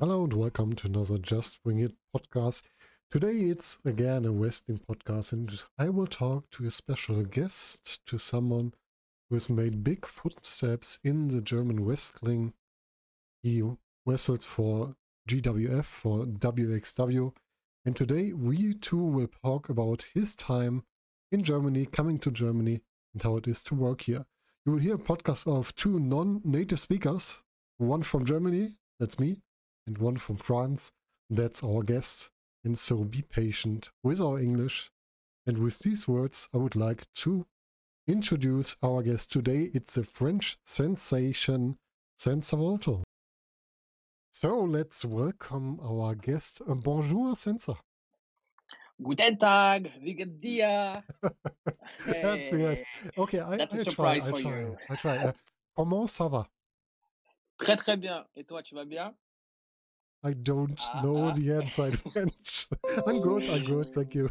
Hello 0.00 0.22
and 0.22 0.32
welcome 0.32 0.74
to 0.74 0.86
another 0.86 1.18
Just 1.18 1.58
Wing 1.64 1.80
It 1.80 1.92
podcast. 2.14 2.62
Today 3.10 3.32
it's 3.32 3.78
again 3.84 4.24
a 4.24 4.30
wrestling 4.30 4.80
podcast, 4.88 5.32
and 5.32 5.60
I 5.76 5.88
will 5.88 6.06
talk 6.06 6.50
to 6.50 6.66
a 6.66 6.70
special 6.70 7.24
guest, 7.24 8.06
to 8.06 8.18
someone 8.18 8.74
who 9.28 9.36
has 9.36 9.48
made 9.48 9.82
big 9.82 10.06
footsteps 10.06 10.98
in 11.02 11.28
the 11.28 11.40
German 11.40 11.84
wrestling. 11.84 12.52
He 13.42 13.62
wrestled 14.08 14.42
for 14.42 14.94
GWF, 15.28 15.84
for 15.84 16.24
WXW, 16.24 17.32
and 17.84 17.94
today 17.94 18.32
we 18.32 18.72
too 18.72 19.04
will 19.04 19.28
talk 19.44 19.68
about 19.68 20.06
his 20.14 20.34
time 20.34 20.82
in 21.30 21.42
Germany, 21.42 21.84
coming 21.84 22.18
to 22.20 22.30
Germany, 22.30 22.80
and 23.12 23.22
how 23.22 23.36
it 23.36 23.46
is 23.46 23.62
to 23.64 23.74
work 23.74 24.02
here. 24.02 24.24
You 24.64 24.72
will 24.72 24.80
hear 24.80 24.94
a 24.94 24.98
podcast 24.98 25.46
of 25.46 25.74
two 25.76 26.00
non 26.00 26.40
native 26.42 26.80
speakers, 26.80 27.42
one 27.76 28.02
from 28.02 28.24
Germany, 28.24 28.78
that's 28.98 29.18
me, 29.18 29.42
and 29.86 29.98
one 29.98 30.16
from 30.16 30.36
France. 30.36 30.90
That's 31.28 31.62
our 31.62 31.82
guest. 31.82 32.30
And 32.64 32.78
so 32.78 33.04
be 33.04 33.20
patient 33.20 33.90
with 34.02 34.20
our 34.22 34.38
English. 34.38 34.90
And 35.46 35.58
with 35.58 35.80
these 35.80 36.08
words, 36.08 36.48
I 36.54 36.56
would 36.56 36.76
like 36.76 37.04
to 37.16 37.46
introduce 38.06 38.76
our 38.82 39.02
guest 39.02 39.30
today. 39.30 39.70
It's 39.74 39.98
a 39.98 40.02
French 40.02 40.56
sensation, 40.64 41.76
Senza 42.16 42.56
Volto. 42.56 43.04
So 44.38 44.54
let's 44.58 45.04
welcome 45.04 45.80
our 45.82 46.14
guest. 46.14 46.62
Uh, 46.62 46.74
bonjour, 46.74 47.34
Senza. 47.34 47.74
Guten 49.02 49.36
Tag, 49.36 49.90
wie 50.00 50.14
geht's 50.14 50.38
dir? 50.38 51.02
That's 52.06 52.52
yes. 52.52 52.82
Okay, 53.16 53.40
I, 53.40 53.56
That's 53.56 53.74
a 53.74 53.80
I 53.80 53.82
try. 53.82 53.90
surprise 53.90 54.28
I 54.28 54.30
for 54.30 54.40
try. 54.40 54.60
you. 54.60 54.76
I 54.90 54.94
try. 54.94 55.16
Uh, 55.16 55.32
comment 55.76 56.06
ça 56.06 56.28
va? 56.30 56.46
Très 57.58 57.76
très 57.76 57.96
bien. 57.96 58.24
Et 58.36 58.44
toi, 58.44 58.62
tu 58.62 58.76
vas 58.76 58.84
bien? 58.84 59.12
I 60.22 60.34
don't 60.34 60.80
Ah, 60.92 61.02
know 61.02 61.30
ah. 61.30 61.34
the 61.34 61.50
answer 61.54 61.86
in 61.86 61.96
French. 62.12 62.68
I'm 63.08 63.20
good. 63.20 63.48
I'm 63.48 63.64
good. 63.64 63.92
Thank 63.92 64.14
you. 64.14 64.30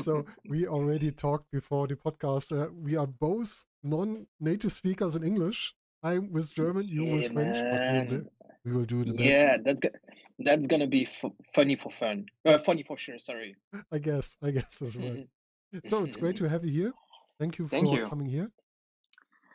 so 0.00 0.24
we 0.48 0.66
already 0.66 1.12
talked 1.12 1.48
before 1.52 1.86
the 1.86 1.94
podcast. 1.94 2.50
Uh, 2.50 2.72
we 2.74 2.96
are 2.96 3.06
both 3.06 3.66
non-native 3.84 4.72
speakers 4.72 5.14
in 5.14 5.22
English. 5.22 5.76
I'm 6.04 6.30
with 6.32 6.54
German, 6.54 6.84
you 6.86 7.04
with 7.06 7.22
Yeah, 7.24 7.28
French, 7.32 7.56
but 7.56 7.80
we 7.80 7.98
will, 7.98 8.22
man. 8.22 8.28
we 8.64 8.72
will 8.72 8.84
do 8.84 9.04
the 9.04 9.12
best. 9.12 9.24
Yeah, 9.24 9.46
best. 9.56 9.64
that's 9.64 9.80
go- 9.80 9.98
that's 10.46 10.66
gonna 10.66 10.86
be 10.86 11.02
f 11.02 11.24
funny 11.54 11.76
for 11.76 11.90
fun. 11.90 12.26
Uh, 12.44 12.58
funny 12.58 12.82
for 12.82 12.96
sure. 12.96 13.18
Sorry. 13.18 13.56
I 13.90 13.98
guess. 13.98 14.36
I 14.42 14.50
guess 14.50 14.82
as 14.82 14.96
well. 14.98 15.24
So 15.90 16.04
it's 16.04 16.14
great 16.16 16.36
to 16.36 16.48
have 16.48 16.64
you 16.64 16.70
here. 16.82 16.92
Thank 17.40 17.58
you 17.58 17.66
Thank 17.66 17.88
for 17.88 17.96
you. 17.96 18.06
coming 18.08 18.28
here. 18.28 18.50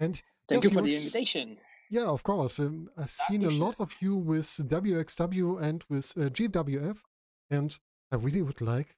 And 0.02 0.22
Thank 0.50 0.64
yes, 0.64 0.64
you 0.66 0.78
for 0.78 0.81
the 0.83 0.89
you're- 0.89 0.97
invitation. 1.06 1.58
Yeah, 1.89 2.08
of 2.08 2.23
course. 2.23 2.59
Um, 2.59 2.89
I've 2.97 3.09
seen 3.09 3.44
a 3.44 3.47
Dankeschön. 3.47 3.59
lot 3.59 3.80
of 3.80 3.95
you 4.02 4.16
with 4.17 4.45
WXW 4.67 5.61
and 5.61 5.84
with 5.89 6.08
uh, 6.17 6.30
GWF, 6.30 6.97
and 7.50 7.80
I 8.11 8.16
really 8.17 8.41
would 8.41 8.59
like 8.61 8.95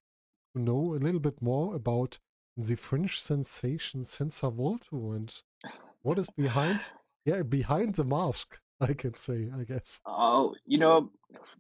to 0.56 0.62
know 0.62 0.96
a 0.96 1.00
little 1.06 1.20
bit 1.20 1.42
more 1.42 1.76
about 1.76 2.20
the 2.58 2.76
French 2.76 3.22
sensation 3.22 4.04
Senza 4.04 4.50
Volto 4.50 5.12
and 5.12 5.30
what 6.02 6.18
is 6.20 6.28
behind, 6.36 6.82
yeah, 7.26 7.44
behind 7.44 7.96
the 7.96 8.06
mask. 8.06 8.60
I 8.82 8.94
can 8.94 9.14
say, 9.14 9.52
I 9.56 9.64
guess. 9.64 10.02
Oh, 10.08 10.56
you 10.66 10.80
know, 10.80 11.12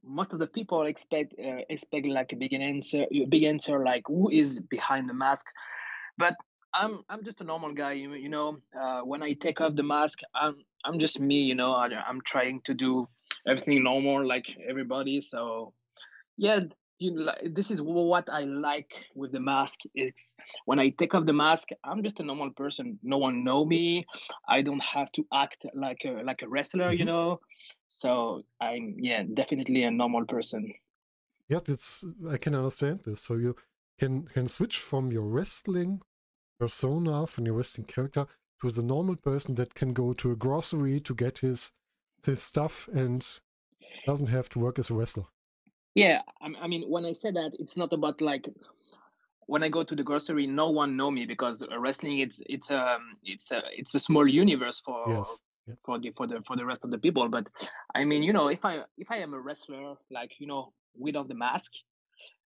most 0.03 0.33
of 0.33 0.39
the 0.39 0.47
people 0.47 0.87
expect 0.87 1.35
uh, 1.37 1.61
expect 1.69 2.07
like 2.07 2.33
a 2.33 2.35
big 2.35 2.53
answer, 2.53 3.05
big 3.29 3.43
answer 3.43 3.83
like 3.83 4.03
who 4.07 4.29
is 4.31 4.59
behind 4.59 5.07
the 5.07 5.13
mask, 5.13 5.45
but 6.17 6.35
I'm 6.73 7.03
I'm 7.09 7.23
just 7.23 7.41
a 7.41 7.43
normal 7.43 7.73
guy. 7.73 7.93
You, 7.93 8.13
you 8.13 8.29
know, 8.29 8.57
uh, 8.79 9.01
when 9.01 9.21
I 9.21 9.33
take 9.33 9.61
off 9.61 9.75
the 9.75 9.83
mask, 9.83 10.21
I'm 10.33 10.55
I'm 10.83 10.99
just 10.99 11.19
me. 11.19 11.41
You 11.41 11.55
know, 11.55 11.73
I, 11.73 11.89
I'm 12.07 12.21
trying 12.21 12.61
to 12.61 12.73
do 12.73 13.07
everything 13.47 13.83
normal 13.83 14.27
like 14.27 14.57
everybody. 14.67 15.21
So, 15.21 15.73
yeah, 16.37 16.61
you 17.01 17.11
know, 17.13 17.23
like, 17.23 17.53
this 17.53 17.71
is 17.71 17.81
what 17.81 18.29
I 18.29 18.41
like 18.43 18.93
with 19.15 19.31
the 19.31 19.39
mask. 19.39 19.79
It's 19.95 20.35
when 20.65 20.79
I 20.79 20.89
take 20.89 21.13
off 21.15 21.25
the 21.25 21.33
mask, 21.33 21.69
I'm 21.83 22.03
just 22.03 22.19
a 22.19 22.23
normal 22.23 22.51
person. 22.51 22.99
No 23.03 23.17
one 23.17 23.43
know 23.43 23.65
me. 23.65 24.05
I 24.47 24.61
don't 24.61 24.83
have 24.83 25.11
to 25.13 25.25
act 25.33 25.65
like 25.73 26.05
a 26.05 26.21
like 26.23 26.41
a 26.43 26.49
wrestler. 26.49 26.91
You 26.93 27.05
Mhm. 27.05 27.11
know. 27.11 27.39
So 27.87 28.41
I'm 28.61 28.95
yeah 28.99 29.23
definitely 29.33 29.83
a 29.83 29.91
normal 29.91 30.25
person. 30.25 30.73
Yeah, 31.49 31.59
that's 31.63 32.03
I 32.29 32.37
can 32.37 32.55
understand 32.55 33.01
this. 33.03 33.21
So 33.21 33.35
you 33.35 33.55
can 33.99 34.25
can 34.27 34.47
switch 34.47 34.79
from 34.79 35.11
your 35.11 35.23
wrestling 35.23 36.01
persona, 36.59 37.27
from 37.27 37.45
your 37.47 37.55
wrestling 37.55 37.87
character, 37.87 38.27
to 38.61 38.71
the 38.71 38.83
normal 38.83 39.15
person 39.17 39.55
that 39.55 39.75
can 39.75 39.93
go 39.93 40.13
to 40.13 40.31
a 40.31 40.35
grocery 40.35 40.99
to 41.01 41.15
get 41.15 41.39
his 41.39 41.73
his 42.25 42.41
stuff 42.43 42.87
and 42.89 43.41
doesn't 44.07 44.29
have 44.29 44.49
to 44.51 44.59
work 44.59 44.79
as 44.79 44.89
a 44.91 44.95
wrestler. 44.95 45.27
Yeah, 45.95 46.21
I, 46.41 46.47
I 46.61 46.67
mean 46.67 46.83
when 46.89 47.05
I 47.05 47.13
say 47.13 47.31
that, 47.31 47.51
it's 47.59 47.77
not 47.77 47.93
about 47.93 48.21
like 48.21 48.47
when 49.47 49.63
I 49.63 49.69
go 49.69 49.83
to 49.83 49.95
the 49.95 50.03
grocery, 50.03 50.47
no 50.47 50.69
one 50.69 50.95
know 50.95 51.11
me 51.11 51.25
because 51.25 51.63
uh, 51.63 51.79
wrestling 51.79 52.19
it's 52.19 52.41
it's 52.47 52.71
um 52.71 53.17
it's 53.23 53.51
a 53.51 53.61
it's 53.77 53.93
a 53.95 53.99
small 53.99 54.27
universe 54.27 54.79
for 54.79 55.07
Yes. 55.09 55.41
Yeah. 55.67 55.75
for 55.85 55.99
the 55.99 56.11
for 56.11 56.27
the 56.27 56.41
for 56.47 56.55
the 56.55 56.65
rest 56.65 56.83
of 56.83 56.91
the 56.91 56.97
people. 56.97 57.27
But 57.29 57.49
I 57.93 58.05
mean, 58.05 58.23
you 58.23 58.33
know, 58.33 58.47
if 58.47 58.63
I 58.65 58.83
if 58.97 59.11
I 59.11 59.17
am 59.17 59.33
a 59.33 59.39
wrestler, 59.39 59.95
like 60.09 60.39
you 60.39 60.47
know, 60.47 60.73
without 60.97 61.27
the 61.27 61.35
mask, 61.35 61.73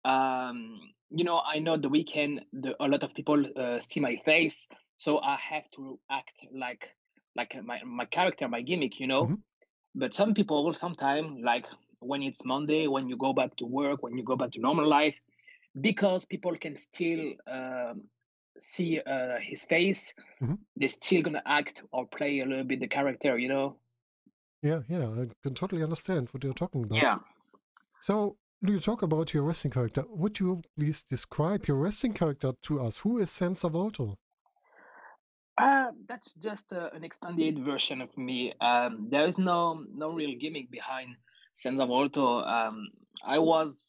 um, 0.05 0.79
you 1.09 1.23
know, 1.23 1.39
I 1.45 1.59
know 1.59 1.77
the 1.77 1.89
weekend 1.89 2.45
the, 2.53 2.75
a 2.83 2.87
lot 2.87 3.03
of 3.03 3.13
people 3.13 3.45
uh, 3.57 3.79
see 3.79 3.99
my 3.99 4.15
face, 4.17 4.67
so 4.97 5.19
I 5.19 5.37
have 5.37 5.69
to 5.71 5.99
act 6.09 6.45
like 6.53 6.95
like 7.35 7.55
my 7.63 7.83
my 7.83 8.05
character, 8.05 8.47
my 8.47 8.61
gimmick, 8.61 8.99
you 8.99 9.07
know. 9.07 9.27
Mhm. 9.27 9.41
But 9.95 10.13
some 10.13 10.33
people 10.33 10.63
will 10.65 10.73
sometimes 10.73 11.41
like 11.43 11.65
when 11.99 12.21
it's 12.23 12.45
Monday, 12.45 12.87
when 12.87 13.07
you 13.09 13.17
go 13.17 13.33
back 13.33 13.55
to 13.57 13.65
work, 13.65 14.03
when 14.03 14.17
you 14.17 14.23
go 14.23 14.35
back 14.35 14.51
to 14.51 14.59
normal 14.59 14.87
life, 14.87 15.19
because 15.81 16.25
people 16.25 16.55
can 16.55 16.77
still 16.77 17.33
um, 17.47 18.09
see 18.57 18.99
uh, 18.99 19.37
his 19.39 19.65
face, 19.65 20.13
Mhm. 20.41 20.57
they're 20.75 20.87
still 20.89 21.21
gonna 21.21 21.43
act 21.45 21.83
or 21.91 22.05
play 22.07 22.39
a 22.39 22.45
little 22.45 22.63
bit 22.63 22.79
the 22.79 22.87
character, 22.87 23.37
you 23.37 23.49
know. 23.49 23.77
Yeah, 24.61 24.81
yeah, 24.87 25.07
I 25.09 25.27
can 25.43 25.53
totally 25.53 25.83
understand 25.83 26.29
what 26.31 26.43
you're 26.43 26.53
talking 26.53 26.83
about. 26.83 26.97
Yeah. 27.01 27.19
So, 28.01 28.37
do 28.63 28.73
you 28.73 28.79
talk 28.79 29.01
about 29.01 29.33
your 29.33 29.43
wrestling 29.43 29.71
character? 29.71 30.03
Would 30.07 30.39
you 30.39 30.61
please 30.77 31.03
describe 31.03 31.67
your 31.67 31.77
wrestling 31.77 32.13
character 32.13 32.53
to 32.63 32.81
us? 32.81 32.99
Who 32.99 33.19
is 33.19 33.29
Senza 33.29 33.69
Volto? 33.69 34.17
Uh, 35.57 35.91
that's 36.07 36.33
just 36.33 36.73
uh, 36.73 36.89
an 36.93 37.03
extended 37.03 37.63
version 37.63 38.01
of 38.01 38.17
me. 38.17 38.53
Um, 38.59 39.07
there 39.09 39.25
is 39.25 39.37
no 39.37 39.85
no 39.93 40.11
real 40.11 40.35
gimmick 40.37 40.69
behind 40.69 41.15
Senza 41.55 41.85
Volto. 41.85 42.39
Um, 42.43 42.89
I 43.25 43.39
was, 43.39 43.87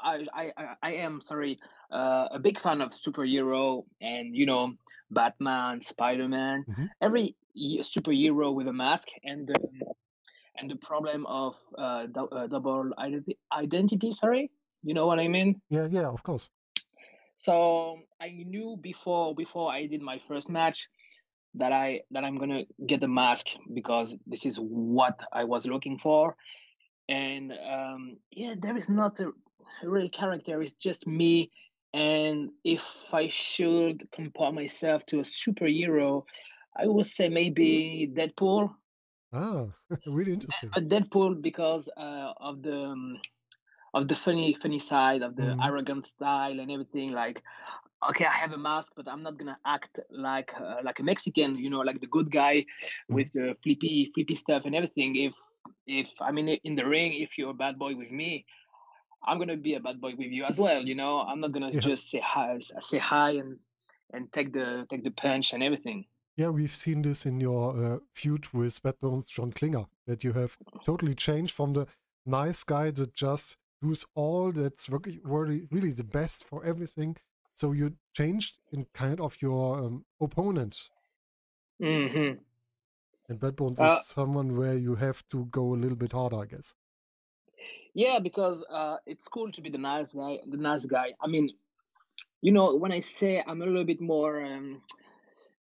I, 0.00 0.24
I, 0.34 0.52
I- 0.82 0.92
am 0.94 1.20
sorry, 1.20 1.58
uh, 1.92 2.28
a 2.32 2.38
big 2.40 2.58
fan 2.58 2.80
of 2.80 2.90
superhero 2.90 3.84
and 4.00 4.34
you 4.34 4.46
know 4.46 4.72
Batman, 5.10 5.80
Spider 5.82 6.26
Man, 6.28 6.64
Mhm. 6.66 6.88
every 7.00 7.36
superhero 7.80 8.52
with 8.52 8.66
a 8.66 8.72
mask 8.72 9.08
and 9.22 9.46
the, 9.46 9.54
and 10.56 10.70
the 10.70 10.76
problem 10.76 11.26
of 11.26 11.54
uh, 11.78 12.06
dou- 12.06 12.28
uh, 12.32 12.46
double 12.48 12.90
identi- 12.98 13.38
identity. 13.52 14.10
Sorry, 14.10 14.50
you 14.82 14.94
know 14.94 15.06
what 15.06 15.20
I 15.20 15.28
mean. 15.28 15.60
Yeah, 15.68 15.86
yeah, 15.86 16.08
of 16.08 16.22
course. 16.22 16.48
So 17.36 17.98
I 18.20 18.30
knew 18.46 18.78
before 18.80 19.34
before 19.34 19.70
I 19.70 19.86
did 19.86 20.00
my 20.00 20.18
first 20.18 20.48
match 20.48 20.88
that 21.54 21.72
I 21.72 22.00
that 22.12 22.24
I'm 22.24 22.38
gonna 22.38 22.64
get 22.86 23.00
the 23.00 23.08
mask 23.08 23.46
because 23.72 24.16
this 24.26 24.46
is 24.46 24.56
what 24.56 25.20
I 25.32 25.44
was 25.44 25.66
looking 25.66 25.98
for. 25.98 26.36
And 27.08 27.52
um, 27.52 28.18
yeah, 28.30 28.54
there 28.58 28.76
is 28.76 28.88
not 28.88 29.20
a 29.20 29.32
real 29.82 30.08
character. 30.08 30.60
It's 30.62 30.74
just 30.74 31.06
me. 31.06 31.50
And 31.92 32.50
if 32.64 33.12
I 33.14 33.28
should 33.28 34.10
compare 34.12 34.52
myself 34.52 35.06
to 35.06 35.18
a 35.18 35.22
superhero, 35.22 36.24
I 36.76 36.86
would 36.88 37.06
say 37.06 37.28
maybe 37.28 38.10
Deadpool. 38.12 38.74
Ah, 39.32 39.74
really 40.06 40.32
interesting. 40.32 40.74
But 40.74 40.88
Deadpool 40.88 41.40
because 41.42 41.88
uh, 41.96 42.32
of 42.38 42.62
the 42.62 42.76
um, 42.76 43.20
of 43.94 44.08
the 44.08 44.16
funny 44.16 44.54
funny 44.54 44.78
side 44.78 45.22
of 45.22 45.36
the 45.36 45.56
Mhm. 45.56 45.62
arrogant 45.62 46.06
style 46.06 46.58
and 46.60 46.70
everything. 46.70 47.12
Like, 47.12 47.42
okay, 48.10 48.24
I 48.26 48.32
have 48.36 48.52
a 48.52 48.58
mask, 48.58 48.92
but 48.96 49.08
I'm 49.08 49.22
not 49.22 49.38
gonna 49.38 49.58
act 49.66 49.98
like 50.10 50.52
uh, 50.60 50.76
like 50.84 51.00
a 51.00 51.02
Mexican. 51.04 51.56
You 51.58 51.70
know, 51.70 51.80
like 51.80 52.00
the 52.00 52.06
good 52.06 52.30
guy 52.30 52.66
with 53.08 53.32
the 53.32 53.56
flippy 53.62 54.10
flippy 54.14 54.34
stuff 54.36 54.62
and 54.64 54.74
everything. 54.74 55.16
If 55.16 55.34
if 55.86 56.10
I 56.20 56.32
mean 56.32 56.48
in 56.48 56.74
the 56.74 56.86
ring, 56.86 57.14
if 57.14 57.38
you're 57.38 57.50
a 57.50 57.54
bad 57.54 57.78
boy 57.78 57.94
with 57.96 58.10
me, 58.10 58.46
I'm 59.26 59.38
gonna 59.38 59.56
be 59.56 59.74
a 59.74 59.80
bad 59.80 60.00
boy 60.00 60.14
with 60.16 60.30
you 60.30 60.44
as 60.44 60.58
well. 60.58 60.82
You 60.82 60.94
know, 60.94 61.20
I'm 61.20 61.40
not 61.40 61.52
gonna 61.52 61.70
Yeah. 61.70 61.80
just 61.80 62.10
say 62.10 62.20
hi, 62.20 62.58
say 62.58 62.98
hi 62.98 63.30
and 63.32 63.58
and 64.12 64.32
take 64.32 64.52
the 64.52 64.86
take 64.88 65.02
the 65.04 65.10
punch 65.10 65.52
and 65.52 65.62
everything. 65.62 66.06
Yeah, 66.36 66.48
we've 66.48 66.74
seen 66.74 67.02
this 67.02 67.26
in 67.26 67.40
your 67.40 67.94
uh, 67.94 67.98
feud 68.12 68.52
with 68.52 68.82
Bad 68.82 68.98
Bones 69.00 69.30
John 69.30 69.52
Klinger, 69.52 69.86
that 70.06 70.24
you 70.24 70.32
have 70.32 70.56
totally 70.84 71.14
changed 71.14 71.54
from 71.54 71.74
the 71.74 71.86
nice 72.26 72.64
guy 72.64 72.90
that 72.90 73.14
just 73.14 73.56
does 73.80 74.04
all 74.14 74.50
that's 74.50 74.88
really, 74.88 75.20
really, 75.22 75.68
really 75.70 75.92
the 75.92 76.02
best 76.04 76.44
for 76.44 76.64
everything. 76.64 77.16
So 77.54 77.72
you 77.72 77.94
changed 78.14 78.56
in 78.72 78.86
kind 78.94 79.20
of 79.20 79.36
your 79.40 79.78
um, 79.78 80.04
opponent. 80.20 80.90
Mm-hmm. 81.80 82.40
And 83.28 83.38
Bad 83.38 83.56
Bones 83.56 83.80
Uh, 83.80 83.82
is 83.82 84.02
someone 84.02 84.56
where 84.56 84.76
you 84.78 84.94
have 84.94 85.28
to 85.28 85.44
go 85.46 85.74
a 85.74 85.76
little 85.76 85.96
bit 85.96 86.12
harder, 86.12 86.36
I 86.40 86.46
guess. 86.46 86.74
yeah, 87.94 88.18
because 88.18 88.64
uh, 88.70 88.96
it's 89.06 89.28
cool 89.28 89.52
to 89.52 89.60
be 89.60 89.70
the 89.70 89.78
nice 89.78 90.14
guy. 90.14 90.38
The 90.46 90.56
nice 90.56 90.86
guy. 90.86 91.14
I 91.20 91.26
mean, 91.28 91.50
you 92.42 92.52
know, 92.52 92.76
when 92.76 92.92
I 92.92 93.00
say 93.00 93.42
I'm 93.46 93.62
a 93.62 93.66
little 93.66 93.84
bit 93.84 94.00
more, 94.00 94.44
um, 94.44 94.82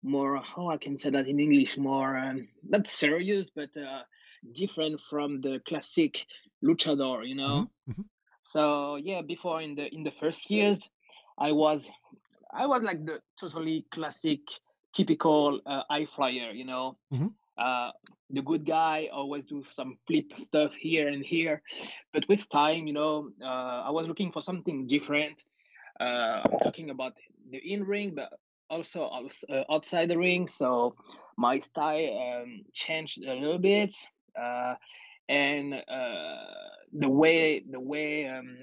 more 0.03 0.37
how 0.37 0.69
I 0.69 0.77
can 0.77 0.97
say 0.97 1.11
that 1.11 1.27
in 1.27 1.39
English, 1.39 1.77
more 1.77 2.17
um, 2.17 2.47
not 2.63 2.87
serious, 2.87 3.51
but 3.51 3.75
uh, 3.77 4.03
different 4.53 5.01
from 5.01 5.41
the 5.41 5.61
classic 5.65 6.25
luchador. 6.63 7.27
You 7.27 7.35
know. 7.35 7.57
hmm 7.57 7.69
hmm 7.87 8.07
So 8.43 8.97
yeah, 8.97 9.21
before 9.21 9.61
in 9.61 9.75
the 9.75 9.93
in 9.93 10.03
the 10.03 10.11
first 10.11 10.51
years, 10.51 10.89
I 11.37 11.51
was 11.53 11.89
I 12.53 12.67
was 12.67 12.83
like 12.83 13.05
the 13.05 13.21
totally 13.39 13.85
classic, 13.91 14.41
typical 14.93 15.61
uh, 15.65 15.83
high 15.89 16.05
flyer. 16.05 16.51
You 16.51 16.65
know, 16.65 16.97
hmm 17.11 17.27
uh, 17.57 17.91
the 18.29 18.41
good 18.41 18.65
guy 18.65 19.09
always 19.11 19.45
do 19.45 19.63
some 19.69 19.97
flip 20.07 20.33
stuff 20.37 20.73
here 20.75 21.07
and 21.07 21.23
here, 21.23 21.61
but 22.13 22.27
with 22.27 22.49
time, 22.49 22.87
you 22.87 22.93
know, 22.93 23.29
uh, 23.41 23.83
I 23.87 23.89
was 23.91 24.07
looking 24.07 24.31
for 24.31 24.41
something 24.41 24.87
different. 24.87 25.43
Uh, 25.99 26.41
I'm 26.45 26.59
talking 26.59 26.89
about 26.89 27.17
the 27.51 27.57
in 27.57 27.83
ring, 27.83 28.13
but 28.15 28.33
also 28.69 29.05
uh, 29.05 29.63
outside 29.71 30.09
the 30.09 30.17
ring. 30.17 30.47
So 30.47 30.93
my 31.37 31.59
style 31.59 32.41
um, 32.43 32.61
changed 32.73 33.23
a 33.23 33.33
little 33.33 33.59
bit. 33.59 33.93
Uh, 34.39 34.75
and 35.29 35.73
uh, 35.73 36.45
the 36.93 37.09
way 37.09 37.63
the 37.69 37.79
way 37.79 38.27
um, 38.27 38.57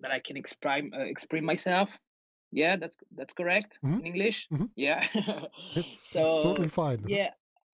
that 0.00 0.10
I 0.10 0.20
can 0.20 0.36
express 0.36 0.82
uh, 0.92 1.00
express 1.00 1.42
myself. 1.42 1.98
Yeah, 2.50 2.76
that's 2.76 2.96
that's 3.16 3.34
correct 3.34 3.78
hmm 3.82 3.98
in 4.00 4.06
English. 4.06 4.48
hmm 4.50 4.66
Yeah. 4.76 5.04
It's 5.76 6.10
so 6.12 6.24
totally 6.42 6.68
fine. 6.68 7.02
yeah, 7.06 7.30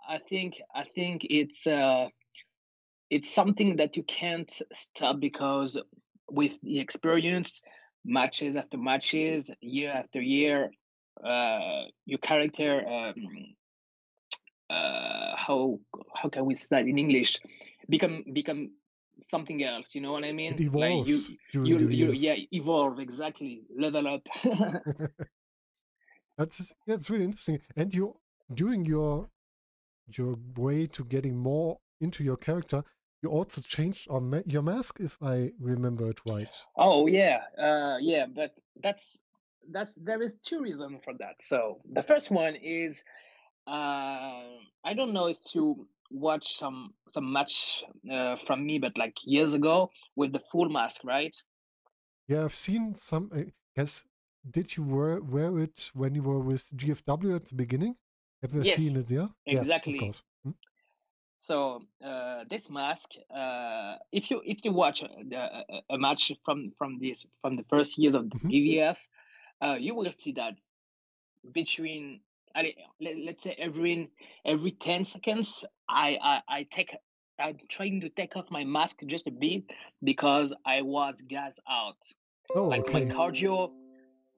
I 0.09 0.19
think 0.19 0.61
I 0.75 0.85
think 0.85 1.27
it's 1.29 1.67
uh 1.67 2.09
it's 3.11 3.33
something 3.33 3.77
that 3.77 3.97
you 3.97 4.03
can't 4.03 4.51
stop 4.73 5.21
because 5.21 5.79
with 6.31 6.59
the 6.63 6.81
experience, 6.81 7.63
matches 8.05 8.57
after 8.57 8.79
matches, 8.79 9.51
year 9.61 9.93
after 9.93 10.21
year, 10.21 10.71
uh, 11.25 11.85
your 12.07 12.19
character 12.19 12.87
um, 12.87 13.15
uh, 14.71 15.37
how 15.37 15.79
how 16.15 16.29
can 16.29 16.45
we 16.47 16.55
say 16.55 16.67
that 16.71 16.87
in 16.87 16.99
English 16.99 17.39
become 17.89 18.25
become 18.33 18.71
something 19.21 19.63
else. 19.63 19.95
You 19.95 20.01
know 20.01 20.13
what 20.13 20.25
I 20.25 20.33
It 20.33 20.33
mean? 20.33 20.53
Like 20.73 21.07
you 21.07 21.17
evolves 21.17 21.31
you 21.53 21.79
you 21.79 22.13
yeah 22.13 22.37
evolve 22.53 22.99
exactly 22.99 23.63
level 23.77 24.09
up. 24.09 24.27
That's 26.39 26.75
it's 26.87 27.11
really 27.11 27.25
interesting. 27.25 27.61
And 27.77 27.95
you 27.95 28.17
during 28.53 28.85
your 28.85 29.29
your 30.09 30.37
way 30.57 30.87
to 30.89 31.05
getting 31.05 31.37
more 31.37 31.79
into 32.01 32.25
your 32.25 32.37
character, 32.37 32.83
you 33.23 33.31
also 33.31 33.61
changed 33.61 34.09
on 34.11 34.31
ma- 34.31 34.47
your 34.47 34.63
mask, 34.63 35.01
if 35.01 35.17
I 35.23 35.53
remember 35.59 36.11
it 36.11 36.21
right. 36.29 36.53
Oh 36.77 37.07
yeah, 37.07 37.43
uh, 37.59 37.97
yeah, 38.01 38.27
but 38.27 38.53
that's 38.83 39.19
that's 39.71 39.95
there 39.95 40.23
is 40.23 40.37
two 40.45 40.61
reasons 40.61 41.01
for 41.03 41.15
that. 41.15 41.41
So 41.41 41.81
the 41.91 42.03
first 42.03 42.31
one 42.31 42.55
is 42.55 43.03
uh, 43.67 44.45
I 44.85 44.95
don't 44.95 45.13
know 45.13 45.27
if 45.27 45.39
you 45.55 45.89
watch 46.11 46.55
some 46.57 46.95
some 47.09 47.33
match 47.33 47.85
uh, 48.11 48.37
from 48.37 48.67
me, 48.67 48.79
but 48.79 48.99
like 48.99 49.17
years 49.25 49.55
ago 49.55 49.91
with 50.17 50.33
the 50.33 50.41
full 50.41 50.69
mask, 50.69 51.03
right? 51.05 51.35
Yeah, 52.29 52.45
I've 52.45 52.55
seen 52.55 52.95
some. 52.95 53.31
I 53.35 53.53
guess 53.77 54.05
did 54.49 54.77
you 54.77 54.83
wear 54.83 55.21
wear 55.21 55.59
it 55.59 55.91
when 55.95 56.15
you 56.15 56.23
were 56.23 56.41
with 56.41 56.71
GWF 56.77 57.37
at 57.37 57.47
the 57.47 57.55
beginning? 57.55 57.97
Have 58.45 58.53
you 58.55 58.65
seen 58.65 58.97
it 58.97 59.11
Yes? 59.11 59.31
Yeah, 59.47 59.61
of 59.61 59.67
exactly. 59.67 59.99
course. 59.99 60.23
Hmm? 60.45 60.51
So 61.37 61.83
uh, 62.05 62.45
this 62.49 62.69
mask, 62.71 63.13
uh, 63.35 63.97
if 64.13 64.31
you 64.31 64.43
if 64.45 64.65
you 64.65 64.73
watch 64.73 65.03
a, 65.03 65.09
a, 65.35 65.95
a 65.95 65.99
match 65.99 66.33
from 66.45 66.73
from 66.79 66.95
this 66.95 67.27
from 67.41 67.55
the 67.55 67.65
first 67.65 67.97
years 67.99 68.15
of 68.15 68.31
the 68.31 68.39
hmm 68.39 68.49
GWF, 68.49 68.99
uh, 69.63 69.77
you 69.81 69.95
will 69.95 70.13
see 70.13 70.33
that 70.33 70.61
between 71.53 72.21
let, 72.57 73.17
let's 73.19 73.43
say 73.43 73.55
every 73.59 74.11
every 74.45 74.71
10 74.73 75.05
seconds 75.05 75.65
I, 75.89 76.19
I 76.23 76.43
i 76.49 76.63
take 76.71 76.97
i'm 77.39 77.59
trying 77.69 78.01
to 78.03 78.09
take 78.09 78.37
off 78.37 78.51
my 78.51 78.65
mask 78.65 79.01
just 79.07 79.27
a 79.27 79.31
bit 79.33 79.73
because 80.03 80.55
i 80.65 80.83
was 80.83 81.21
gas 81.23 81.59
out 81.69 82.03
Oh, 82.55 82.71
like 82.71 82.89
my 82.93 83.03
okay. 83.03 83.07
cardio 83.07 83.73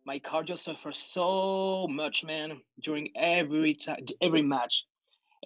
my 0.06 0.18
cardio 0.20 0.56
suffers 0.56 0.98
so 0.98 1.86
much 1.90 2.24
man 2.24 2.48
during 2.86 3.08
every 3.16 3.74
time 3.74 3.98
every 4.20 4.42
match 4.42 4.84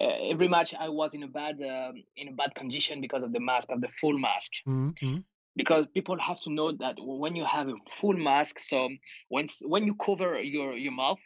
uh, 0.00 0.30
every 0.32 0.48
match 0.48 0.74
i 0.78 0.88
was 0.88 1.14
in 1.14 1.22
a 1.22 1.28
bad 1.40 1.56
um, 1.62 1.94
in 2.16 2.28
a 2.28 2.32
bad 2.32 2.54
condition 2.54 3.00
because 3.00 3.22
of 3.22 3.32
the 3.32 3.40
mask 3.40 3.68
of 3.70 3.80
the 3.80 3.88
full 3.88 4.16
mask 4.18 4.52
Mm-hmm. 4.66 5.16
because 5.56 5.86
people 5.94 6.18
have 6.28 6.40
to 6.42 6.50
know 6.50 6.72
that 6.84 6.96
when 6.98 7.34
you 7.40 7.44
have 7.56 7.68
a 7.68 7.74
full 7.88 8.18
mask 8.30 8.58
so 8.58 8.88
when 9.28 9.46
when 9.72 9.82
you 9.88 9.94
cover 9.94 10.30
your 10.40 10.70
your 10.76 10.92
mouth 10.92 11.18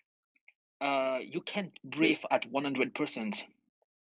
uh, 0.81 1.19
you 1.35 1.41
can't 1.41 1.73
breathe 1.83 2.23
at 2.31 2.43
100%. 2.53 3.45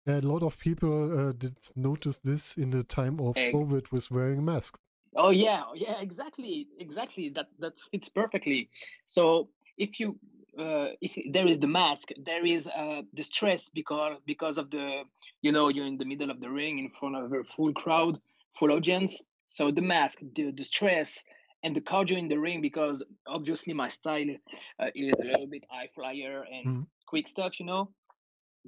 A 0.06 0.20
lot 0.20 0.42
of 0.42 0.58
people 0.58 1.28
uh, 1.28 1.32
did 1.32 1.56
notice 1.74 2.18
this 2.18 2.56
in 2.56 2.70
the 2.70 2.84
time 2.84 3.18
of 3.20 3.36
Eh, 3.36 3.50
COVID 3.52 3.90
with 3.90 4.10
wearing 4.10 4.38
a 4.38 4.42
mask. 4.42 4.78
Oh 5.18 5.30
yeah, 5.30 5.64
yeah, 5.74 6.00
exactly, 6.00 6.68
exactly. 6.78 7.30
That 7.30 7.48
that 7.60 7.80
fits 7.90 8.08
perfectly. 8.08 8.70
So 9.06 9.50
if 9.76 10.00
you 10.00 10.18
uh, 10.58 10.90
if 11.00 11.18
there 11.32 11.46
is 11.46 11.60
the 11.60 11.68
mask, 11.68 12.10
there 12.24 12.44
is 12.44 12.66
uh, 12.68 13.02
the 13.12 13.22
stress 13.22 13.68
because 13.68 14.18
because 14.26 14.58
of 14.58 14.70
the 14.70 15.04
you 15.42 15.52
know 15.52 15.68
you're 15.68 15.86
in 15.86 15.98
the 15.98 16.06
middle 16.06 16.30
of 16.30 16.40
the 16.40 16.50
ring 16.50 16.78
in 16.78 16.88
front 16.88 17.16
of 17.16 17.32
a 17.32 17.44
full 17.44 17.72
crowd, 17.74 18.20
full 18.54 18.72
audience. 18.72 19.22
So 19.46 19.70
the 19.70 19.82
mask, 19.82 20.20
the 20.34 20.52
the 20.52 20.64
stress, 20.64 21.24
and 21.62 21.76
the 21.76 21.80
cardio 21.82 22.18
in 22.18 22.28
the 22.28 22.38
ring 22.38 22.60
because 22.62 23.02
obviously 23.26 23.74
my 23.74 23.88
style 23.88 24.36
uh, 24.80 24.90
is 24.94 25.14
a 25.20 25.24
little 25.24 25.46
bit 25.46 25.64
high 25.70 25.88
flyer 25.94 26.44
and 26.52 26.66
Mhm. 26.66 26.86
quick 27.06 27.28
stuff, 27.28 27.60
you 27.60 27.66
know. 27.66 27.94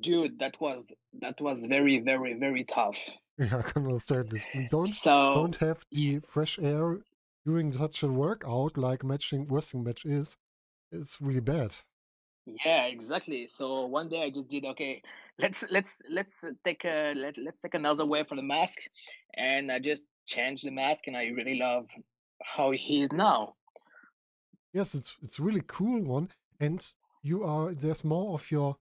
Dude, 0.00 0.38
that 0.38 0.60
was 0.60 0.94
that 1.20 1.40
was 1.40 1.66
very 1.66 2.00
very 2.00 2.34
very 2.34 2.64
tough. 2.64 3.10
Yeah, 3.40 3.58
I 3.58 3.62
can 3.62 3.86
understand 3.86 4.30
this. 4.30 4.46
We 4.54 4.64
don't 4.64 4.94
So 4.94 5.34
don't 5.34 5.56
have 5.56 5.84
the 5.90 6.20
fresh 6.20 6.58
air 6.60 7.00
during 7.44 7.72
such 7.72 8.02
a 8.02 8.08
workout 8.08 8.76
like 8.76 9.02
matching 9.04 9.46
wrestling 9.46 9.84
match 9.84 10.04
is. 10.04 10.36
It's 10.92 11.20
really 11.20 11.40
bad. 11.40 11.76
yeah, 12.64 12.86
exactly. 12.86 13.46
So 13.46 13.86
one 13.86 14.08
day 14.08 14.24
I 14.24 14.30
just 14.30 14.48
did 14.48 14.64
okay. 14.66 15.02
Let's 15.38 15.64
let's 15.70 16.02
let's 16.10 16.44
take 16.64 16.84
a 16.84 17.14
let 17.16 17.36
let's 17.38 17.62
take 17.62 17.74
another 17.74 18.06
way 18.06 18.24
for 18.24 18.36
the 18.36 18.42
mask, 18.42 18.78
and 19.34 19.70
I 19.72 19.78
just 19.78 20.04
changed 20.26 20.64
the 20.66 20.70
mask, 20.70 21.06
and 21.06 21.16
I 21.16 21.26
really 21.28 21.58
love 21.58 21.86
how 22.42 22.72
he 22.72 23.02
is 23.02 23.12
now. 23.12 23.54
Yes, 24.72 24.94
it's 24.94 25.16
it's 25.22 25.40
really 25.40 25.62
cool 25.66 26.02
one, 26.02 26.30
and 26.58 26.84
you 27.22 27.44
are 27.44 27.74
there's 27.74 28.04
more 28.04 28.34
of 28.34 28.50
your 28.50 28.76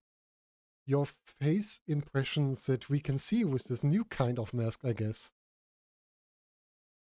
your 0.90 1.06
face 1.06 1.82
impressions 1.88 2.66
that 2.66 2.90
we 2.90 3.00
can 3.00 3.18
see 3.18 3.46
with 3.46 3.66
this 3.66 3.84
new 3.84 4.04
kind 4.06 4.40
of 4.40 4.54
mask, 4.54 4.80
I 4.84 4.94
guess. 4.94 5.32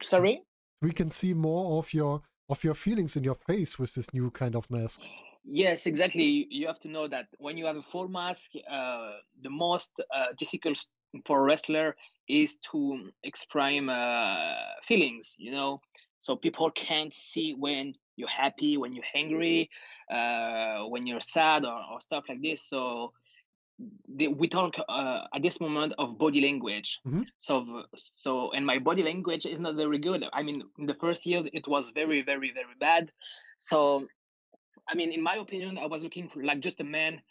Sorry. 0.03 0.43
we 0.81 0.91
can 0.91 1.09
see 1.09 1.33
more 1.33 1.79
of 1.79 1.93
your 1.93 2.21
of 2.49 2.63
your 2.63 2.75
feelings 2.75 3.15
in 3.15 3.23
your 3.23 3.35
face 3.35 3.79
with 3.79 3.93
this 3.95 4.13
new 4.13 4.29
kind 4.31 4.55
of 4.55 4.69
mask. 4.69 5.01
Yes, 5.43 5.85
exactly. 5.85 6.47
You 6.49 6.67
have 6.67 6.79
to 6.81 6.87
know 6.87 7.07
that 7.07 7.27
when 7.39 7.57
you 7.57 7.65
have 7.65 7.77
a 7.77 7.81
full 7.81 8.07
mask, 8.07 8.51
uh, 8.69 9.11
the 9.41 9.49
most 9.49 9.91
uh, 10.15 10.27
difficult 10.37 10.77
for 11.25 11.39
a 11.39 11.43
wrestler 11.43 11.95
is 12.27 12.57
to 12.71 13.09
express 13.23 13.81
uh, 13.81 14.55
feelings, 14.81 15.35
you 15.37 15.51
know. 15.51 15.81
So 16.19 16.35
people 16.35 16.69
can't 16.71 17.13
see 17.13 17.53
when 17.57 17.95
you're 18.17 18.29
happy, 18.29 18.77
when 18.77 18.93
you're 18.93 19.11
angry, 19.13 19.69
uh, 20.11 20.83
when 20.89 21.05
you're 21.07 21.21
sad, 21.21 21.65
or, 21.65 21.79
or 21.91 22.01
stuff 22.01 22.25
like 22.29 22.41
this. 22.41 22.61
So 22.63 23.13
the, 24.07 24.27
we 24.29 24.47
talk 24.47 24.75
uh, 24.89 25.27
at 25.33 25.41
this 25.41 25.59
moment 25.59 25.93
of 25.97 26.17
body 26.17 26.41
language. 26.41 26.99
hmm 27.03 27.23
So 27.37 27.83
so, 27.95 28.51
and 28.51 28.65
my 28.65 28.79
body 28.79 29.03
language 29.03 29.45
is 29.45 29.59
not 29.59 29.75
very 29.75 29.99
good. 29.99 30.23
I 30.33 30.43
mean, 30.43 30.63
in 30.79 30.85
the 30.87 30.95
first 30.95 31.25
years, 31.25 31.47
it 31.53 31.67
was 31.67 31.91
very, 31.91 32.23
very, 32.23 32.51
very 32.51 32.75
bad. 32.79 33.11
So 33.57 34.07
I 34.87 34.95
mean, 34.95 35.11
in 35.11 35.21
my 35.21 35.35
opinion, 35.35 35.77
I 35.77 35.85
was 35.87 36.01
looking 36.03 36.29
for 36.29 36.43
like 36.43 36.59
just 36.61 36.79
a 36.79 36.83
man 36.83 37.21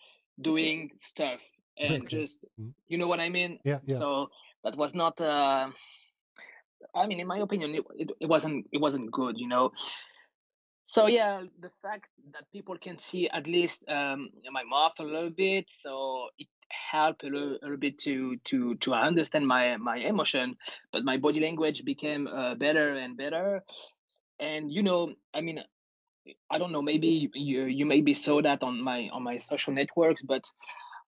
doing 0.41 0.91
stuff 0.99 1.43
and 1.79 2.05
Okay. 2.05 2.17
just, 2.17 2.45
Mhm. 2.59 2.75
you 2.89 2.99
know 2.99 3.09
what 3.09 3.21
I 3.21 3.29
mean? 3.29 3.59
Yeah, 3.65 3.81
yeah. 3.85 3.99
So 3.99 4.31
that 4.65 4.77
was 4.77 4.95
not. 4.95 5.21
Uh, 5.21 5.71
I 6.95 7.07
mean, 7.07 7.21
in 7.21 7.27
my 7.27 7.39
opinion, 7.39 7.75
it, 7.75 7.85
it, 7.97 8.11
it 8.21 8.27
wasn't 8.27 8.67
it 8.73 8.81
wasn't 8.81 9.11
good, 9.11 9.39
you 9.39 9.49
know. 9.49 9.73
So 10.87 11.07
yeah, 11.07 11.43
the 11.61 11.71
fact 11.83 12.09
that 12.33 12.45
people 12.53 12.79
can 12.79 12.99
see 12.99 13.29
at 13.29 13.47
least 13.47 13.85
um, 13.89 14.31
my 14.51 14.63
mouth 14.63 14.93
a 14.99 15.03
little 15.03 15.31
bit, 15.31 15.67
so 15.71 16.29
it, 16.39 16.47
help 16.69 17.23
a 17.23 17.27
little, 17.27 17.53
a 17.53 17.63
little, 17.63 17.77
bit 17.77 17.99
to 17.99 18.37
to 18.45 18.75
to 18.77 18.93
understand 18.93 19.47
my 19.47 19.77
my 19.77 19.99
emotion 19.99 20.57
but 20.93 21.05
my 21.05 21.17
body 21.17 21.41
language 21.41 21.85
became 21.85 22.27
uh, 22.27 22.55
better 22.55 22.95
and 22.95 23.17
better. 23.17 23.63
And 24.41 24.71
you 24.73 24.83
know 24.83 25.15
i 25.35 25.41
mean 25.41 25.63
i 26.51 26.59
don't 26.59 26.73
know 26.73 26.83
maybe 26.83 27.31
you 27.35 27.65
you 27.65 27.87
maybe 27.87 28.13
saw 28.15 28.43
that 28.43 28.63
on 28.63 28.83
my 28.83 29.09
on 29.13 29.23
my 29.23 29.39
social 29.39 29.73
networks 29.73 30.23
but 30.23 30.45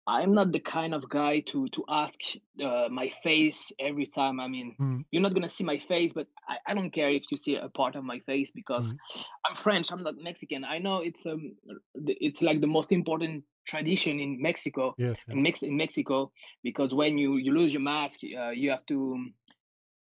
I'm 0.05 0.33
not 0.33 0.51
the 0.51 0.59
kind 0.59 0.93
of 0.93 1.07
guy 1.09 1.39
to 1.47 1.67
to 1.69 1.85
ask 1.87 2.19
uh, 2.63 2.87
my 2.89 3.09
face 3.09 3.71
every 3.79 4.05
time. 4.05 4.39
I 4.39 4.47
mean, 4.47 4.75
Mm, 4.79 5.05
you're 5.11 5.21
not 5.21 5.33
gonna 5.33 5.49
see 5.49 5.63
my 5.63 5.77
face, 5.77 6.13
but 6.13 6.27
I, 6.47 6.71
I 6.71 6.73
don't 6.73 6.91
care 6.91 7.09
if 7.09 7.23
you 7.31 7.37
see 7.37 7.55
a 7.55 7.69
part 7.69 7.95
of 7.95 8.03
my 8.03 8.19
face 8.19 8.51
because 8.51 8.93
mm, 8.93 9.25
I'm 9.45 9.55
French. 9.55 9.91
I'm 9.91 10.03
not 10.03 10.15
Mexican. 10.17 10.65
I 10.65 10.79
know 10.79 10.97
it's 10.99 11.25
um 11.25 11.55
it's 11.95 12.41
like 12.41 12.59
the 12.61 12.67
most 12.67 12.91
important 12.91 13.43
tradition 13.65 14.19
in 14.19 14.41
Mexico 14.41 14.93
yes, 14.97 15.23
in. 15.29 15.41
Mex 15.41 15.63
in 15.63 15.77
Mexico 15.77 16.31
because 16.63 16.93
when 16.93 17.17
you 17.17 17.37
you 17.37 17.53
lose 17.53 17.73
your 17.73 17.81
mask, 17.81 18.19
uh, 18.23 18.49
you 18.49 18.71
have 18.71 18.85
to 18.87 19.25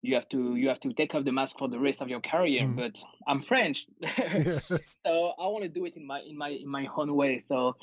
you 0.02 0.14
have 0.14 0.28
to 0.30 0.56
you 0.56 0.68
have 0.68 0.80
to 0.80 0.92
take 0.92 1.14
off 1.14 1.24
the 1.24 1.32
mask 1.32 1.58
for 1.58 1.68
the 1.68 1.78
rest 1.78 2.00
of 2.00 2.08
your 2.08 2.20
career. 2.20 2.62
Mm, 2.62 2.76
But 2.76 2.98
I'm 3.26 3.42
French, 3.42 3.86
yes. 4.02 4.66
so 5.04 5.32
I 5.38 5.46
want 5.48 5.64
to 5.64 5.68
do 5.68 5.84
it 5.84 5.96
in 5.96 6.06
my 6.06 6.20
in 6.20 6.38
my 6.38 6.48
in 6.48 6.68
my 6.68 6.88
own 6.96 7.14
way. 7.14 7.38
So 7.38 7.76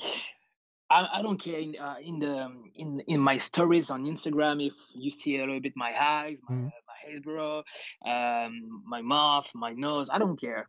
I, 0.90 1.18
I 1.18 1.22
don't 1.22 1.38
care 1.38 1.58
in 1.58 1.76
uh, 1.76 1.96
in 2.02 2.18
the 2.18 2.38
um, 2.38 2.70
in 2.74 3.00
in 3.06 3.20
my 3.20 3.38
stories 3.38 3.90
on 3.90 4.04
Instagram 4.04 4.66
if 4.66 4.74
you 4.94 5.10
see 5.10 5.36
a 5.36 5.40
little 5.44 5.60
bit 5.60 5.74
my 5.76 5.92
eyes, 5.98 6.38
my 6.48 6.54
Mm. 6.56 6.70
my 6.90 6.98
eyebrow, 7.16 7.62
um, 8.06 8.82
my 8.86 9.02
mouth, 9.02 9.50
my 9.54 9.72
nose. 9.72 10.08
I 10.10 10.18
don't 10.18 10.40
care. 10.40 10.68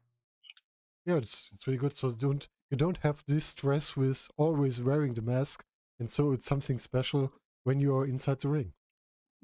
Yeah, 1.05 1.17
it's 1.17 1.49
it's 1.53 1.65
really 1.67 1.77
good. 1.79 1.93
So 1.93 2.11
don't 2.11 2.47
you 2.69 2.77
don't 2.77 2.97
have 2.97 3.23
this 3.27 3.45
stress 3.45 3.95
with 3.97 4.29
always 4.37 4.81
wearing 4.83 5.13
the 5.13 5.21
mask, 5.21 5.63
and 5.99 6.09
so 6.09 6.31
it's 6.33 6.45
something 6.45 6.79
special 6.79 7.33
when 7.63 7.79
you're 7.79 8.05
inside 8.05 8.39
the 8.39 8.49
ring. 8.49 8.73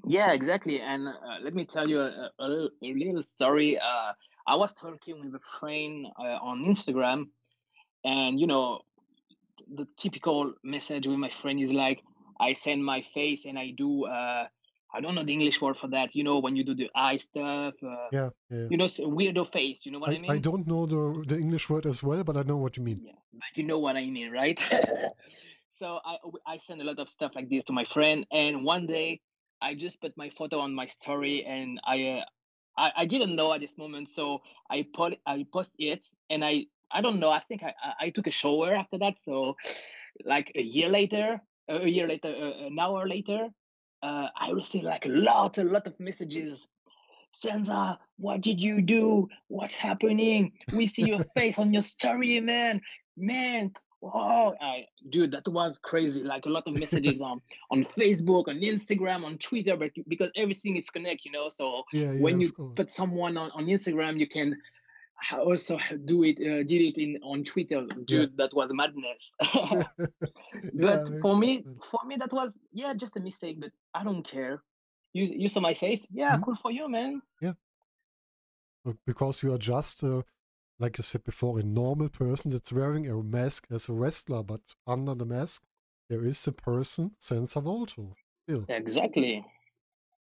Yeah, 0.05 0.33
exactly. 0.33 0.81
And 0.81 1.07
uh, 1.07 1.39
let 1.41 1.53
me 1.53 1.65
tell 1.65 1.89
you 1.89 2.01
a, 2.01 2.29
a, 2.37 2.47
little, 2.47 2.69
a 2.83 2.93
little 2.93 3.23
story. 3.23 3.79
Uh, 3.79 4.11
I 4.45 4.55
was 4.55 4.73
talking 4.75 5.23
with 5.23 5.33
a 5.35 5.39
friend 5.39 6.05
uh, 6.19 6.37
on 6.41 6.65
Instagram, 6.65 7.29
and 8.03 8.39
you 8.39 8.45
know 8.47 8.81
the 9.67 9.87
typical 9.97 10.53
message 10.63 11.07
with 11.07 11.17
my 11.17 11.29
friend 11.29 11.59
is 11.59 11.73
like, 11.73 12.03
I 12.39 12.53
send 12.53 12.83
my 12.83 13.01
face 13.01 13.45
and 13.45 13.57
I 13.57 13.71
do. 13.75 14.05
Uh, 14.05 14.47
I 14.93 15.01
don't 15.01 15.15
know 15.15 15.23
the 15.23 15.33
English 15.33 15.61
word 15.61 15.75
for 15.75 15.87
that. 15.89 16.15
You 16.15 16.23
know 16.23 16.39
when 16.39 16.55
you 16.55 16.63
do 16.63 16.73
the 16.73 16.89
eye 16.95 17.17
stuff. 17.17 17.75
Uh, 17.83 18.07
Yeah, 18.11 18.29
yeah. 18.49 18.67
you 18.69 18.77
know, 18.77 18.85
weirdo 18.85 19.47
face. 19.47 19.85
You 19.85 19.91
know 19.91 19.99
what 19.99 20.11
I 20.11 20.19
I, 20.29 20.33
I 20.33 20.37
don't 20.37 20.65
know 20.67 20.85
the 20.85 21.23
the 21.27 21.37
English 21.37 21.69
word 21.69 21.85
as 21.85 22.01
well, 22.03 22.23
but 22.23 22.37
I 22.37 22.43
know 22.43 22.57
what 22.57 22.77
you 22.77 22.83
mean. 22.83 23.01
Yeah, 23.03 23.19
but 23.33 23.51
you 23.55 23.63
know 23.63 23.79
what 23.79 23.95
I 23.95 24.05
mean, 24.05 24.31
right? 24.31 24.59
so 25.79 25.99
I 26.05 26.17
I 26.47 26.57
send 26.57 26.81
a 26.81 26.85
lot 26.85 26.99
of 26.99 27.09
stuff 27.09 27.31
like 27.35 27.49
this 27.49 27.63
to 27.65 27.73
my 27.73 27.83
friend, 27.83 28.25
and 28.31 28.63
one 28.63 28.85
day 28.85 29.21
I 29.61 29.75
just 29.75 29.99
put 29.99 30.15
my 30.17 30.29
photo 30.29 30.59
on 30.59 30.73
my 30.73 30.85
story, 30.85 31.43
and 31.45 31.79
I 31.83 32.19
uh, 32.19 32.23
I, 32.77 32.91
I 33.03 33.05
didn't 33.05 33.35
know 33.35 33.53
at 33.53 33.61
this 33.61 33.77
moment, 33.77 34.09
so 34.09 34.41
I 34.69 34.85
put 34.93 35.19
I 35.25 35.45
post 35.51 35.73
it, 35.77 36.05
and 36.29 36.43
I 36.43 36.67
I 36.95 37.01
don't 37.01 37.19
know. 37.19 37.31
I 37.31 37.41
think 37.47 37.63
I 37.63 37.73
I 37.99 38.09
took 38.09 38.27
a 38.27 38.31
shower 38.31 38.73
after 38.73 38.97
that, 38.99 39.19
so 39.19 39.57
like 40.23 40.51
a 40.55 40.61
year 40.61 40.89
later, 40.89 41.41
a 41.67 41.87
year 41.87 42.07
later, 42.07 42.29
uh, 42.29 42.67
an 42.67 42.79
hour 42.79 43.07
later, 43.07 43.49
uh, 44.01 44.27
I 44.35 44.51
received 44.51 44.85
like 44.85 45.05
a 45.05 45.09
lot 45.09 45.57
a 45.57 45.63
lot 45.63 45.87
of 45.87 45.99
messages 45.99 46.67
Senza, 47.35 47.99
what 48.17 48.39
did 48.41 48.61
you 48.61 48.81
do? 48.81 49.27
What's 49.49 49.75
happening? 49.75 50.53
We 50.73 50.87
see 50.87 51.03
your 51.03 51.23
face 51.35 51.59
on 51.59 51.73
your 51.73 51.81
story, 51.81 52.39
man. 52.39 52.79
Man, 53.17 53.71
oh, 54.01 54.55
I, 54.61 54.85
dude, 55.09 55.31
that 55.31 55.45
was 55.47 55.77
crazy. 55.79 56.23
Like 56.23 56.45
a 56.45 56.49
lot 56.49 56.65
of 56.67 56.79
messages 56.79 57.21
on 57.21 57.41
on 57.71 57.83
Facebook, 57.83 58.47
on 58.47 58.59
Instagram, 58.61 59.25
on 59.25 59.37
Twitter, 59.37 59.75
but 59.75 59.91
because 60.07 60.31
everything 60.37 60.77
is 60.77 60.89
connected, 60.89 61.25
you 61.25 61.31
know. 61.31 61.49
So 61.49 61.83
Yeah, 61.91 62.13
yeah, 62.13 62.21
when 62.21 62.39
you 62.39 62.53
put 62.75 62.89
someone 62.89 63.35
on, 63.35 63.51
on 63.51 63.65
Instagram, 63.65 64.17
you 64.17 64.27
can 64.27 64.57
ha- 65.15 65.41
also 65.41 65.77
do 66.05 66.23
it, 66.23 66.39
uh, 66.39 66.63
did 66.63 66.81
it 66.81 66.97
in 67.01 67.19
on 67.23 67.43
Twitter. 67.43 67.85
Yeah. 67.89 68.03
Dude, 68.05 68.37
that 68.37 68.53
was 68.53 68.71
madness. 68.73 69.35
but 70.73 71.09
I 71.09 71.17
for 71.21 71.35
me, 71.35 71.63
for 71.89 71.99
me, 72.05 72.15
that 72.17 72.31
was 72.31 72.53
yeah, 72.73 72.93
just 72.93 73.17
a 73.17 73.19
mistake. 73.19 73.59
But 73.59 73.71
I 73.93 74.03
don't 74.03 74.23
care. 74.23 74.63
You 75.13 75.25
you 75.25 75.47
saw 75.47 75.61
my 75.61 75.73
face, 75.73 76.07
yeah, 76.11 76.37
Mhm. 76.37 76.43
cool 76.43 76.55
for 76.55 76.71
you, 76.71 76.89
man. 76.89 77.21
Yeah, 77.41 77.53
because 79.05 79.41
you 79.43 79.53
are 79.53 79.57
just, 79.57 80.03
uh, 80.03 80.23
like 80.79 80.99
I 80.99 81.03
said 81.03 81.23
before, 81.23 81.59
a 81.59 81.63
normal 81.63 82.09
person 82.09 82.51
that's 82.51 82.71
wearing 82.73 83.07
a 83.09 83.21
mask 83.23 83.67
as 83.71 83.89
a 83.89 83.93
wrestler, 83.93 84.43
but 84.43 84.61
under 84.85 85.15
the 85.15 85.25
mask 85.25 85.63
there 86.09 86.23
is 86.23 86.45
a 86.47 86.51
person, 86.51 87.15
Senza 87.17 87.61
Volto, 87.61 88.15
still. 88.43 88.65
Exactly. 88.67 89.43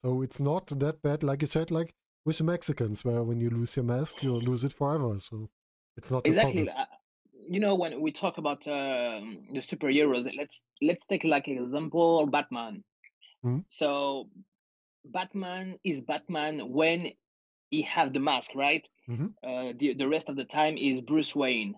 So 0.03 0.23
it's 0.23 0.41
not 0.41 0.67
that 0.67 1.03
bad, 1.03 1.23
like 1.23 1.43
you 1.43 1.47
said, 1.49 1.71
like 1.71 1.95
with 2.25 2.39
the 2.39 2.45
Mexicans, 2.45 3.05
where 3.05 3.23
when 3.23 3.41
you 3.41 3.51
lose 3.51 3.77
your 3.77 3.85
mask, 3.85 4.23
you 4.23 4.33
lose 4.35 4.65
it 4.65 4.73
forever. 4.73 5.19
So 5.19 5.51
it's 5.97 6.11
not 6.11 6.27
Exactly. 6.27 6.69
uh, 6.69 6.87
You 7.49 7.61
know, 7.61 7.75
when 7.75 8.01
we 8.01 8.13
talk 8.13 8.39
about 8.39 8.67
um, 8.69 9.47
the 9.55 9.61
superheroes, 9.61 10.31
let's 10.37 10.63
let's 10.83 11.07
take 11.07 11.25
like 11.25 11.49
example 11.49 12.27
Batman. 12.27 12.85
Mhm. 13.45 13.65
So 13.69 14.31
Batman 15.05 15.79
is 15.85 16.01
Batman 16.03 16.73
when 16.73 17.13
he 17.71 17.83
have 17.83 18.13
the 18.13 18.21
mask, 18.21 18.55
right? 18.55 18.87
hmm 19.07 19.29
Uh, 19.43 19.73
the 19.81 19.95
the 19.95 20.09
rest 20.09 20.29
of 20.29 20.37
the 20.37 20.45
time 20.45 20.77
is 20.77 21.01
Bruce 21.01 21.35
Wayne. 21.37 21.75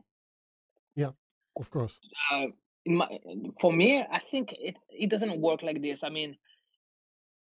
Yeah, 0.95 1.13
of 1.57 1.71
course. 1.71 2.01
Uh, 2.31 2.47
in 2.85 2.97
my, 2.97 3.19
for 3.61 3.73
me, 3.73 4.01
I 4.01 4.21
think 4.31 4.53
it 4.59 4.77
it 4.89 5.11
doesn't 5.11 5.41
work 5.41 5.63
like 5.63 5.83
this. 5.83 6.03
I 6.03 6.09
mean, 6.09 6.37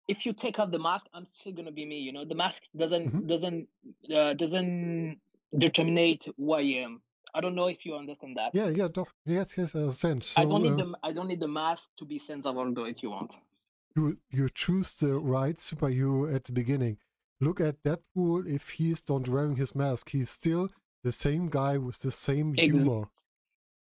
if 0.09 0.27
you 0.27 0.33
take 0.33 0.59
off 0.59 0.71
the 0.71 0.79
mask, 0.79 1.07
I'm 1.15 1.27
still 1.27 1.53
gonna 1.53 1.73
be 1.73 1.85
me. 1.85 1.99
You 1.99 2.13
know, 2.13 2.25
the 2.25 2.35
mask 2.35 2.65
doesn't 2.77 3.11
hmm 3.11 3.27
doesn't 3.27 3.69
uh, 4.15 4.35
doesn't 4.35 5.21
determine 5.57 6.19
who 6.37 6.53
I 6.53 6.63
am. 6.85 7.03
I 7.35 7.41
don't 7.41 7.55
know 7.55 7.67
if 7.69 7.85
you 7.85 7.95
understand 7.95 8.37
that. 8.37 8.55
Yeah, 8.55 8.69
yeah, 8.69 8.89
doch. 8.89 9.09
Yes, 9.25 9.59
yes, 9.59 9.75
I 9.75 9.81
understand. 9.81 10.27
I 10.37 10.45
don't 10.45 10.63
need 10.63 10.73
uh, 10.73 10.77
the 10.77 10.95
I 11.03 11.13
don't 11.13 11.29
need 11.29 11.41
the 11.41 11.49
mask 11.49 11.91
to 11.99 12.05
be 12.05 12.19
Senza 12.19 12.53
Volto 12.53 12.85
if 12.85 13.03
you 13.03 13.11
want. 13.11 13.39
you 13.97 14.19
you 14.31 14.49
choose 14.49 14.97
the 14.97 15.19
right 15.19 15.57
superhero 15.57 16.35
at 16.35 16.45
the 16.45 16.53
beginning. 16.53 16.99
Look 17.41 17.61
at 17.61 17.83
Deadpool. 17.83 18.47
If 18.47 18.71
he's 18.71 19.03
not 19.09 19.29
wearing 19.29 19.57
his 19.57 19.75
mask, 19.75 20.11
he's 20.11 20.31
still 20.31 20.69
the 21.03 21.13
same 21.13 21.49
guy 21.49 21.77
with 21.79 22.01
the 22.01 22.11
same 22.11 22.55
Ex- 22.57 22.67
humor. 22.69 23.09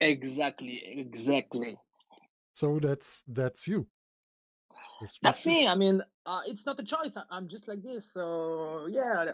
exactly, 0.00 0.83
exactly. 0.85 1.76
So 2.54 2.78
that's 2.78 3.23
that's 3.28 3.69
you. 3.69 3.87
That's 5.23 5.44
That's 5.44 5.46
me. 5.46 5.66
I 5.66 5.75
mean, 5.75 6.02
uh, 6.26 6.40
it's 6.46 6.64
not 6.66 6.78
a 6.80 6.84
choice. 6.84 7.12
I- 7.16 7.25
I'm 7.30 7.49
just 7.49 7.68
like 7.68 7.82
this. 7.82 8.12
So 8.12 8.87
yeah, 8.90 9.32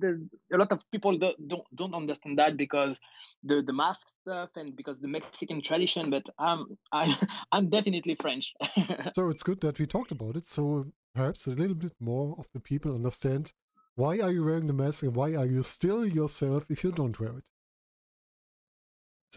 the, 0.00 0.28
a 0.52 0.56
lot 0.56 0.72
of 0.72 0.80
people 0.90 1.16
do, 1.18 1.32
don't 1.46 1.62
don't 1.74 1.94
understand 1.94 2.38
that 2.38 2.56
because 2.56 3.00
the 3.42 3.62
the 3.62 3.72
mask 3.72 4.08
stuff 4.22 4.50
and 4.56 4.74
because 4.76 4.98
the 5.00 5.08
Mexican 5.08 5.62
tradition. 5.62 6.10
But 6.10 6.28
I'm 6.38 6.66
I 6.92 7.16
I'm 7.52 7.68
definitely 7.68 8.14
French. 8.16 8.54
So 9.14 9.30
it's 9.30 9.42
good 9.42 9.60
that 9.62 9.78
we 9.78 9.86
talked 9.86 10.12
about 10.12 10.36
it. 10.36 10.46
So 10.46 10.86
perhaps 11.14 11.46
a 11.46 11.50
little 11.50 11.74
bit 11.74 11.94
more 12.00 12.36
of 12.38 12.46
the 12.52 12.60
people 12.60 12.94
understand 12.94 13.52
why 13.94 14.18
are 14.18 14.30
you 14.30 14.44
wearing 14.44 14.66
the 14.66 14.74
mask 14.74 15.02
and 15.04 15.14
why 15.16 15.34
are 15.34 15.46
you 15.46 15.62
still 15.62 16.04
yourself 16.06 16.66
if 16.68 16.84
you 16.84 16.92
don't 16.92 17.18
wear 17.18 17.38
it. 17.38 17.44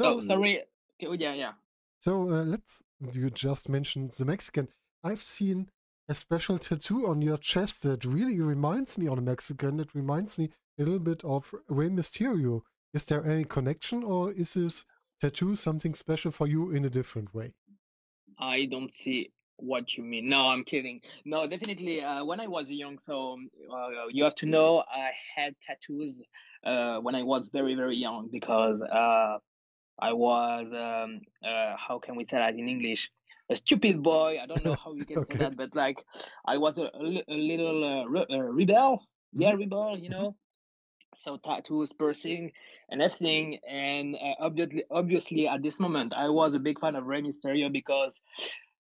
oh, 0.01 0.19
So 0.19 0.22
sorry. 0.22 0.63
Okay, 0.96 1.08
oh, 1.08 1.13
yeah, 1.13 1.34
yeah. 1.34 1.53
So 2.00 2.29
uh, 2.29 2.43
let's. 2.43 2.84
You 3.13 3.29
just 3.29 3.69
mentioned 3.69 4.12
the 4.17 4.25
Mexican. 4.25 4.67
I've 5.03 5.22
seen 5.22 5.70
a 6.10 6.13
special 6.13 6.58
tattoo 6.58 7.08
on 7.08 7.22
your 7.22 7.38
chest 7.38 7.84
that 7.84 8.03
really 8.03 8.41
reminds 8.41 8.98
me 8.98 9.08
on 9.08 9.18
a 9.18 9.22
Mexican. 9.22 9.79
It 9.79 9.94
reminds 9.94 10.38
me 10.38 10.50
a 10.77 10.84
little 10.84 11.00
bit 11.00 11.24
of 11.24 11.53
Rey 11.68 11.89
Mysterio. 11.89 12.62
Is 12.94 13.06
there 13.06 13.25
any 13.25 13.46
connection, 13.46 14.03
or 14.03 14.32
is 14.32 14.56
this 14.56 14.86
tattoo 15.22 15.56
something 15.56 15.94
special 15.94 16.32
for 16.32 16.48
you 16.48 16.72
in 16.72 16.84
a 16.86 16.89
different 16.89 17.34
way? 17.34 17.53
I 18.39 18.65
don't 18.65 18.91
see 18.91 19.32
what 19.58 19.98
you 19.98 20.03
mean. 20.03 20.29
No, 20.29 20.48
I'm 20.48 20.63
kidding. 20.63 21.01
No, 21.25 21.46
definitely. 21.48 22.01
Uh, 22.01 22.25
when 22.25 22.39
I 22.39 22.48
was 22.48 22.72
young, 22.72 22.98
so 22.98 23.34
um, 23.34 23.50
uh, 23.72 24.08
you 24.10 24.24
have 24.24 24.36
to 24.36 24.46
know 24.46 24.84
I 24.91 25.12
had 25.36 25.53
tattoos 25.62 26.22
uh, 26.65 26.98
when 27.00 27.15
I 27.15 27.24
was 27.24 27.50
very, 27.50 27.75
very 27.75 27.96
young 27.96 28.29
because 28.32 28.82
uh, 28.82 29.38
I 30.01 30.13
was, 30.13 30.74
um, 30.74 31.22
uh, 31.44 31.75
how 31.77 32.00
can 32.00 32.15
we 32.15 32.25
say 32.25 32.38
that 32.38 32.56
in 32.56 32.68
English? 32.68 33.12
A 33.50 33.56
stupid 33.56 34.01
boy. 34.03 34.39
I 34.41 34.46
don't 34.48 34.63
know 34.63 34.75
how 34.75 34.94
you 34.94 35.06
can 35.06 35.25
say 35.25 35.36
that, 35.38 35.56
but 35.56 35.75
like 35.75 36.03
I 36.46 36.58
was 36.58 36.77
a, 36.77 36.86
a, 36.86 37.24
a 37.27 37.36
little 37.36 37.84
uh, 37.84 38.06
re- 38.06 38.25
uh, 38.32 38.44
rebel. 38.44 39.03
Yeah, 39.34 39.51
hmm 39.51 39.53
rebel, 39.53 39.98
you 39.98 40.10
know? 40.10 40.36
So 41.15 41.38
tattoos, 41.38 41.94
piercing, 41.94 42.51
and 42.89 43.01
everything. 43.01 43.60
And 43.68 44.15
uh, 44.15 44.36
obviously, 44.39 44.84
obviously, 44.91 45.48
at 45.48 45.62
this 45.63 45.79
moment, 45.79 46.13
I 46.13 46.29
was 46.29 46.56
a 46.56 46.60
big 46.60 46.79
fan 46.79 46.96
of 46.96 47.06
Rey 47.06 47.22
Mysterio 47.22 47.72
because 47.72 48.22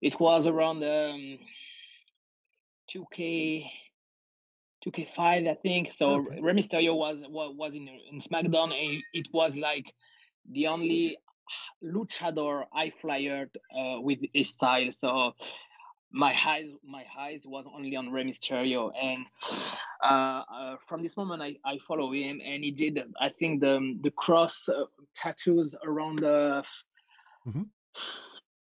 it 0.02 0.20
was 0.20 0.48
around 0.48 0.84
um, 0.84 1.40
2K, 2.88 3.70
2K5, 4.82 5.48
I 5.48 5.56
think. 5.56 5.92
So 5.92 6.16
Okay. 6.16 6.40
Rey 6.40 6.54
Mysterio 6.54 6.96
was 6.96 7.24
was, 7.28 7.54
was 7.58 7.76
in 7.76 7.88
in 7.88 8.20
SmackDown, 8.20 8.72
and 8.74 9.04
it 9.14 9.28
was 9.34 9.56
like 9.56 9.94
the 10.50 10.68
only 10.68 11.18
luchador 11.84 12.66
I 12.74 12.90
flyer 12.90 13.50
uh, 13.76 14.02
with 14.02 14.20
his 14.34 14.50
style. 14.52 14.92
So 14.92 15.34
my 16.12 16.36
eyes 16.46 16.72
my 16.84 17.06
eyes 17.18 17.46
was 17.48 17.66
only 17.74 17.96
on 17.96 18.12
Rey 18.12 18.24
Mysterio, 18.24 18.92
and 19.02 19.26
uh, 20.04 20.44
uh, 20.54 20.78
from 20.78 21.04
this 21.04 21.16
moment 21.18 21.42
I, 21.42 21.56
I 21.66 21.78
follow 21.78 22.12
him, 22.12 22.42
and 22.44 22.64
he 22.64 22.72
did 22.72 23.00
I 23.20 23.30
think 23.30 23.62
the 23.62 23.98
the 24.02 24.12
cross 24.12 24.68
uh, 24.70 24.86
tattoos 25.16 25.76
around 25.84 26.20
the 26.20 26.64
Mhm. 27.46 27.70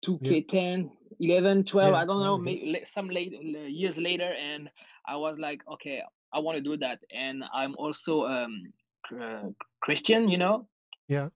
2K10, 0.04 0.90
11, 1.20 1.64
12, 1.64 1.94
Yeah, 1.94 1.98
I 2.00 2.04
don't 2.04 2.22
know, 2.22 2.34
I 2.34 2.38
may, 2.38 2.54
guess. 2.54 2.64
la- 2.64 2.84
some 2.86 3.08
late 3.08 3.32
years 3.42 3.96
later, 3.98 4.32
and 4.32 4.70
I 5.06 5.16
was 5.16 5.38
like, 5.38 5.62
okay, 5.68 6.02
I 6.32 6.40
want 6.40 6.58
to 6.58 6.62
do 6.62 6.76
that, 6.78 7.04
and 7.14 7.44
I'm 7.54 7.74
also 7.76 8.26
um 8.26 8.72
uh, 9.18 9.50
Christian, 9.80 10.28
you 10.28 10.38
know, 10.38 10.66
Yeah, 11.08 11.28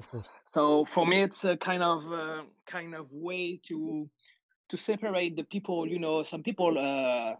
of 0.00 0.08
course. 0.10 0.26
so 0.44 0.84
for 0.84 1.06
me 1.06 1.22
it's 1.22 1.44
a 1.44 1.56
kind 1.56 1.82
of 1.82 2.10
uh, 2.12 2.42
kind 2.66 2.94
of 2.94 3.12
way 3.12 3.60
to 3.68 4.08
to 4.70 4.76
separate 4.76 5.36
the 5.36 5.44
people 5.44 5.86
you 5.86 5.98
know 5.98 6.22
some 6.22 6.42
people 6.42 6.78
uh, 6.78 7.34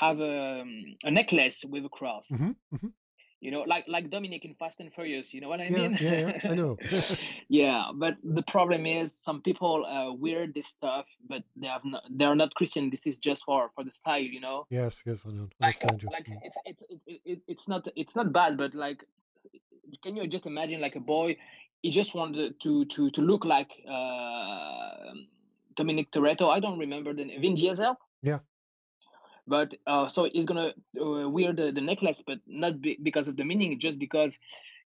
have 0.00 0.20
um, 0.20 0.84
a 1.04 1.10
necklace 1.10 1.64
with 1.68 1.84
a 1.84 1.88
cross 1.88 2.28
hmm 2.28 2.52
hmm 2.72 2.88
you 3.40 3.50
know 3.52 3.62
like 3.72 3.84
like 3.86 4.10
dominic 4.10 4.44
in 4.44 4.54
fast 4.54 4.80
and 4.80 4.92
furious 4.92 5.32
you 5.32 5.40
know 5.40 5.48
what 5.48 5.60
i 5.60 5.68
Yeah, 5.70 5.76
mean 5.78 5.96
yeah, 6.00 6.16
yeah. 6.24 6.50
I 6.50 6.54
know. 6.54 6.76
yeah 7.48 7.90
but 7.94 8.16
the 8.24 8.42
problem 8.42 8.84
is 8.84 9.14
some 9.14 9.42
people 9.42 9.86
uh, 9.86 10.12
wear 10.12 10.46
this 10.48 10.66
stuff 10.66 11.06
but 11.28 11.42
they 11.56 11.68
have 11.68 11.84
not 11.84 12.02
they're 12.10 12.34
not 12.34 12.52
christian 12.54 12.90
this 12.90 13.06
is 13.06 13.18
just 13.18 13.44
for 13.44 13.70
for 13.76 13.84
the 13.84 13.92
style 13.92 14.20
you 14.36 14.40
know 14.40 14.66
yes, 14.70 15.02
yes, 15.06 15.24
I 15.26 15.30
don't 15.30 15.54
like 15.60 15.76
understand 15.84 16.02
you. 16.02 16.08
like 16.12 16.26
Mm. 16.26 16.38
it's 16.42 16.58
it's 16.64 16.82
it, 16.90 17.00
it, 17.06 17.20
it- 17.32 17.42
it's 17.46 17.68
not 17.68 17.86
it's 17.94 18.16
not 18.16 18.32
bad 18.32 18.56
but 18.56 18.74
like 18.74 19.04
can 20.02 20.16
you 20.16 20.26
just 20.26 20.46
imagine 20.46 20.80
like 20.80 20.96
a 20.96 21.00
boy 21.00 21.36
he 21.82 21.90
just 21.90 22.14
wanted 22.14 22.60
to 22.60 22.84
to 22.86 23.10
to 23.10 23.20
look 23.20 23.44
like 23.44 23.70
uh 23.88 25.12
dominic 25.74 26.10
toretto 26.10 26.50
i 26.50 26.60
don't 26.60 26.78
remember 26.78 27.12
the 27.14 27.24
name 27.24 27.40
vin 27.40 27.54
diesel 27.54 27.96
Yeah. 28.22 28.40
but 29.46 29.74
uh 29.86 30.08
so 30.08 30.28
he's 30.32 30.46
gonna 30.46 30.72
uh, 31.00 31.28
wear 31.28 31.52
the, 31.52 31.72
the 31.72 31.80
necklace 31.80 32.22
but 32.26 32.38
not 32.46 32.80
be, 32.80 32.98
because 33.02 33.28
of 33.28 33.36
the 33.36 33.44
meaning 33.44 33.78
just 33.78 33.98
because 33.98 34.38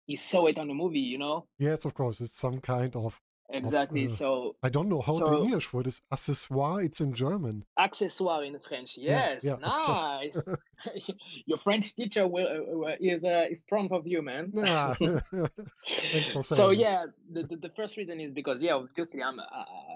he 0.06 0.16
saw 0.16 0.46
it 0.46 0.58
on 0.58 0.68
the 0.68 0.74
movie 0.74 1.00
you 1.00 1.18
know 1.18 1.46
Yes, 1.58 1.84
of 1.84 1.92
course. 1.92 2.20
It's 2.20 2.38
some 2.38 2.60
kind 2.60 2.94
of 2.96 3.20
exactly 3.50 4.06
uh, 4.06 4.08
so 4.08 4.56
I 4.62 4.68
don't 4.68 4.88
know 4.88 5.00
how 5.00 5.18
the 5.18 5.38
English 5.42 5.72
word 5.72 5.86
is. 5.86 6.00
Accessoire. 6.12 6.84
It's 6.84 7.00
in 7.00 7.12
German. 7.12 7.64
accessoire 7.78 8.46
in 8.46 8.58
French. 8.58 8.96
Yes, 8.96 9.44
yeah, 9.44 9.52
of 9.52 9.62
course. 9.62 10.36
nice. 10.36 10.56
Your 11.46 11.58
French 11.58 11.94
teacher 11.94 12.26
will 12.26 12.46
uh, 12.46 12.90
uh, 12.90 12.96
is 13.00 13.24
uh, 13.24 13.46
is 13.50 13.62
proud 13.62 13.90
of 13.92 14.06
you, 14.06 14.22
man. 14.22 14.52
Ah, 14.64 14.94
for 16.32 16.42
so 16.42 16.70
yeah, 16.70 17.06
the, 17.32 17.42
the, 17.42 17.56
the 17.56 17.70
first 17.70 17.96
reason 17.96 18.20
is 18.20 18.32
because 18.32 18.62
yeah, 18.62 18.74
obviously 18.74 19.22
I'm 19.22 19.40
uh, 19.40 19.44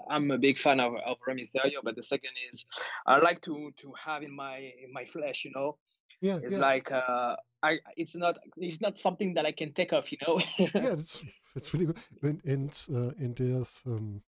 I'm 0.09 0.31
a 0.31 0.37
big 0.37 0.57
fan 0.57 0.79
of 0.79 0.95
of 1.05 1.17
Rey 1.25 1.35
Mysterio, 1.35 1.79
but 1.83 1.95
the 1.95 2.03
second 2.03 2.31
is 2.51 2.65
I 3.05 3.19
like 3.19 3.41
to 3.41 3.71
to 3.77 3.93
have 4.05 4.23
in 4.23 4.35
my 4.35 4.57
in 4.57 4.91
my 4.91 5.05
flesh, 5.05 5.45
you 5.45 5.51
know. 5.55 5.77
Yeah, 6.23 6.39
It's 6.41 6.53
yeah, 6.53 6.59
like 6.59 6.91
uh, 6.91 7.35
I 7.61 7.79
it's 7.97 8.15
not 8.15 8.39
it's 8.57 8.81
not 8.81 8.97
something 8.97 9.33
that 9.35 9.45
I 9.45 9.51
can 9.51 9.73
take 9.73 9.93
off, 9.93 10.11
you 10.11 10.17
know. 10.25 10.41
yeah. 10.57 10.93
It's 10.99 11.23
it's 11.55 11.73
really 11.73 11.87
good. 11.87 11.99
And 12.21 12.41
and, 12.45 12.71
uh, 12.89 13.11
and 13.23 13.35
there's 13.35 13.83
um, 13.85 14.23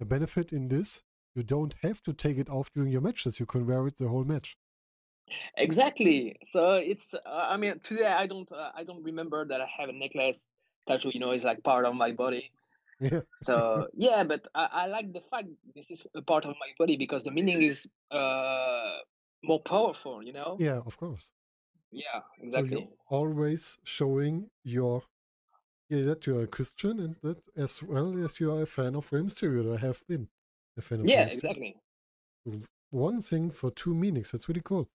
a 0.00 0.04
benefit 0.06 0.52
in 0.52 0.68
this. 0.68 1.02
You 1.34 1.44
don't 1.44 1.74
have 1.82 2.02
to 2.04 2.12
take 2.14 2.38
it 2.38 2.50
off 2.50 2.72
during 2.74 2.92
your 2.92 3.02
matches. 3.02 3.40
You 3.40 3.46
can 3.46 3.66
wear 3.66 3.86
it 3.88 3.98
the 3.98 4.08
whole 4.08 4.24
match. 4.24 4.58
exactly. 5.56 6.36
So 6.44 6.74
it's 6.74 7.14
uh, 7.14 7.18
I 7.26 7.56
mean 7.56 7.78
today 7.80 8.06
I 8.06 8.26
don't 8.26 8.50
uh, 8.52 8.70
I 8.74 8.84
don't 8.84 9.02
remember 9.02 9.44
that 9.46 9.60
I 9.60 9.66
have 9.78 9.88
a 9.88 9.92
necklace 9.92 10.46
tattoo. 10.86 11.10
You 11.12 11.20
know, 11.20 11.30
it's 11.30 11.44
like 11.44 11.62
part 11.62 11.84
of 11.84 11.94
my 11.94 12.12
body. 12.12 12.50
Yeah, 13.00 13.20
So 13.36 13.88
yeah, 13.94 14.24
but 14.24 14.48
I, 14.54 14.68
I 14.72 14.86
like 14.88 15.12
the 15.12 15.22
fact 15.30 15.48
this 15.74 15.90
is 15.90 16.02
a 16.14 16.22
part 16.22 16.44
of 16.46 16.50
my 16.60 16.70
body 16.78 16.96
because 16.96 17.24
the 17.24 17.32
meaning 17.32 17.62
is 17.62 17.86
uh 18.10 18.98
more 19.42 19.60
powerful, 19.60 20.22
you 20.22 20.32
know? 20.32 20.56
yeah, 20.58 20.80
of 20.86 20.96
course. 20.96 21.30
Yeah, 21.92 22.20
So 22.38 22.46
exactly. 22.46 22.76
you're 22.76 22.88
always 23.08 23.78
showing 23.84 24.50
your 24.64 25.02
yeah 25.88 26.02
that 26.02 26.26
you 26.26 26.38
are 26.38 26.42
a 26.42 26.46
Christian 26.46 27.00
and 27.00 27.16
that 27.22 27.38
as 27.56 27.82
well 27.82 28.22
as 28.24 28.38
you 28.40 28.52
are 28.52 28.62
a 28.62 28.66
fan 28.66 28.94
of 28.94 29.12
Rey 29.12 29.20
Mysterio. 29.22 29.76
I 29.76 29.80
have 29.80 30.02
been 30.06 30.28
a 30.78 30.82
fan 30.82 31.00
of 31.00 31.06
Yeah, 31.06 31.24
exactly. 31.26 31.76
One 32.90 33.20
thing 33.22 33.50
for 33.50 33.70
two 33.70 33.94
meanings. 33.94 34.32
That's 34.32 34.48
really 34.48 34.62
cool. 34.64 34.88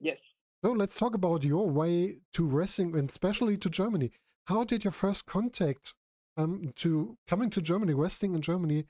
Yes. 0.00 0.42
So 0.64 0.72
let's 0.72 0.98
talk 0.98 1.14
about 1.14 1.44
your 1.44 1.68
way 1.70 2.18
to 2.34 2.44
wrestling 2.46 2.96
and 2.96 3.08
especially 3.08 3.56
to 3.58 3.70
Germany. 3.70 4.10
How 4.46 4.64
did 4.64 4.84
your 4.84 4.92
first 4.92 5.26
contact 5.26 5.94
um 6.36 6.72
to 6.76 7.16
coming 7.26 7.50
to 7.50 7.60
Germany, 7.62 7.94
wrestling 7.94 8.34
in 8.34 8.42
Germany, 8.42 8.86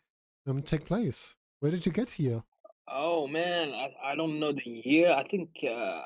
um 0.47 0.63
take 0.63 0.85
place? 0.87 1.37
Where 1.61 1.71
did 1.71 1.87
you 1.87 1.93
get 1.93 2.13
here? 2.13 2.43
Oh 2.91 3.27
man, 3.27 3.73
I, 3.73 3.95
I 4.13 4.15
don't 4.17 4.39
know 4.39 4.53
the 4.53 4.69
year. 4.69 5.11
I 5.13 5.27
think 5.27 5.65
uh 5.67 6.03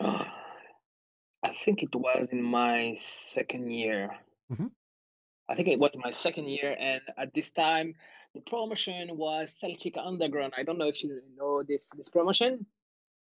I 0.00 1.52
think 1.54 1.82
it 1.82 1.94
was 1.94 2.28
in 2.32 2.42
my 2.42 2.94
second 2.94 3.70
year. 3.70 4.20
Mhm. 4.50 4.70
I 5.50 5.54
think 5.54 5.68
it 5.68 5.78
was 5.78 5.90
my 5.98 6.12
second 6.12 6.48
year, 6.48 6.74
and 6.78 7.02
at 7.18 7.34
this 7.34 7.50
time, 7.50 7.94
the 8.34 8.40
promotion 8.40 9.18
was 9.18 9.52
Celtic 9.52 9.96
Underground. 9.98 10.54
I 10.56 10.62
don't 10.62 10.78
know 10.78 10.86
if 10.88 11.02
you 11.02 11.20
know 11.36 11.62
this 11.62 11.90
this 11.90 12.08
promotion. 12.08 12.66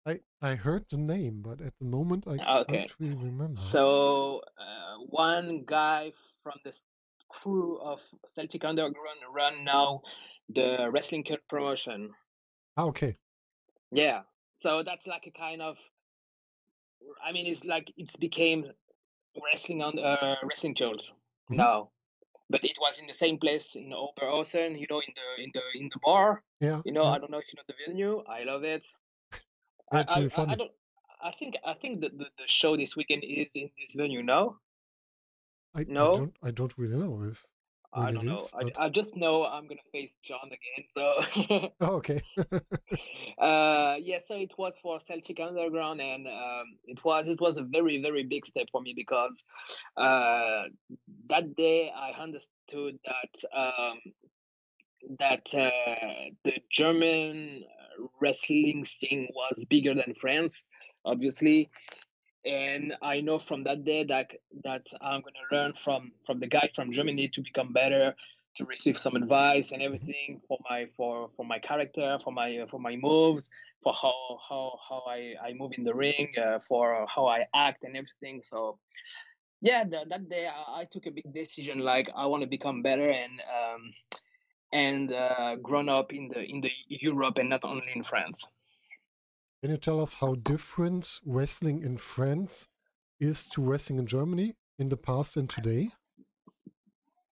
I 0.03 0.21
I 0.41 0.55
heard 0.55 0.89
the 0.89 0.97
name, 0.97 1.43
but 1.43 1.61
at 1.61 1.77
the 1.77 1.85
moment 1.85 2.25
I 2.25 2.39
Okay. 2.39 2.87
can't 2.87 2.99
really 2.99 3.13
remember. 3.13 3.77
So 3.79 4.41
uh, 4.57 4.97
one 4.99 5.63
guy 5.65 6.11
from 6.43 6.59
the 6.63 6.77
crew 7.29 7.79
of 7.79 8.01
Celtic 8.25 8.65
Underground 8.65 9.19
run 9.33 9.63
now 9.63 10.01
the 10.49 10.89
Wrestling 10.91 11.25
promotion. 11.49 12.13
Ah, 12.77 12.85
okay. 12.85 13.17
Yeah. 13.91 14.23
So 14.59 14.83
that's 14.83 15.07
like 15.07 15.27
a 15.27 15.31
kind 15.31 15.61
of 15.61 15.77
I 17.23 17.31
mean 17.31 17.45
it's 17.45 17.65
like 17.65 17.91
it's 17.97 18.15
became 18.15 18.65
wrestling 19.43 19.81
on 19.81 19.99
uh, 19.99 20.35
wrestling 20.43 20.75
shows 20.75 21.13
Mhm. 21.51 21.57
now. 21.57 21.89
But 22.49 22.63
it 22.63 22.77
was 22.79 22.99
in 22.99 23.07
the 23.07 23.13
same 23.13 23.39
place 23.39 23.75
in 23.75 23.91
Oberhausen, 23.91 24.79
you 24.79 24.85
know, 24.89 24.99
in 25.01 25.13
the 25.15 25.43
in 25.43 25.51
the 25.53 25.61
in 25.79 25.89
the 25.93 25.99
bar. 26.03 26.43
Yeah, 26.59 26.81
You 26.85 26.91
know, 26.93 27.03
yeah. 27.05 27.11
I 27.13 27.17
don't 27.19 27.31
know 27.31 27.39
if 27.39 27.45
you 27.51 27.57
know 27.57 27.63
the 27.67 27.73
venue. 27.85 28.23
I 28.27 28.43
love 28.43 28.63
it. 28.63 28.85
I 29.91 29.97
That's 29.97 30.13
I, 30.13 30.15
really 30.17 30.29
I, 30.29 30.41
I 30.41 30.45
funny. 30.45 30.55
don't 30.55 30.71
I 31.21 31.31
think 31.31 31.55
I 31.65 31.73
think 31.73 32.01
that 32.01 32.17
the, 32.17 32.25
the 32.37 32.47
show 32.47 32.77
this 32.77 32.95
weekend 32.95 33.23
is 33.23 33.47
in 33.53 33.69
this 33.79 33.95
venue, 33.95 34.21
now. 34.23 34.59
I, 35.73 35.81
I 35.81 35.83
No? 35.87 36.17
don't 36.17 36.35
I 36.43 36.51
don't 36.51 36.77
really 36.77 36.97
know 36.97 37.23
if 37.23 37.45
I 37.95 38.11
don't 38.11 38.25
know. 38.25 38.35
is, 38.35 38.49
I, 38.53 38.63
but 38.63 38.79
I 38.79 38.89
just 38.89 39.15
know 39.15 39.45
I'm 39.45 39.67
gonna 39.67 39.81
face 39.91 40.17
John 40.21 40.47
again. 40.47 40.85
So, 40.95 41.71
oh, 41.81 41.95
okay. 41.95 42.21
uh, 43.39 43.95
yeah. 44.01 44.19
So 44.19 44.35
it 44.35 44.53
was 44.57 44.73
for 44.81 44.99
Celtic 44.99 45.39
Underground, 45.39 46.01
and 46.01 46.27
um, 46.27 46.77
it 46.85 47.03
was 47.03 47.29
it 47.29 47.39
was 47.39 47.57
a 47.57 47.63
very 47.63 48.01
very 48.01 48.23
big 48.23 48.45
step 48.45 48.67
for 48.71 48.81
me 48.81 48.93
because 48.95 49.41
uh, 49.97 50.63
that 51.29 51.55
day 51.55 51.91
I 51.95 52.11
understood 52.21 52.99
that 53.05 53.57
um, 53.57 53.99
that 55.19 55.53
uh, 55.53 56.29
the 56.43 56.53
German 56.71 57.63
uh, 57.63 58.07
wrestling 58.21 58.83
scene 58.83 59.27
was 59.33 59.65
bigger 59.69 59.93
than 59.93 60.13
France, 60.15 60.63
obviously. 61.05 61.69
And 62.45 62.93
I 63.01 63.21
know 63.21 63.39
from 63.39 63.61
that 63.63 63.83
day 63.83 64.03
that 64.05 64.31
that 64.63 64.83
I'm 65.01 65.21
gonna 65.21 65.47
learn 65.51 65.73
from 65.73 66.11
from 66.25 66.39
the 66.39 66.47
guy 66.47 66.69
from 66.75 66.91
Germany 66.91 67.27
to 67.29 67.41
become 67.41 67.73
better, 67.73 68.13
to 68.57 68.65
receive 68.65 68.97
some 68.97 69.15
advice 69.15 69.71
and 69.71 69.81
everything 69.81 70.41
for 70.47 70.59
my 70.69 70.85
for 70.85 71.29
for 71.29 71.45
my 71.45 71.59
character, 71.59 72.19
for 72.23 72.31
my 72.31 72.65
for 72.67 72.79
my 72.79 72.95
moves, 72.95 73.49
for 73.81 73.93
how 73.93 74.39
how 74.47 74.79
how 74.87 75.03
I 75.07 75.33
I 75.43 75.53
move 75.53 75.71
in 75.77 75.83
the 75.83 75.95
ring, 75.95 76.33
uh, 76.37 76.59
for 76.59 77.05
how 77.07 77.25
I 77.27 77.45
act 77.55 77.83
and 77.83 77.97
everything. 77.97 78.41
So 78.41 78.77
yeah, 79.61 79.83
the, 79.83 80.05
that 80.09 80.29
day 80.29 80.47
I, 80.47 80.81
I 80.81 80.85
took 80.85 81.07
a 81.07 81.11
big 81.11 81.33
decision 81.33 81.79
like 81.79 82.09
I 82.15 82.27
want 82.27 82.43
to 82.43 82.47
become 82.49 82.81
better 82.83 83.09
and 83.09 83.41
um 83.49 83.91
and 84.71 85.13
uh, 85.13 85.55
grown 85.55 85.89
up 85.89 86.13
in 86.13 86.27
the 86.27 86.41
in 86.43 86.61
the 86.61 86.71
Europe 86.89 87.37
and 87.37 87.49
not 87.49 87.63
only 87.63 87.87
in 87.95 88.03
France. 88.03 88.47
Can 89.65 89.71
you 89.71 89.77
tell 89.79 89.99
us 89.99 90.17
how 90.17 90.35
different 90.35 91.21
wrestling 91.25 91.81
in 91.81 91.97
France 91.97 92.67
is 93.19 93.47
to 93.47 93.63
wrestling 93.63 93.97
in 93.97 94.05
Germany 94.05 94.53
in 94.77 94.89
the 94.89 94.95
past 94.95 95.37
and 95.37 95.49
today? 95.49 95.89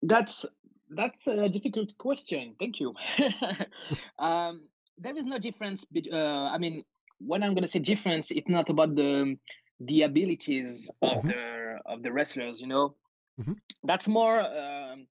That's 0.00 0.46
that's 0.88 1.26
a 1.26 1.50
difficult 1.50 1.98
question. 1.98 2.54
Thank 2.58 2.80
you. 2.80 2.94
um, 4.18 4.62
there 4.96 5.14
is 5.14 5.26
no 5.26 5.36
difference. 5.36 5.84
Uh, 6.10 6.16
I 6.16 6.56
mean, 6.56 6.84
when 7.18 7.42
I'm 7.42 7.52
gonna 7.52 7.66
say 7.66 7.80
difference, 7.80 8.30
it's 8.30 8.48
not 8.48 8.70
about 8.70 8.94
the 8.96 9.36
the 9.80 10.00
abilities 10.00 10.88
of 11.02 11.20
Mhm. 11.20 11.26
the 11.26 11.80
of 11.84 12.02
the 12.02 12.12
wrestlers. 12.14 12.62
You 12.62 12.68
know, 12.68 12.96
Mhm. 13.38 13.56
that's 13.84 14.08
more 14.08 14.40
um, 14.40 15.06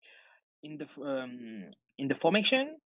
in 0.62 0.78
the 0.78 0.88
um, 1.02 1.72
in 1.98 2.10
the 2.10 2.16
formation. 2.16 2.78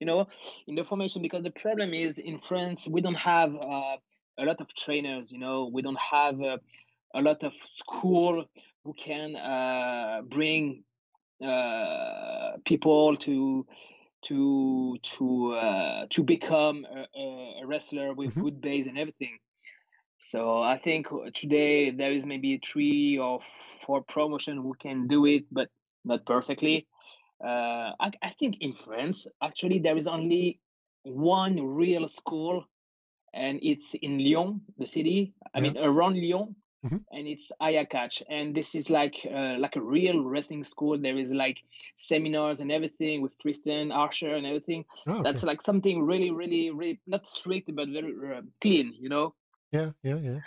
You 0.00 0.06
know, 0.06 0.28
in 0.66 0.76
the 0.76 0.84
formation 0.84 1.22
because 1.22 1.44
the 1.44 1.52
problem 1.52 1.94
is 1.94 2.18
in 2.18 2.38
France 2.38 2.88
we 2.90 3.02
don't 3.02 3.16
have 3.16 3.54
uh, 3.54 3.96
a 4.38 4.44
lot 4.44 4.60
of 4.60 4.74
trainers. 4.74 5.32
You 5.32 5.40
know, 5.40 5.70
we 5.72 5.82
don't 5.82 6.00
have 6.00 6.40
uh, 6.42 6.58
a 7.14 7.22
lot 7.22 7.44
of 7.44 7.54
school 7.54 8.46
who 8.84 8.94
can 8.94 9.36
uh, 9.36 10.22
bring 10.28 10.84
uh, 11.44 12.52
people 12.64 13.16
to 13.18 13.66
to 14.24 14.96
to 15.02 15.52
uh, 15.52 16.06
to 16.10 16.24
become 16.24 16.86
a, 16.86 17.62
a 17.62 17.66
wrestler 17.66 18.14
with 18.14 18.36
hmm 18.36 18.42
good 18.42 18.60
base 18.60 18.86
and 18.88 18.98
everything. 18.98 19.38
So 20.20 20.62
I 20.62 20.78
think 20.78 21.08
today 21.34 21.90
there 21.90 22.12
is 22.12 22.26
maybe 22.26 22.58
three 22.64 23.18
or 23.18 23.40
four 23.80 24.02
promotion 24.02 24.58
who 24.58 24.74
can 24.74 25.06
do 25.08 25.26
it, 25.26 25.44
but 25.52 25.68
not 26.04 26.26
perfectly. 26.26 26.86
Uh, 27.44 27.92
I, 28.00 28.10
I 28.22 28.30
think 28.30 28.58
in 28.60 28.72
France, 28.72 29.26
actually, 29.42 29.78
there 29.80 29.96
is 29.96 30.06
only 30.06 30.60
one 31.04 31.56
real 31.56 32.08
school, 32.08 32.64
and 33.34 33.58
it's 33.62 33.94
in 33.94 34.18
Lyon, 34.18 34.62
the 34.78 34.86
city. 34.86 35.34
I 35.54 35.60
Yeah. 35.60 35.62
mean, 35.62 35.78
around 35.78 36.16
Lyon, 36.20 36.56
hmm 36.82 37.00
and 37.12 37.26
it's 37.28 37.52
Ayakach, 37.60 38.22
and 38.28 38.54
this 38.54 38.74
is 38.74 38.90
like 38.90 39.26
uh, 39.30 39.56
like 39.58 39.76
a 39.76 39.80
real 39.82 40.22
wrestling 40.24 40.64
school. 40.64 40.98
There 40.98 41.16
is 41.16 41.32
like 41.32 41.58
seminars 41.96 42.60
and 42.60 42.70
everything 42.72 43.22
with 43.22 43.38
Tristan 43.38 43.92
Archer 43.92 44.34
and 44.34 44.46
everything. 44.46 44.84
Ah, 45.06 45.22
That's 45.22 45.42
like 45.42 45.62
something 45.62 46.02
really, 46.02 46.30
really, 46.30 46.70
really 46.70 47.00
not 47.06 47.26
strict, 47.26 47.74
but 47.74 47.88
very 47.88 48.14
uh, 48.36 48.42
clean, 48.60 48.94
you 48.98 49.08
know. 49.08 49.34
Yeah, 49.72 49.92
yeah, 50.02 50.16
yeah. 50.16 50.40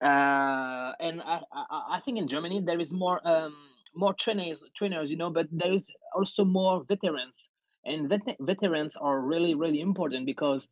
Uh, 0.00 0.92
and 1.00 1.22
I, 1.22 1.42
I, 1.52 1.82
I 1.96 2.00
think 2.00 2.18
in 2.18 2.26
Germany 2.28 2.60
there 2.60 2.80
is 2.80 2.92
more 2.92 3.20
um, 3.26 3.54
more 3.94 4.14
trainers, 4.14 4.62
trainers, 4.74 5.10
you 5.10 5.16
know, 5.16 5.30
but 5.30 5.48
there 5.50 5.72
is 5.72 5.90
also 6.14 6.44
more 6.44 6.84
veterans, 6.84 7.48
and 7.84 8.08
vet- 8.08 8.36
veterans 8.40 8.96
are 8.96 9.20
really, 9.20 9.54
really 9.54 9.80
important 9.80 10.26
because 10.26 10.68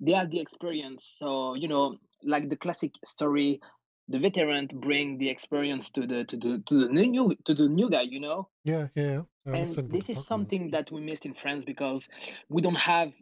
they 0.00 0.12
have 0.12 0.30
the 0.30 0.40
experience. 0.40 1.04
So 1.04 1.54
you 1.54 1.68
know, 1.68 1.96
like 2.22 2.48
the 2.48 2.56
classic 2.56 2.94
story, 3.04 3.60
the 4.08 4.18
veteran 4.18 4.68
bring 4.72 5.18
the 5.18 5.28
experience 5.30 5.90
to 5.92 6.06
the 6.06 6.24
to 6.24 6.36
the 6.36 6.62
to 6.66 6.88
the 6.88 6.92
new 6.92 7.36
to 7.44 7.54
the 7.54 7.68
new 7.68 7.90
guy, 7.90 8.02
you 8.02 8.20
know. 8.20 8.48
Yeah, 8.64 8.88
yeah, 8.94 9.04
yeah. 9.04 9.22
And 9.52 9.80
this 9.84 10.08
is 10.10 10.20
something 10.24 10.70
that 10.70 10.90
we 10.92 11.00
missed 11.00 11.24
in 11.26 11.34
France 11.34 11.64
because 11.64 12.08
we 12.48 12.62
don't 12.62 12.78
have 12.80 13.12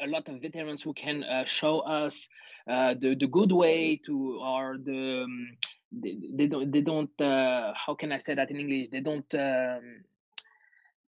a 0.00 0.06
lot 0.06 0.28
of 0.28 0.40
veterans 0.40 0.82
who 0.82 0.92
can 0.92 1.24
uh, 1.24 1.44
show 1.44 1.80
us 1.80 2.28
uh, 2.68 2.94
the 2.94 3.16
the 3.16 3.26
good 3.26 3.52
way 3.52 3.96
to 4.06 4.38
or 4.42 4.76
the 4.78 5.22
um, 5.24 5.56
they, 5.92 6.18
they 6.32 6.46
don't 6.46 6.70
they 6.70 6.82
don't 6.82 7.20
uh, 7.20 7.72
how 7.74 7.94
can 7.94 8.12
I 8.12 8.18
say 8.18 8.34
that 8.34 8.50
in 8.50 8.60
English 8.60 8.88
they 8.88 9.00
don't 9.00 9.34
um, 9.34 10.04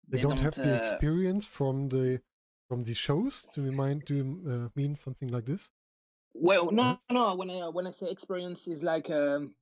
They 0.08 0.18
they 0.18 0.22
don't 0.22 0.38
have 0.38 0.54
don't 0.54 0.64
the 0.64 0.74
uh, 0.74 0.76
experience 0.76 1.46
from 1.46 1.88
the 1.88 2.20
from 2.68 2.84
the 2.84 2.94
shows. 2.94 3.46
Do 3.54 3.64
you 3.64 3.72
mind? 3.72 4.04
Do 4.06 4.14
you 4.14 4.40
uh, 4.48 4.68
mean 4.74 4.96
something 4.96 5.28
like 5.28 5.46
this? 5.46 5.70
well 6.34 6.70
no 6.70 6.98
no 7.10 7.34
when 7.34 7.50
I 7.50 7.68
when 7.68 7.86
I 7.86 7.90
say 7.90 8.10
experience 8.10 8.68
is 8.68 8.82
like 8.82 9.10
um, 9.10 9.54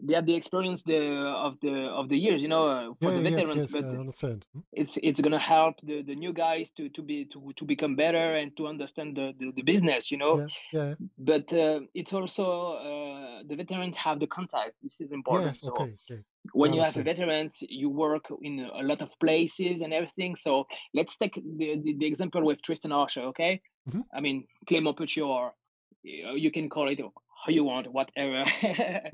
they 0.00 0.14
have 0.14 0.26
the 0.26 0.34
experience 0.34 0.82
the 0.82 1.00
of 1.46 1.58
the 1.60 1.72
of 1.72 2.08
the 2.08 2.18
years 2.18 2.42
you 2.42 2.48
know 2.48 2.66
uh, 2.66 2.92
for 3.00 3.10
Yeah, 3.10 3.16
the 3.18 3.30
veterans 3.30 3.56
yes. 3.56 3.72
but 3.72 3.84
I 3.84 3.96
understand. 3.96 4.46
Hmm? 4.52 4.60
it's 4.72 4.98
it's 5.02 5.20
gonna 5.20 5.38
help 5.38 5.80
the, 5.82 6.02
the 6.02 6.14
new 6.14 6.32
guys 6.32 6.70
to 6.72 6.88
to 6.90 7.02
be 7.02 7.24
to, 7.26 7.52
to 7.56 7.64
become 7.64 7.94
better 7.96 8.34
and 8.34 8.56
to 8.56 8.66
understand 8.66 9.16
the, 9.16 9.32
the, 9.38 9.52
the 9.52 9.62
business 9.62 10.10
you 10.10 10.18
know 10.18 10.38
Yeah, 10.38 10.48
yeah. 10.72 10.94
but 11.18 11.52
uh, 11.52 11.80
it's 11.94 12.12
also 12.12 12.72
uh, 12.72 13.42
the 13.46 13.56
veterans 13.56 13.96
have 13.98 14.18
the 14.20 14.26
contact 14.26 14.72
this 14.82 15.00
is 15.00 15.12
important 15.12 15.54
Yes. 15.54 15.60
so 15.60 15.72
Okay. 15.72 15.96
Okay. 16.10 16.22
When 16.52 16.74
you 16.74 16.82
have 16.82 16.94
veterans 16.94 17.62
you 17.68 17.88
work 17.88 18.26
in 18.42 18.60
a 18.60 18.82
lot 18.82 19.00
of 19.00 19.10
places 19.18 19.80
and 19.80 19.94
everything 19.94 20.36
so 20.36 20.66
let's 20.92 21.16
take 21.16 21.34
the, 21.34 21.80
the, 21.82 21.94
the 21.96 22.06
example 22.06 22.44
with 22.44 22.60
tristan 22.60 22.92
archer 22.92 23.22
okay 23.32 23.60
hmm 23.90 24.02
i 24.12 24.20
mean 24.20 24.46
clement 24.68 24.96
Puccio, 24.98 25.26
or 25.26 25.54
you 26.02 26.50
can 26.50 26.68
call 26.68 26.88
it 26.88 27.00
how 27.44 27.52
you 27.52 27.64
want 27.64 27.92
whatever. 27.92 28.44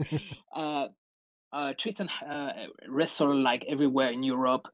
Uh, 0.52 0.88
uh, 1.52 1.72
tristan 1.78 2.08
uh, 2.28 2.52
wrestle 2.88 3.34
like 3.40 3.64
everywhere 3.68 4.10
in 4.10 4.22
europe. 4.22 4.66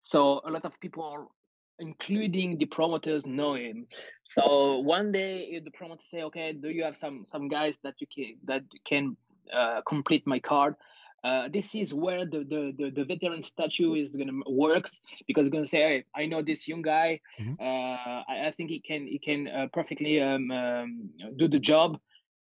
So 0.00 0.40
a 0.44 0.50
lot 0.50 0.64
of 0.64 0.78
people 0.80 1.32
including 1.78 2.58
the 2.58 2.66
promoters 2.66 3.26
know 3.26 3.54
him. 3.54 3.86
So 4.24 4.80
one 4.80 5.12
day 5.12 5.60
the 5.64 5.70
promoter 5.70 6.02
say 6.02 6.22
okay 6.24 6.52
do 6.52 6.68
you 6.68 6.82
have 6.84 6.96
some 6.96 7.24
some 7.24 7.48
guys 7.48 7.78
that 7.84 7.94
you 8.00 8.06
can 8.12 8.36
that 8.44 8.62
can 8.84 9.16
uh, 9.52 9.82
complete 9.86 10.26
my 10.26 10.40
card? 10.40 10.74
Uh, 11.22 11.48
this 11.52 11.74
is 11.74 11.92
where 11.92 12.24
the, 12.24 12.38
the, 12.38 12.72
the, 12.78 12.90
the 12.90 13.04
veteran 13.04 13.42
statue 13.42 13.94
is 13.94 14.10
gonna 14.10 14.32
works 14.48 15.02
because 15.26 15.46
it's 15.46 15.52
gonna 15.52 15.66
say 15.66 15.78
hey 15.78 16.04
i 16.14 16.26
know 16.26 16.42
this 16.42 16.66
young 16.66 16.82
guy. 16.82 17.20
Hmm 17.38 17.54
uh, 17.60 18.22
I, 18.32 18.46
I 18.46 18.50
think 18.52 18.70
he 18.70 18.80
can 18.80 19.06
he 19.06 19.18
can 19.18 19.46
uh, 19.48 19.66
perfectly 19.72 20.20
um, 20.20 20.50
um, 20.50 21.10
do 21.36 21.46
the 21.46 21.58
job 21.58 22.00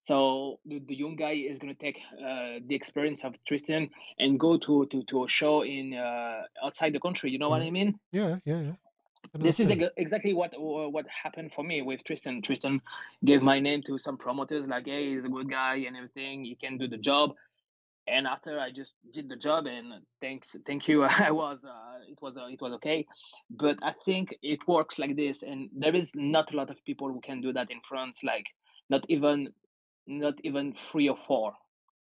so 0.03 0.59
the, 0.65 0.79
the 0.85 0.95
young 0.95 1.15
guy 1.15 1.31
is 1.31 1.59
gonna 1.59 1.73
take 1.73 1.99
uh, 2.19 2.59
the 2.67 2.75
experience 2.75 3.23
of 3.23 3.41
Tristan 3.45 3.89
and 4.19 4.37
go 4.37 4.57
to 4.57 4.85
to, 4.87 5.03
to 5.03 5.23
a 5.23 5.27
show 5.29 5.63
in 5.63 5.93
uh, 5.93 6.41
outside 6.65 6.91
the 6.93 6.99
country. 6.99 7.31
You 7.31 7.39
know 7.39 7.49
what 7.49 7.61
hmm 7.61 7.67
I 7.69 7.71
mean? 7.71 7.99
Yeah, 8.11 8.39
yeah, 8.45 8.61
yeah. 8.61 8.75
This 9.39 9.59
is 9.61 9.69
ex- 9.71 9.93
exactly 9.95 10.33
what 10.33 10.51
what 10.59 11.05
happened 11.07 11.53
for 11.53 11.63
me 11.63 11.81
with 11.81 12.03
Tristan. 12.03 12.41
Tristan 12.41 12.81
gave 13.23 13.41
my 13.41 13.59
name 13.61 13.81
to 13.83 13.97
some 13.97 14.17
promoters, 14.17 14.67
like, 14.67 14.87
"Hey, 14.87 15.13
he's 15.13 15.23
a 15.23 15.29
good 15.29 15.49
guy 15.49 15.75
and 15.87 15.95
everything. 15.95 16.43
He 16.43 16.55
can 16.55 16.77
do 16.77 16.87
the 16.87 16.97
job." 16.97 17.35
And 18.07 18.27
after 18.27 18.59
I 18.59 18.71
just 18.71 18.95
did 19.11 19.29
the 19.29 19.37
job, 19.37 19.65
and 19.67 19.93
thanks, 20.19 20.55
thank 20.67 20.87
you, 20.89 21.03
I 21.27 21.31
was, 21.31 21.59
uh, 21.63 21.99
it 22.09 22.21
was, 22.21 22.35
uh, 22.37 22.47
it 22.47 22.61
was 22.61 22.73
okay. 22.73 23.05
But 23.49 23.79
I 23.81 23.93
think 24.05 24.35
it 24.41 24.67
works 24.67 24.99
like 24.99 25.15
this, 25.15 25.43
and 25.43 25.69
there 25.73 25.95
is 25.95 26.11
not 26.15 26.53
a 26.53 26.57
lot 26.57 26.69
of 26.69 26.83
people 26.83 27.07
who 27.07 27.21
can 27.21 27.39
do 27.41 27.53
that 27.53 27.71
in 27.71 27.79
France. 27.81 28.21
Like, 28.23 28.47
not 28.89 29.05
even, 29.09 29.53
not 30.07 30.35
even 30.43 30.73
three 30.73 31.09
or 31.09 31.17
four, 31.17 31.53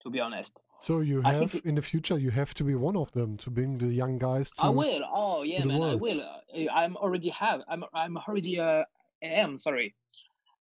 to 0.03 0.09
be 0.09 0.19
honest. 0.19 0.59
So 0.79 0.99
you 0.99 1.21
have 1.21 1.55
it, 1.55 1.65
in 1.65 1.75
the 1.75 1.81
future 1.81 2.17
you 2.19 2.31
have 2.31 2.53
to 2.55 2.63
be 2.63 2.75
one 2.75 2.95
of 2.95 3.11
them 3.13 3.37
to 3.37 3.49
bring 3.49 3.77
the 3.77 3.87
young 3.87 4.17
guys 4.19 4.51
I 4.59 4.69
will. 4.69 5.03
Oh 5.13 5.43
yeah, 5.43 5.65
man, 5.65 5.81
I 5.81 5.89
world. 5.89 6.01
will. 6.01 6.21
Uh, 6.21 6.71
I'm 6.71 6.95
already 6.97 7.29
have. 7.29 7.61
I'm, 7.67 7.83
I'm 7.93 8.17
already. 8.17 8.59
Uh, 8.59 8.83
am 9.21 9.57
sorry. 9.57 9.95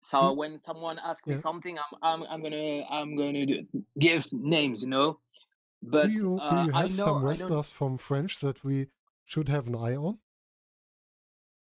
So 0.02 0.32
Hmm? 0.32 0.36
when 0.36 0.60
someone 0.60 0.98
asks 0.98 1.26
me 1.28 1.34
Yeah. 1.34 1.40
something, 1.40 1.78
I'm 1.78 1.98
I'm 2.02 2.22
I'm 2.30 2.42
gonna 2.42 2.84
I'm 2.90 3.16
gonna 3.16 3.46
do, 3.46 3.66
give 3.98 4.26
names, 4.32 4.82
you 4.82 4.88
know. 4.88 5.18
Do 5.82 5.88
But 5.90 6.10
you 6.10 6.42
do 6.48 6.56
uh, 6.56 6.66
you 6.66 6.72
I 6.72 6.82
have 6.82 6.92
know 6.92 7.04
some 7.04 7.16
I 7.16 7.26
wrestlers 7.26 7.70
from 7.70 7.96
French 7.98 8.40
that 8.40 8.64
we 8.64 8.88
should 9.26 9.48
have 9.48 9.66
an 9.68 9.76
eye 9.76 9.96
on? 9.96 10.18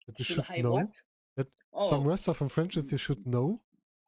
That 0.06 0.18
we 0.18 0.24
Should 0.24 0.36
should 0.36 0.44
I 0.50 0.62
know? 0.62 0.72
what? 0.72 1.02
That 1.36 1.48
some 1.84 2.02
Oh, 2.02 2.02
wrestler 2.04 2.34
from 2.34 2.48
French 2.48 2.74
that 2.74 2.90
you 2.92 2.98
should 2.98 3.26
know? 3.26 3.60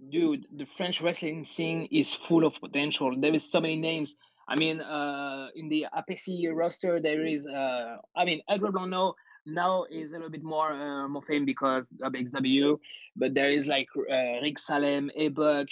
Dude, 0.08 0.46
the 0.56 0.64
French 0.66 1.00
wrestling 1.02 1.44
scene 1.44 1.88
is 1.90 2.14
full 2.14 2.44
of 2.44 2.60
potential. 2.60 3.14
There 3.18 3.34
is 3.34 3.50
so 3.50 3.60
many 3.60 3.76
names. 3.76 4.16
I 4.48 4.56
mean, 4.56 4.80
uh, 4.80 5.48
in 5.54 5.68
the 5.68 5.86
APC 5.96 6.48
roster, 6.52 7.00
there 7.00 7.24
is. 7.24 7.46
Uh, 7.46 7.96
I 8.16 8.24
mean, 8.24 8.40
Edward 8.48 8.72
Blondeau 8.72 9.14
now 9.46 9.84
is 9.90 10.10
a 10.12 10.14
little 10.16 10.30
bit 10.30 10.42
more 10.42 10.72
uh, 10.72 11.08
more 11.08 11.22
famous 11.22 11.46
because 11.46 11.86
of 12.02 12.12
XW, 12.12 12.78
but 13.16 13.34
there 13.34 13.50
is 13.50 13.66
like 13.66 13.88
uh, 13.96 14.40
Rick 14.42 14.58
Salem, 14.58 15.10
A-Buck. 15.16 15.68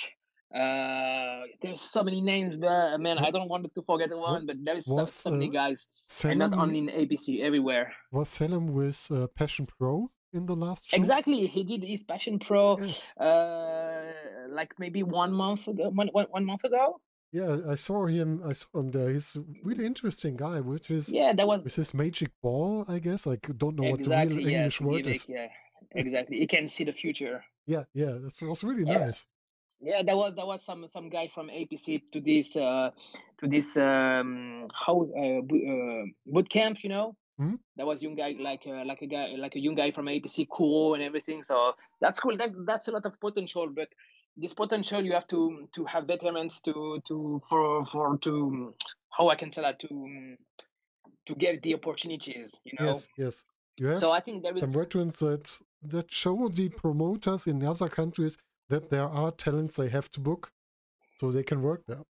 Uh, 0.54 1.42
there's 1.60 1.80
so 1.80 2.02
many 2.02 2.20
names, 2.22 2.56
but 2.56 2.98
man, 2.98 3.16
Wa- 3.16 3.26
I 3.26 3.30
don't 3.30 3.48
want 3.48 3.68
to 3.74 3.82
forget 3.82 4.16
one. 4.16 4.46
But 4.46 4.56
there 4.64 4.76
is 4.76 4.86
so, 4.86 4.94
Was 4.94 5.12
so 5.12 5.30
many 5.30 5.48
uh, 5.48 5.52
guys, 5.52 5.88
and 6.24 6.38
not 6.38 6.54
only 6.54 6.78
in 6.78 6.86
APC, 6.88 7.42
everywhere. 7.42 7.92
was 8.10 8.28
Salem 8.28 8.72
with 8.72 9.08
uh, 9.10 9.26
Passion 9.26 9.66
Pro 9.66 10.10
in 10.32 10.46
the 10.46 10.54
last 10.56 10.88
show? 10.90 10.96
Exactly, 10.96 11.46
he 11.46 11.64
did 11.64 11.84
his 11.84 12.02
Passion 12.02 12.38
Pro, 12.38 12.78
Yes. 12.78 13.16
uh, 13.16 14.12
like 14.50 14.74
maybe 14.78 15.02
one 15.02 15.32
month 15.32 15.68
ago. 15.68 15.88
One, 15.90 16.08
one, 16.08 16.26
one 16.30 16.44
month 16.44 16.64
ago. 16.64 17.00
Yeah, 17.30 17.58
I 17.68 17.74
saw 17.74 18.06
him. 18.06 18.42
I 18.44 18.52
saw 18.54 18.78
him 18.80 18.90
there. 18.90 19.10
He's 19.10 19.36
a 19.36 19.44
really 19.62 19.84
interesting 19.84 20.36
guy 20.36 20.60
with 20.60 20.86
his 20.86 21.12
Yeah, 21.12 21.34
that 21.34 21.46
was 21.46 21.62
with 21.62 21.74
his 21.76 21.92
magic 21.92 22.30
ball. 22.42 22.86
I 22.88 22.98
guess 23.00 23.26
I 23.26 23.36
don't 23.36 23.76
know 23.76 23.90
what 23.90 24.02
the 24.02 24.10
real 24.10 24.22
exactly 24.22 24.54
English 24.54 24.80
word 24.80 25.02
gimmick. 25.02 25.16
is. 25.16 25.26
Yeah, 25.28 25.48
exactly. 25.94 26.38
He 26.38 26.46
can 26.46 26.66
see 26.68 26.84
the 26.84 26.92
future. 26.92 27.44
Yeah, 27.66 27.84
yeah, 27.92 28.12
that 28.22 28.32
was 28.42 28.64
really 28.64 28.84
Yeah, 28.86 28.98
nice. 28.98 29.26
yeah. 29.80 30.02
There 30.02 30.16
was 30.16 30.34
there 30.36 30.46
was 30.46 30.64
some 30.64 30.88
some 30.88 31.10
guy 31.10 31.28
from 31.28 31.48
APC 31.50 32.10
to 32.12 32.20
this 32.20 32.56
uh 32.56 32.90
to 33.38 33.46
this 33.46 33.76
um 33.76 34.68
how 34.72 35.06
uh, 35.14 35.40
uh 35.44 36.04
boot 36.26 36.48
camp, 36.48 36.82
you 36.82 36.88
know. 36.88 37.14
Hmm? 37.38 37.54
That 37.76 37.86
was 37.86 38.02
young 38.02 38.16
guy 38.16 38.34
like 38.38 38.62
uh, 38.66 38.84
like 38.84 39.02
a 39.02 39.06
guy 39.06 39.34
like 39.38 39.54
a 39.54 39.60
young 39.60 39.76
guy 39.76 39.92
from 39.92 40.06
APC, 40.06 40.46
cool 40.50 40.94
and 40.94 41.02
everything. 41.02 41.44
So 41.44 41.74
that's 42.00 42.18
cool. 42.18 42.36
That 42.36 42.50
that's 42.66 42.88
a 42.88 42.90
lot 42.90 43.06
of 43.06 43.20
potential, 43.20 43.68
but 43.74 43.88
this 44.36 44.54
potential 44.54 45.04
you 45.04 45.12
have 45.12 45.28
to 45.28 45.68
to 45.74 45.84
have 45.84 46.06
veterans 46.06 46.60
to 46.62 47.00
to 47.06 47.40
for 47.48 47.84
for 47.84 48.18
to 48.18 48.74
how 49.10 49.28
I 49.28 49.36
can 49.36 49.52
say 49.52 49.62
that 49.62 49.78
to 49.80 50.36
to 51.26 51.34
get 51.34 51.62
the 51.62 51.74
opportunities, 51.74 52.58
you 52.64 52.72
know. 52.78 52.86
Yes, 52.86 53.08
yes. 53.16 53.44
You 53.78 53.94
So 53.94 54.10
I 54.10 54.20
think 54.20 54.42
there 54.42 54.56
some 54.56 54.70
is 54.70 54.74
veterans 54.74 55.20
that 55.20 55.60
that 55.82 56.10
show 56.10 56.48
the 56.48 56.68
promoters 56.70 57.46
in 57.46 57.62
other 57.64 57.88
countries 57.88 58.36
that 58.68 58.90
there 58.90 59.08
are 59.08 59.30
talents 59.30 59.76
they 59.76 59.88
have 59.88 60.10
to 60.12 60.20
book, 60.20 60.50
so 61.18 61.30
they 61.30 61.44
can 61.44 61.62
work 61.62 61.84
there. 61.86 62.02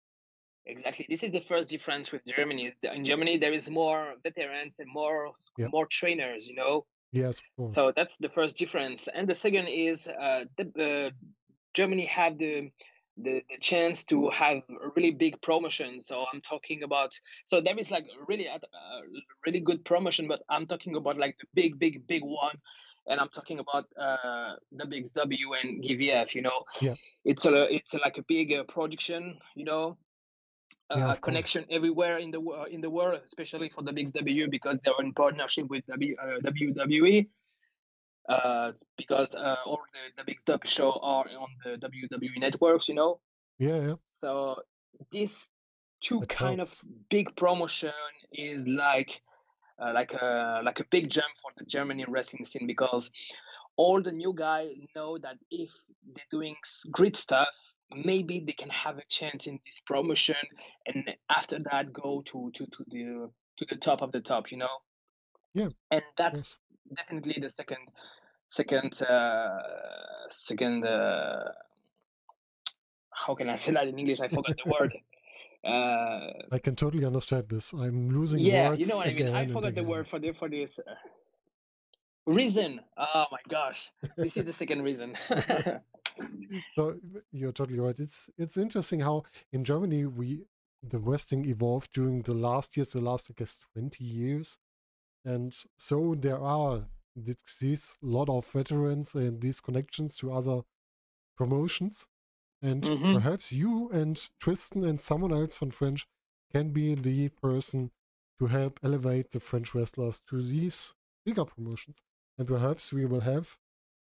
Exactly 0.69 1.05
this 1.09 1.23
is 1.23 1.31
the 1.31 1.39
first 1.39 1.69
difference 1.69 2.11
with 2.11 2.21
Germany. 2.25 2.73
In 2.83 3.03
Germany, 3.05 3.37
there 3.37 3.53
is 3.53 3.69
more 3.69 4.13
veterans 4.23 4.79
and 4.79 4.89
more 4.91 5.31
Yeah. 5.57 5.67
more 5.71 5.85
trainers, 5.87 6.47
you 6.47 6.55
know. 6.55 6.85
Yes, 7.11 7.39
of 7.39 7.45
course. 7.55 7.73
So 7.73 7.91
that's 7.95 8.17
the 8.17 8.29
first 8.29 8.57
difference. 8.57 9.07
And 9.07 9.27
the 9.27 9.33
second 9.33 9.67
is 9.67 10.07
uh, 10.07 10.43
the, 10.57 10.65
uh, 10.87 11.09
Germany 11.73 12.05
have 12.05 12.37
the 12.37 12.71
the, 13.19 13.41
the 13.49 13.57
chance 13.59 14.05
to 14.05 14.29
have 14.29 14.57
a 14.69 14.89
really 14.95 15.09
big 15.11 15.41
promotion. 15.41 16.01
So 16.01 16.25
I'm 16.31 16.41
talking 16.41 16.83
about 16.83 17.11
so 17.45 17.61
there 17.61 17.77
is 17.79 17.89
like 17.89 18.05
really 18.27 18.45
a, 18.45 18.55
a 18.55 19.01
really 19.45 19.59
good 19.59 19.83
promotion, 19.85 20.27
but 20.27 20.41
I'm 20.49 20.67
talking 20.67 20.95
about 20.95 21.17
like 21.17 21.35
the 21.39 21.47
big, 21.55 21.79
big, 21.79 22.05
big 22.05 22.23
one, 22.23 22.57
and 23.07 23.19
I'm 23.19 23.29
talking 23.29 23.59
about 23.59 23.85
uh, 23.99 24.55
WXW 24.75 25.47
and 25.63 25.83
GWF. 25.83 26.35
You 26.35 26.43
know, 26.43 26.63
Yeah. 26.81 26.95
it's 27.25 27.45
a 27.45 27.73
it's 27.73 27.93
a, 27.95 27.99
like 27.99 28.17
a 28.19 28.23
big 28.27 28.53
uh, 28.53 28.63
production. 28.65 29.39
You 29.55 29.65
know, 29.65 29.97
Yeah, 30.89 30.97
uh, 30.97 30.99
of 30.99 31.07
course. 31.07 31.19
connection 31.19 31.65
everywhere 31.69 32.17
in 32.17 32.31
the 32.31 32.41
in 32.71 32.81
the 32.81 32.89
world, 32.89 33.19
especially 33.23 33.69
for 33.69 33.83
WXW 33.83 34.49
because 34.49 34.77
they're 34.83 34.93
in 35.05 35.13
partnership 35.13 35.67
with 35.69 35.85
w, 35.87 36.15
uh, 36.21 36.39
WWE. 36.41 37.27
Uh, 38.29 38.73
because 38.97 39.33
uh, 39.35 39.55
all 39.65 39.79
the 40.15 40.23
WXW 40.23 40.67
show 40.67 40.91
are 41.01 41.25
on 41.39 41.47
the 41.63 41.77
WWE 41.77 42.39
networks, 42.39 42.89
you 42.89 42.95
know. 42.95 43.19
Yeah, 43.57 43.79
yeah. 43.79 43.93
So 44.03 44.57
this 45.11 45.49
two 46.01 46.23
It 46.23 46.29
kind 46.29 46.61
of 46.61 46.81
big 47.09 47.35
promotion 47.35 47.93
is 48.31 48.67
like 48.67 49.21
uh, 49.79 49.91
like 49.93 50.13
a 50.13 50.61
like 50.63 50.79
a 50.79 50.85
big 50.91 51.09
jump 51.09 51.33
for 51.41 51.51
the 51.57 51.65
Germany 51.65 52.05
wrestling 52.07 52.45
scene 52.45 52.67
because 52.67 53.11
all 53.77 54.01
the 54.01 54.11
new 54.11 54.33
guys 54.33 54.71
know 54.95 55.17
that 55.19 55.37
if 55.51 55.71
they're 56.13 56.25
doing 56.31 56.55
great 56.91 57.15
stuff, 57.15 57.47
maybe 57.95 58.39
they 58.39 58.53
can 58.53 58.69
have 58.69 58.97
a 58.97 59.03
chance 59.09 59.47
in 59.47 59.59
this 59.65 59.79
promotion, 59.85 60.35
and 60.85 61.15
after 61.29 61.59
that 61.71 61.93
go 61.93 62.21
to 62.25 62.51
to 62.53 62.65
to 62.65 62.85
the 62.89 63.29
to 63.57 63.65
the 63.69 63.75
top 63.75 64.01
of 64.01 64.11
the 64.11 64.21
top, 64.21 64.51
you 64.51 64.57
know. 64.57 64.69
Yeah, 65.53 65.69
And 65.89 66.03
that's 66.17 66.41
course. 66.41 66.57
definitely 66.95 67.37
the 67.41 67.49
second 67.49 67.87
second 68.49 69.01
uh 69.01 69.59
second 70.29 70.85
uh 70.85 71.51
how 73.11 73.33
can 73.35 73.49
I 73.49 73.55
say 73.55 73.73
that 73.73 73.87
in 73.87 73.97
English? 73.97 74.21
I 74.21 74.27
forgot 74.27 74.55
the 74.63 74.71
word. 74.71 74.93
Uh 75.65 76.31
I 76.51 76.59
can 76.59 76.75
totally 76.75 77.03
understand 77.03 77.49
this. 77.49 77.73
I'm 77.73 78.09
losing 78.09 78.39
yeah, 78.39 78.73
you 78.73 78.85
know 78.85 78.97
what 78.97 79.07
I 79.07 79.13
mean. 79.13 79.33
I 79.35 79.47
forgot 79.47 79.73
the 79.73 79.83
word 79.83 80.07
for 80.07 80.19
the 80.19 80.31
for 80.31 80.47
this 80.47 80.79
uh, 80.79 80.93
reason. 82.27 82.79
Oh 82.95 83.25
my 83.31 83.39
gosh. 83.49 83.91
This 84.15 84.37
is 84.37 84.45
the 84.45 84.53
second 84.53 84.83
reason. 84.83 85.15
So 86.77 86.99
you're 87.31 87.51
totally 87.51 87.79
right. 87.79 87.99
It's 87.99 88.29
it's 88.37 88.57
interesting 88.57 88.99
how 89.01 89.23
in 89.51 89.63
Germany 89.63 90.05
we 90.05 90.45
the 90.83 90.99
wrestling 90.99 91.45
evolved 91.45 91.91
during 91.93 92.21
the 92.21 92.33
last 92.33 92.77
years, 92.77 92.93
the 92.93 93.01
last 93.01 93.29
I 93.29 93.33
guess 93.35 93.57
twenty 93.73 94.03
years, 94.03 94.59
and 95.25 95.55
so 95.77 96.15
there 96.15 96.39
are 96.39 96.87
this- 97.15 97.97
lot 98.01 98.29
of 98.29 98.45
veterans 98.51 99.15
and 99.15 99.41
these 99.41 99.61
connections 99.61 100.17
to 100.17 100.31
other 100.33 100.63
promotions, 101.37 102.07
and 102.61 102.83
hmm 102.83 103.17
perhaps 103.17 103.51
you 103.53 103.89
and 103.91 104.15
Tristan 104.39 104.83
and 104.85 104.99
someone 105.01 105.33
else 105.33 105.55
from 105.55 105.71
French 105.71 106.07
can 106.53 106.71
be 106.71 106.95
the 106.95 107.29
person 107.29 107.91
to 108.39 108.47
help 108.47 108.79
elevate 108.83 109.31
the 109.31 109.39
French 109.39 109.73
wrestlers 109.75 110.21
to 110.29 110.41
these 110.43 110.95
bigger 111.25 111.45
promotions, 111.45 112.03
and 112.37 112.47
perhaps 112.47 112.93
we 112.93 113.05
will 113.05 113.21
have 113.21 113.57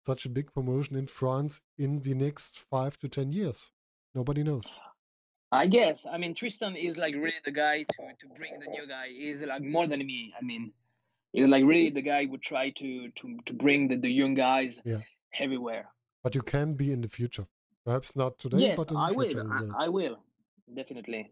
such 0.06 0.26
a 0.26 0.30
big 0.30 0.54
promotion 0.54 0.96
in 0.96 1.08
France 1.08 1.62
in 1.78 2.02
the 2.02 2.14
next 2.14 2.60
five 2.70 2.98
to 3.00 3.08
ten 3.08 3.32
years. 3.32 3.72
Nobody 4.16 4.44
knows. 4.44 4.76
I 5.52 5.68
guess. 5.68 6.06
I 6.12 6.18
mean 6.18 6.34
Tristan 6.34 6.76
is 6.76 6.98
like 6.98 7.14
really 7.16 7.42
the 7.46 7.52
guy 7.52 7.84
to 7.84 8.02
to 8.22 8.28
bring 8.38 8.60
the 8.60 8.68
new 8.68 8.88
guy. 8.88 9.08
He's 9.10 9.42
like 9.44 9.62
more 9.64 9.88
than 9.88 10.00
me. 10.00 10.34
I 10.40 10.44
mean, 10.44 10.72
he's 11.34 11.48
like 11.48 11.66
really 11.66 11.90
the 11.90 12.02
guy 12.02 12.24
who 12.26 12.32
would 12.32 12.42
try 12.42 12.70
to 12.72 13.10
to 13.10 13.38
to 13.46 13.54
bring 13.54 13.88
the, 13.90 13.98
the 13.98 14.10
young 14.10 14.34
guys 14.34 14.80
Yeah, 14.86 15.02
everywhere. 15.40 15.86
but 16.24 16.36
you 16.36 16.42
can 16.42 16.74
be 16.76 16.92
in 16.92 17.02
the 17.02 17.08
future. 17.10 17.48
Perhaps 17.86 18.16
not 18.16 18.38
today, 18.40 18.58
Yes, 18.60 18.78
but 18.78 18.88
in 18.90 18.94
the 18.94 19.00
I 19.02 19.10
future 19.10 19.44
will. 19.44 19.50
will. 19.50 19.76
I, 19.78 19.86
I 19.86 19.90
will. 19.90 20.18
Definitely. 20.74 21.32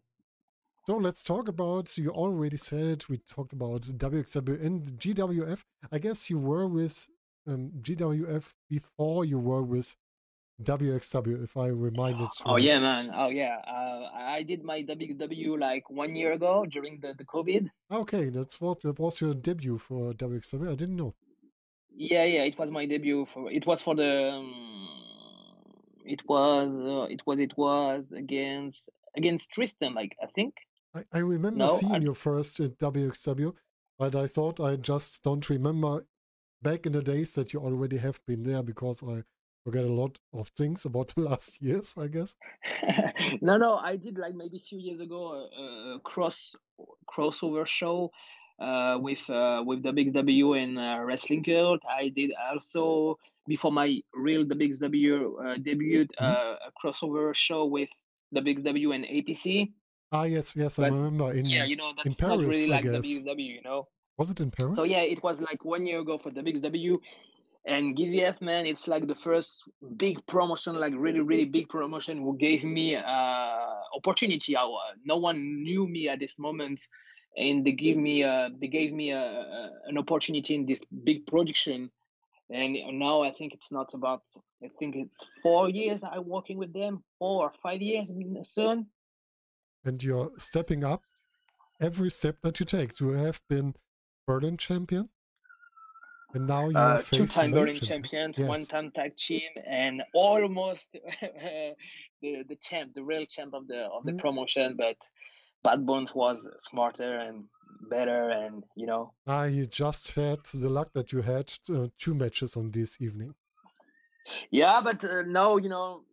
So 0.87 0.97
let's 0.97 1.23
talk 1.23 1.47
about. 1.47 1.97
You 1.97 2.09
already 2.09 2.57
said 2.57 3.05
we 3.07 3.17
talked 3.19 3.53
about 3.53 3.81
WXW 3.83 4.65
and 4.65 4.85
GWF. 4.97 5.63
I 5.91 5.99
guess 5.99 6.29
you 6.29 6.39
were 6.39 6.67
with 6.67 7.07
um, 7.49 7.71
GWF 7.81 8.53
before 8.69 9.25
you 9.25 9.39
were 9.39 9.63
with 9.63 9.95
WXW, 10.61 11.43
if 11.43 11.55
I 11.55 11.67
reminded 11.67 12.27
Oh 12.45 12.57
yeah, 12.57 12.79
man. 12.79 13.11
Oh 13.15 13.29
yeah. 13.29 13.57
Uh, 13.65 14.09
I 14.13 14.35
I 14.39 14.43
did 14.43 14.63
my 14.63 14.83
WXW 14.83 15.59
like 15.59 15.89
one 15.89 16.15
year 16.15 16.31
ago 16.33 16.65
during 16.65 16.99
the, 16.99 17.13
the 17.17 17.25
COVID. 17.25 17.69
Okay, 17.91 18.29
that's 18.29 18.59
what 18.61 18.81
that 18.81 18.99
was 18.99 19.21
your 19.21 19.33
debut 19.33 19.77
for 19.77 20.13
WXW. 20.13 20.71
I 20.71 20.75
didn't 20.75 20.97
know. 20.97 21.13
Yeah, 21.95 22.25
yeah. 22.25 22.43
It 22.43 22.57
was 22.59 22.71
my 22.71 22.85
debut 22.85 23.25
for. 23.25 23.51
It 23.51 23.65
was 23.65 23.81
for 23.81 23.95
the. 23.95 24.31
Um, 24.31 24.87
it 26.05 26.21
was. 26.27 26.79
Uh, 26.79 27.07
it 27.09 27.21
was. 27.25 27.39
It 27.39 27.57
was 27.57 28.11
against 28.11 28.89
against 29.15 29.51
Tristan. 29.51 29.93
Like 29.93 30.15
I 30.21 30.27
think. 30.27 30.53
I, 30.95 31.03
I 31.13 31.19
remember 31.19 31.65
No. 31.65 31.77
seeing 31.77 31.93
I, 31.93 31.99
you 31.99 32.13
first 32.13 32.59
at 32.59 32.77
WXW, 32.79 33.53
but 33.97 34.15
I 34.15 34.27
thought 34.27 34.59
I 34.59 34.75
just 34.75 35.23
don't 35.23 35.47
remember 35.49 36.05
back 36.61 36.85
in 36.85 36.93
the 36.93 37.01
days 37.01 37.33
that 37.35 37.53
you 37.53 37.59
already 37.61 37.97
have 37.97 38.19
been 38.25 38.43
there 38.43 38.63
because 38.63 39.03
I 39.03 39.23
forget 39.63 39.85
a 39.85 39.93
lot 39.93 40.19
of 40.33 40.49
things 40.49 40.85
about 40.85 41.09
the 41.15 41.21
last 41.21 41.61
years, 41.61 41.97
I 41.97 42.07
guess. 42.07 42.35
no, 43.41 43.57
no. 43.57 43.75
I 43.75 43.95
did 43.95 44.17
like 44.17 44.35
maybe 44.35 44.57
a 44.57 44.61
few 44.61 44.79
years 44.79 44.99
ago 44.99 45.49
a, 45.57 45.95
a 45.95 45.99
cross 46.03 46.55
crossover 47.09 47.65
show 47.65 48.11
uh, 48.59 48.97
with 48.99 49.29
uh, 49.29 49.63
with 49.65 49.83
the 49.83 49.91
WXW 49.91 50.61
and 50.63 50.77
uh, 50.77 50.99
Wrestling 51.03 51.43
Cult. 51.43 51.81
I 51.89 52.09
did 52.09 52.31
also 52.51 53.17
before 53.47 53.71
my 53.71 54.01
real 54.13 54.45
WXW 54.45 55.45
uh, 55.45 55.57
debut 55.57 56.07
hmm 56.17 56.25
uh, 56.25 56.55
a 56.67 56.71
crossover 56.81 57.33
show 57.33 57.65
with 57.65 57.89
WXW 58.35 58.95
and 58.95 59.05
APC. 59.05 59.71
Ah, 60.11 60.23
yes, 60.23 60.55
yes, 60.55 60.79
I 60.79 60.89
But 60.89 60.93
remember 60.93 61.33
yeah, 61.33 61.65
you 61.65 61.75
know 61.75 61.93
in 62.03 62.11
that's 62.11 62.21
not 62.21 62.39
Paris, 62.39 62.47
really 62.47 62.71
I 62.71 62.75
like. 62.77 62.85
WXW, 62.85 63.55
you 63.55 63.61
know. 63.61 63.87
Was 64.19 64.29
it 64.29 64.41
in 64.41 64.51
Paris? 64.51 64.75
So 64.75 64.83
yeah, 64.83 65.01
it 65.01 65.23
was 65.23 65.39
like 65.39 65.63
one 65.63 65.85
year 65.85 65.99
ago 66.01 66.17
for 66.17 66.29
WXW 66.29 66.97
and 67.65 67.97
GWF 67.97 68.41
man. 68.41 68.65
It's 68.65 68.85
like 68.85 69.07
the 69.07 69.15
first 69.15 69.63
big 69.95 70.25
promotion, 70.27 70.75
like 70.75 70.93
really 70.97 71.21
really 71.21 71.45
big 71.45 71.69
promotion, 71.69 72.17
who 72.17 72.37
gave 72.37 72.65
me 72.65 72.97
uh 72.97 73.73
opportunity. 73.95 74.57
I, 74.57 74.65
wa- 74.65 74.93
no 75.05 75.15
one 75.15 75.63
knew 75.63 75.87
me 75.87 76.09
at 76.09 76.19
this 76.19 76.37
moment, 76.37 76.81
and 77.37 77.65
they 77.65 77.71
give 77.71 77.95
me 77.95 78.23
uh 78.25 78.49
they 78.59 78.67
gave 78.67 78.91
me 78.91 79.11
a, 79.11 79.21
a, 79.21 79.69
an 79.87 79.97
opportunity 79.97 80.53
in 80.53 80.65
this 80.65 80.83
big 81.05 81.25
production. 81.25 81.89
And 82.51 82.75
now 82.99 83.21
I 83.21 83.31
think 83.31 83.53
it's 83.53 83.71
not 83.71 83.93
about. 83.93 84.23
I 84.61 84.69
think 84.79 84.97
it's 84.97 85.25
four 85.41 85.69
years 85.69 86.03
I'm 86.03 86.27
working 86.27 86.57
with 86.57 86.73
them, 86.73 87.03
four 87.19 87.43
or 87.43 87.53
five 87.63 87.81
years 87.81 88.11
soon. 88.43 88.87
And 89.85 90.03
you're 90.03 90.31
stepping 90.37 90.83
up 90.83 91.03
every 91.79 92.09
step 92.09 92.41
that 92.41 92.59
you 92.59 92.65
take. 92.65 92.99
You 92.99 93.11
have 93.11 93.41
been 93.47 93.75
Berlin 94.29 94.57
champion, 94.57 95.09
and 96.35 96.45
now 96.45 96.69
you 96.69 96.77
are 96.77 96.99
Uh, 96.99 97.01
two-time 97.11 97.51
Berlin 97.51 97.79
champions, 97.79 98.37
Yes. 98.37 98.47
one-time 98.47 98.91
tag 98.91 99.15
team, 99.17 99.49
and 99.65 100.03
almost 100.13 100.91
the 102.21 102.43
the 102.49 102.57
champ, 102.61 102.93
the 102.93 103.03
real 103.03 103.25
champ 103.25 103.55
of 103.55 103.67
the 103.67 103.81
of 103.95 104.05
the 104.05 104.11
Mm. 104.11 104.19
promotion. 104.19 104.75
But 104.77 104.97
Bad 105.63 105.79
Bones 105.87 106.13
was 106.13 106.47
smarter 106.69 107.17
and 107.17 107.45
better, 107.89 108.29
and 108.29 108.63
you 108.75 108.85
know, 108.85 109.13
Ah, 109.25 109.45
you 109.45 109.65
just 109.65 110.13
had 110.13 110.43
the 110.43 110.69
luck 110.69 110.89
that 110.93 111.11
you 111.11 111.21
had 111.23 111.51
uh, 111.73 111.87
two 111.97 112.13
matches 112.13 112.55
on 112.55 112.69
this 112.71 113.01
evening. 113.01 113.33
yeah. 114.51 114.79
But 114.83 115.03
uh, 115.03 115.23
no, 115.25 115.57
you 115.57 115.69
know, 115.69 116.03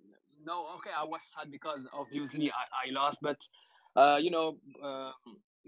no. 0.44 0.56
Okay, 0.76 0.90
I 0.96 1.04
was 1.04 1.22
sad 1.34 1.50
because 1.50 1.86
obviously 1.92 2.50
I, 2.50 2.64
I 2.88 2.90
lost, 2.92 3.18
but 3.20 3.40
uh, 3.94 4.16
you 4.24 4.30
know, 4.30 4.56
um, 4.82 5.12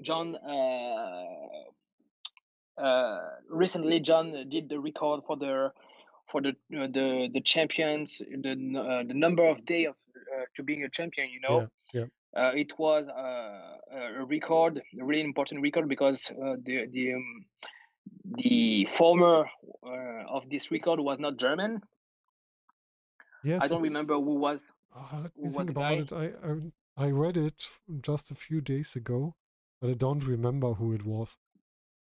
John. 0.02 0.37
Uh, 2.78 3.18
recently, 3.50 4.00
John 4.00 4.48
did 4.48 4.68
the 4.68 4.78
record 4.78 5.24
for 5.26 5.36
the 5.36 5.72
for 6.26 6.40
the 6.40 6.50
uh, 6.50 6.86
the 6.86 7.28
the 7.32 7.40
champions, 7.40 8.18
the 8.18 8.52
uh, 8.78 9.02
the 9.06 9.14
number 9.14 9.46
of 9.46 9.64
day 9.64 9.86
of 9.86 9.96
uh, 10.16 10.44
to 10.54 10.62
being 10.62 10.84
a 10.84 10.88
champion. 10.88 11.30
You 11.30 11.40
know, 11.40 11.68
Yeah, 11.92 12.04
yeah. 12.34 12.40
uh, 12.42 12.52
it 12.54 12.78
was 12.78 13.08
uh, 13.08 14.20
a 14.20 14.24
record, 14.24 14.82
a 15.00 15.04
really 15.04 15.22
important 15.24 15.62
record 15.62 15.88
because 15.88 16.30
uh, 16.30 16.56
the 16.62 16.86
the 16.86 17.14
um, 17.14 17.44
the 18.24 18.84
former 18.86 19.46
uh, 19.84 20.36
of 20.36 20.48
this 20.50 20.70
record 20.70 21.00
was 21.00 21.18
not 21.18 21.36
German. 21.36 21.82
Yes, 23.42 23.64
I 23.64 23.68
don't 23.68 23.82
remember 23.82 24.14
who 24.14 24.34
was 24.34 24.60
Uh, 24.94 25.28
who 25.36 25.42
was 25.42 25.56
think 25.56 25.74
the 25.74 25.80
about 25.80 25.98
it. 25.98 26.12
I, 26.12 26.24
I 26.48 27.06
I 27.06 27.10
read 27.10 27.36
it 27.36 27.64
just 28.02 28.30
a 28.30 28.34
few 28.34 28.60
days 28.60 28.96
ago, 28.96 29.34
but 29.80 29.90
I 29.90 29.94
don't 29.94 30.24
remember 30.24 30.74
who 30.74 30.92
it 30.92 31.04
was. 31.04 31.38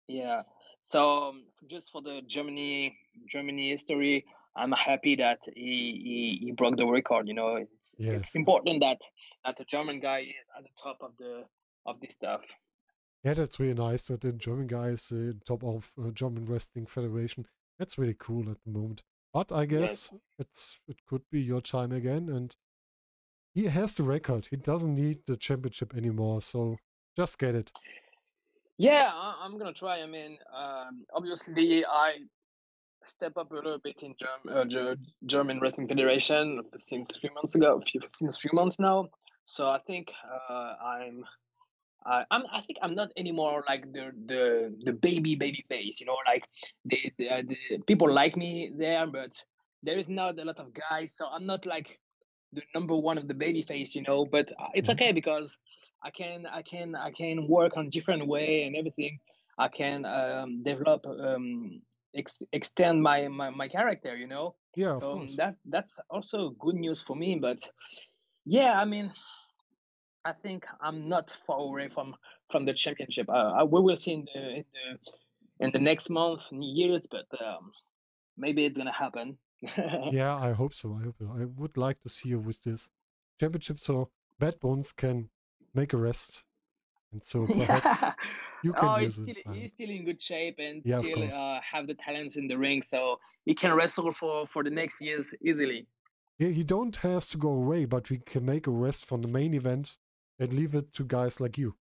Yeah. 0.09 0.42
So 0.83 1.29
um, 1.29 1.45
just 1.69 1.90
for 1.90 2.03
the 2.03 2.23
Germany 2.27 2.97
Germany 3.29 3.71
history, 3.71 4.25
I'm 4.57 4.73
happy 4.73 5.16
that 5.16 5.38
he, 5.55 6.38
he, 6.40 6.47
he 6.47 6.53
broke 6.53 6.77
the 6.77 6.87
record. 6.87 7.29
You 7.29 7.35
know, 7.35 7.57
it's 7.57 7.95
it's 8.09 8.35
Yes, 8.35 8.37
yes. 8.37 8.37
important 8.37 8.81
that 8.81 8.99
that 9.45 9.61
a 9.61 9.64
German 9.64 10.01
guy 10.01 10.21
is 10.21 10.47
at 10.57 10.64
the 10.64 10.71
top 10.83 10.99
of 11.03 11.12
the 11.19 11.45
of 11.87 12.01
this 12.01 12.14
stuff. 12.14 12.43
Yeah, 13.25 13.35
that's 13.35 13.61
really 13.61 13.75
nice 13.75 14.09
that 14.09 14.23
the 14.23 14.33
German 14.33 14.66
guy 14.66 14.88
is 14.88 15.12
uh, 15.12 15.33
top 15.45 15.62
of 15.62 15.93
uh, 16.03 16.11
German 16.11 16.47
Wrestling 16.47 16.87
Federation. 16.87 17.47
That's 17.79 17.99
really 17.99 18.16
cool 18.19 18.51
at 18.51 18.62
the 18.64 18.71
moment. 18.71 19.03
But 19.33 19.53
I 19.53 19.66
Yes. 19.69 20.11
guess 20.11 20.12
it's 20.38 20.81
it 20.88 21.05
could 21.07 21.23
be 21.31 21.40
your 21.43 21.61
time 21.61 21.93
again. 21.93 22.29
And 22.29 22.57
he 23.55 23.64
has 23.66 23.95
the 23.95 24.03
record. 24.03 24.47
He 24.51 24.57
doesn't 24.57 24.95
need 24.95 25.27
the 25.27 25.37
championship 25.37 25.95
anymore. 25.95 26.40
So 26.40 26.77
just 27.16 27.38
get 27.38 27.55
it. 27.55 27.73
Yeah, 28.81 29.11
I- 29.12 29.37
I'm 29.45 29.59
gonna 29.59 29.75
try. 29.75 30.01
I 30.01 30.07
mean, 30.07 30.38
um, 30.55 31.05
obviously, 31.12 31.85
I 31.85 32.21
step 33.05 33.37
up 33.37 33.51
a 33.53 33.55
little 33.55 33.79
bit 33.79 34.03
in 34.03 34.14
Germ- 34.19 34.49
uh, 34.57 34.64
Ger- 34.64 34.97
German 35.27 35.61
Wrestling 35.61 35.87
Federation 35.87 36.62
since 36.79 37.14
three 37.16 37.29
months 37.35 37.55
ago. 37.55 37.79
Few, 37.81 38.01
since 38.09 38.38
three 38.38 38.53
months 38.55 38.79
now. 38.79 39.09
So 39.45 39.69
I 39.69 39.81
think 39.87 40.12
uh, 40.49 40.75
I'm. 40.95 41.27
I 42.07 42.25
I'm, 42.31 42.45
I 42.51 42.62
think 42.62 42.79
I'm 42.81 42.95
not 42.95 43.11
anymore 43.19 43.62
like 43.69 43.85
the 43.93 44.05
the 44.31 44.75
the 44.87 44.93
baby 44.95 45.35
baby 45.35 45.62
face, 45.69 46.01
you 46.01 46.07
know, 46.07 46.16
like 46.27 46.45
the, 46.87 46.99
the, 47.19 47.29
the 47.49 47.79
people 47.87 48.11
like 48.11 48.35
me 48.38 48.73
there, 48.75 49.07
but 49.07 49.33
there 49.83 49.99
is 49.99 50.09
not 50.09 50.38
a 50.38 50.45
lot 50.45 50.59
of 50.59 50.69
guys, 50.73 51.12
so 51.14 51.27
I'm 51.27 51.45
not 51.45 51.66
like 51.66 52.01
the 52.53 52.63
number 52.75 52.97
one 52.97 53.19
of 53.19 53.29
the 53.29 53.35
baby 53.35 53.63
face, 53.63 53.95
you 53.95 54.03
know. 54.03 54.25
But 54.27 54.53
uh, 54.59 54.69
it's 54.75 54.89
Mhm. 54.89 54.95
okay 54.95 55.13
because 55.13 55.57
I 56.03 56.11
can 56.11 56.47
I 56.47 56.63
can 56.63 56.95
I 56.95 57.11
can 57.13 57.47
work 57.49 57.77
on 57.77 57.91
different 57.91 58.27
way 58.27 58.65
and 58.65 58.77
everything. 58.77 59.19
I 59.59 59.69
can 59.69 60.05
um, 60.07 60.63
develop 60.63 61.07
um, 61.07 61.83
ex- 62.17 62.43
extend 62.53 63.03
my, 63.03 63.29
my 63.29 63.51
my 63.51 63.69
character, 63.69 64.17
you 64.17 64.27
know. 64.27 64.55
Yeah, 64.75 64.95
of 64.97 65.03
So 65.03 65.13
course. 65.19 65.37
that 65.37 65.57
that's 65.67 65.99
also 66.09 66.51
good 66.59 66.77
news 66.77 67.03
for 67.03 67.17
me. 67.17 67.39
But 67.41 67.59
yeah, 68.47 68.81
I 68.81 68.85
mean, 68.85 69.13
I 70.25 70.33
think 70.33 70.67
I'm 70.81 71.09
not 71.09 71.31
far 71.47 71.59
away 71.59 71.89
from 71.89 72.15
from 72.51 72.65
the 72.65 72.75
championship. 72.75 73.29
Uh, 73.29 73.65
we 73.71 73.81
will 73.81 73.97
see 73.97 74.13
in 74.13 74.27
the 74.35 74.51
in 74.57 74.65
the 74.75 75.65
in 75.67 75.71
the 75.73 75.79
next 75.79 76.11
month, 76.11 76.45
years, 76.53 77.07
but 77.11 77.27
um, 77.41 77.73
maybe 78.37 78.65
it's 78.65 78.79
gonna 78.79 78.93
happen. 78.93 79.39
Yeah, 80.11 80.37
I 80.37 80.53
hope 80.53 80.75
so. 80.75 80.99
I 81.01 81.05
hope 81.05 81.16
so. 81.18 81.31
I 81.38 81.44
would 81.44 81.77
like 81.77 82.01
to 82.01 82.09
see 82.09 82.31
you 82.31 82.38
with 82.38 82.62
this 82.62 82.90
championship 83.38 83.79
so 83.79 84.11
Bad 84.38 84.59
Bones 84.61 84.92
can 84.92 85.31
make 85.75 85.92
a 85.92 85.96
rest. 85.96 86.44
And 87.12 87.23
so 87.23 87.46
perhaps 87.57 88.03
yeah. 88.03 88.12
you 88.62 88.73
can 88.73 88.88
Oh, 88.88 88.96
use 88.96 89.16
he's 89.16 89.25
still 89.25 89.55
in 89.55 89.61
he's 89.61 89.73
still 89.73 89.90
in 89.90 90.05
good 90.05 90.20
shape 90.23 90.57
and 90.59 90.83
Yeah, 90.85 91.01
still 91.01 91.23
uh, 91.33 91.61
have 91.61 91.87
the 91.87 91.94
talents 91.94 92.37
in 92.37 92.49
the 92.49 92.57
ring, 92.57 92.83
so 92.83 93.18
he 93.44 93.55
can 93.55 93.73
wrestle 93.75 94.12
for 94.12 94.46
for 94.46 94.62
the 94.64 94.70
next 94.70 95.01
years 95.01 95.35
easily. 95.42 95.87
Yeah, 96.38 96.49
he 96.49 96.64
don't 96.64 96.96
has 96.96 97.29
to 97.29 97.38
go 97.38 97.51
away, 97.51 97.85
but 97.85 98.09
we 98.11 98.18
can 98.18 98.44
make 98.46 98.66
a 98.66 98.70
rest 98.70 99.05
from 99.07 99.23
the 99.23 99.29
main 99.29 99.53
event 99.55 99.99
and 100.38 100.53
leave 100.53 100.75
it 100.75 100.92
to 100.94 101.05
guys 101.05 101.40
like 101.40 101.59
you. 101.59 101.77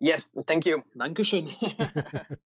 Yes, 0.00 0.32
thank 0.46 0.66
you. 0.66 0.82
Dankeschön. 0.94 1.48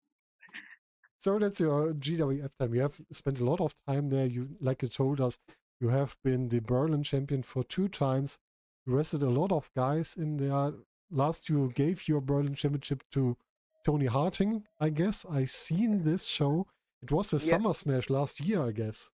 So 1.19 1.39
that's 1.39 1.61
your 1.61 1.93
GWF 1.95 2.51
time. 2.59 2.75
You 2.75 2.83
have 2.83 3.01
spent 3.11 3.41
a 3.41 3.45
lot 3.45 3.61
of 3.61 3.75
time 3.87 4.09
there. 4.09 4.27
You, 4.27 4.51
like 4.61 4.83
you 4.83 4.89
told 4.89 5.21
us, 5.21 5.39
you 5.81 5.89
have 5.89 6.17
been 6.23 6.49
the 6.49 6.61
Berlin 6.61 7.03
champion 7.03 7.43
for 7.43 7.65
two 7.65 7.89
times. 7.89 8.39
You 8.87 8.95
wrestled 8.95 9.25
a 9.25 9.31
lot 9.31 9.53
of 9.53 9.69
guys 9.77 10.17
in 10.17 10.37
there. 10.37 10.73
Last, 11.11 11.49
you 11.49 11.73
gave 11.75 12.07
your 12.07 12.21
Berlin 12.21 12.55
championship 12.55 13.03
to 13.13 13.37
Tony 13.85 14.07
Harting, 14.07 14.65
I 14.79 14.91
guess. 14.91 15.27
I 15.29 15.45
seen 15.45 16.03
this 16.03 16.25
show. 16.25 16.67
It 17.03 17.11
was 17.11 17.33
a 17.33 17.37
Yes. 17.37 17.49
Summer 17.49 17.75
Smash 17.75 18.11
last 18.11 18.41
year, 18.41 18.63
I 18.63 18.73
guess. 18.73 19.11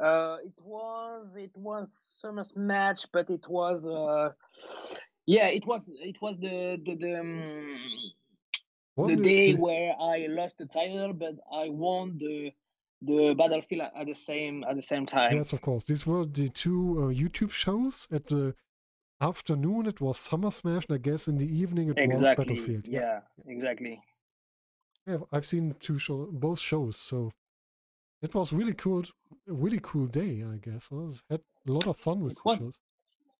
Uh, 0.00 0.38
it 0.44 0.58
was 0.62 1.36
it 1.36 1.56
was 1.56 1.88
Summer's 1.92 2.52
match, 2.56 3.06
but 3.12 3.30
it 3.30 3.46
was 3.48 3.86
uh, 3.86 4.30
yeah, 5.26 5.46
it 5.46 5.64
was 5.66 5.88
it 6.00 6.20
was 6.20 6.36
the 6.38 6.80
the 6.84 6.96
the, 6.96 7.20
um, 7.20 7.78
the 8.96 9.16
day? 9.16 9.52
The, 9.52 9.60
where 9.60 9.94
I 10.00 10.26
lost 10.28 10.58
the 10.58 10.66
title, 10.66 11.12
but 11.12 11.34
I 11.52 11.68
won 11.68 12.18
the 12.18 12.52
the 13.02 13.34
battlefield 13.34 13.82
at 13.94 14.06
the 14.06 14.14
same 14.14 14.64
at 14.64 14.76
the 14.76 14.82
same 14.82 15.04
time. 15.06 15.32
yes, 15.36 15.52
of 15.52 15.60
course. 15.60 15.84
These 15.84 16.06
were 16.06 16.24
the 16.24 16.48
two 16.48 16.98
uh, 16.98 17.12
YouTube 17.12 17.52
shows. 17.52 18.08
At 18.10 18.26
the 18.26 18.54
afternoon, 19.20 19.86
it 19.86 20.00
was 20.00 20.18
Summer 20.18 20.50
Smash, 20.50 20.86
and 20.88 20.94
I 20.94 20.98
guess 20.98 21.28
in 21.28 21.36
the 21.38 21.46
evening, 21.62 21.90
it 21.96 22.08
was 22.08 22.20
Battlefield. 22.20 22.86
Yeah. 22.88 23.00
Yeah, 23.00 23.20
exactly. 23.46 24.00
Yeah, 25.06 25.18
I've 25.32 25.44
seen 25.44 25.74
two 25.80 25.98
show, 25.98 26.28
both 26.32 26.58
shows, 26.60 26.96
so 26.96 27.30
it 28.22 28.34
was 28.34 28.52
really 28.54 28.72
cool, 28.72 29.04
really 29.46 29.80
cool 29.82 30.06
day, 30.06 30.42
I 30.50 30.56
guess. 30.56 30.88
I 30.90 30.94
was, 30.94 31.22
had 31.28 31.40
a 31.68 31.72
lot 31.72 31.86
of 31.86 31.98
fun 31.98 32.20
with 32.20 32.38
It 32.38 32.38
the 32.44 32.56
shows. 32.56 32.78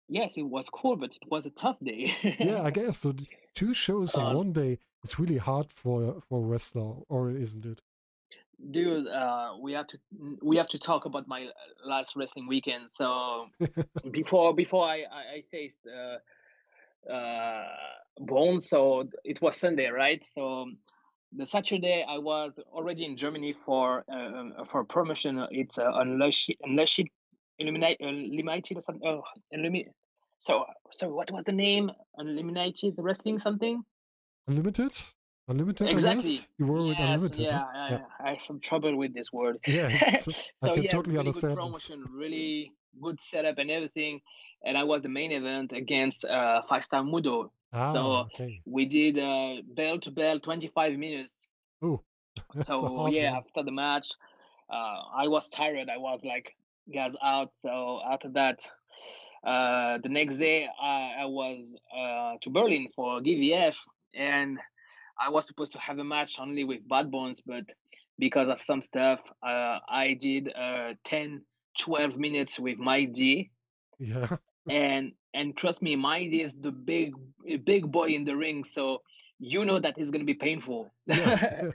yes, 0.09 0.37
it 0.37 0.43
was 0.43 0.69
cool, 0.69 0.97
but 0.97 1.11
it 1.17 1.31
was 1.31 1.47
a 1.47 1.51
tough 1.51 1.81
day. 1.81 2.13
Yeah, 2.39 2.63
I 2.63 2.71
guess 2.79 2.99
so. 2.99 3.15
Two 3.55 3.73
shows 3.73 4.15
on 4.15 4.27
Um, 4.27 4.37
one 4.37 4.53
day 4.53 4.79
is 5.05 5.19
really 5.19 5.37
hard 5.37 5.71
for 5.71 6.21
for 6.29 6.39
a 6.41 6.43
wrestler, 6.43 6.95
or 7.09 7.31
isn't 7.31 7.65
it? 7.65 7.81
Dude, 8.71 9.07
uh, 9.09 9.53
we 9.61 9.73
have 9.73 9.87
to 9.89 9.99
we 10.43 10.57
have 10.57 10.69
to 10.69 10.79
talk 10.79 11.05
about 11.05 11.29
my 11.29 11.45
uh, 11.45 11.51
last 11.85 12.17
wrestling 12.17 12.47
weekend. 12.49 12.91
So 12.91 13.47
before 14.11 14.55
before 14.55 14.87
I 14.87 15.05
I, 15.21 15.23
I 15.37 15.45
faced 15.51 15.87
uh, 15.87 17.13
uh, 17.13 17.67
Bones, 18.19 18.69
so 18.69 19.09
it 19.25 19.43
was 19.43 19.57
Sunday, 19.57 19.89
right? 19.89 20.25
So 20.25 20.71
the 21.37 21.45
Saturday 21.45 22.05
I 22.09 22.19
was 22.19 22.59
already 22.73 23.05
in 23.05 23.17
Germany 23.17 23.55
for 23.67 24.05
uh, 24.11 24.65
for 24.65 24.85
promotion. 24.85 25.47
It's 25.51 25.79
uh, 25.79 25.91
Unleashed 25.95 26.51
Unleashed 26.63 27.09
Eliminate 27.59 27.99
Eliminated 28.01 28.79
or 28.79 28.81
something. 28.81 29.09
Oh, 29.09 29.23
Eliminate. 29.51 29.89
So 30.39 30.65
so 30.93 31.09
what 31.09 31.31
was 31.33 31.45
the 31.45 31.53
name? 31.53 31.91
Eliminated 32.19 32.95
Wrestling 32.99 33.39
something. 33.39 33.83
Unlimited, 34.47 34.93
unlimited. 35.49 35.89
Exactly. 35.89 36.39
you 36.59 36.67
were 36.67 36.83
with 36.87 36.99
Yes, 36.99 37.09
unlimited. 37.17 37.41
yeah, 37.41 37.59
huh? 37.59 37.79
I, 37.79 37.91
yeah, 37.91 37.99
I 38.21 38.29
have 38.31 38.43
some 38.43 38.61
trouble 38.61 38.97
with 38.97 39.15
this 39.15 39.33
word. 39.33 39.59
yeah. 39.67 39.89
It's, 40.27 40.51
I 40.63 40.69
can 40.75 40.83
yeah, 40.83 40.91
totally 40.91 41.17
really 41.17 41.29
understand 41.29 41.57
good 41.57 41.73
this. 41.73 41.87
promotion, 41.89 42.05
really 42.13 42.73
good 43.01 43.21
setup 43.21 43.59
and 43.59 43.71
everything. 43.71 44.21
And 44.65 44.77
I 44.77 44.85
was 44.85 45.03
the 45.03 45.09
main 45.09 45.33
event 45.33 45.73
against 45.73 46.25
uh, 46.25 46.63
Fast 46.63 46.91
Time 46.91 47.07
Moodo. 47.07 47.51
Ah, 47.73 47.93
So 47.93 48.01
okay. 48.29 48.61
we 48.67 48.85
did 48.85 49.19
uh, 49.19 49.63
bell 49.67 49.99
to 50.01 50.11
bell, 50.11 50.39
25 50.41 50.99
minutes. 50.99 51.49
Oh, 51.83 52.03
a 52.57 52.65
So 52.65 53.07
yeah, 53.09 53.31
one. 53.33 53.39
after 53.39 53.63
the 53.63 53.73
match, 53.73 54.13
uh, 54.71 54.99
I 55.17 55.29
was 55.29 55.49
tired. 55.51 55.89
I 55.89 55.97
was 55.99 56.21
like, 56.25 56.55
guys 56.93 57.15
out. 57.23 57.51
So 57.63 58.01
after 58.11 58.29
that, 58.31 58.61
uh, 59.43 59.99
the 60.03 60.09
next 60.09 60.37
day 60.37 60.69
I, 60.81 61.23
I 61.23 61.25
was 61.27 61.75
uh, 61.97 62.35
to 62.43 62.51
Berlin 62.51 62.89
for 62.95 63.21
GWF, 63.21 63.77
and 64.17 64.59
I 65.19 65.31
was 65.31 65.47
supposed 65.47 65.73
to 65.73 65.79
have 65.79 65.99
a 65.99 66.05
match 66.05 66.39
only 66.41 66.65
with 66.65 66.87
Bad 66.89 67.11
Bones, 67.11 67.41
but 67.41 67.65
because 68.19 68.49
of 68.49 68.61
some 68.61 68.83
stuff, 68.83 69.21
uh, 69.43 69.79
I 69.89 70.17
did 70.21 70.53
uh, 70.55 70.95
10, 71.05 71.43
12 71.79 72.17
minutes 72.17 72.59
with 72.59 72.79
Mike 72.79 73.13
G. 73.15 73.51
Yeah, 73.99 74.37
And 74.71 75.13
and 75.35 75.57
trust 75.57 75.83
me, 75.83 75.95
Mike 75.95 76.31
D 76.31 76.41
is 76.43 76.55
the 76.55 76.71
big 76.71 77.15
big 77.65 77.91
boy 77.93 78.09
in 78.09 78.25
the 78.25 78.35
ring, 78.35 78.65
so 78.65 79.03
you 79.39 79.65
know 79.65 79.79
that 79.79 79.95
it's 79.99 80.11
gonna 80.11 80.25
be 80.25 80.35
painful. 80.35 80.91
yeah. 81.07 81.65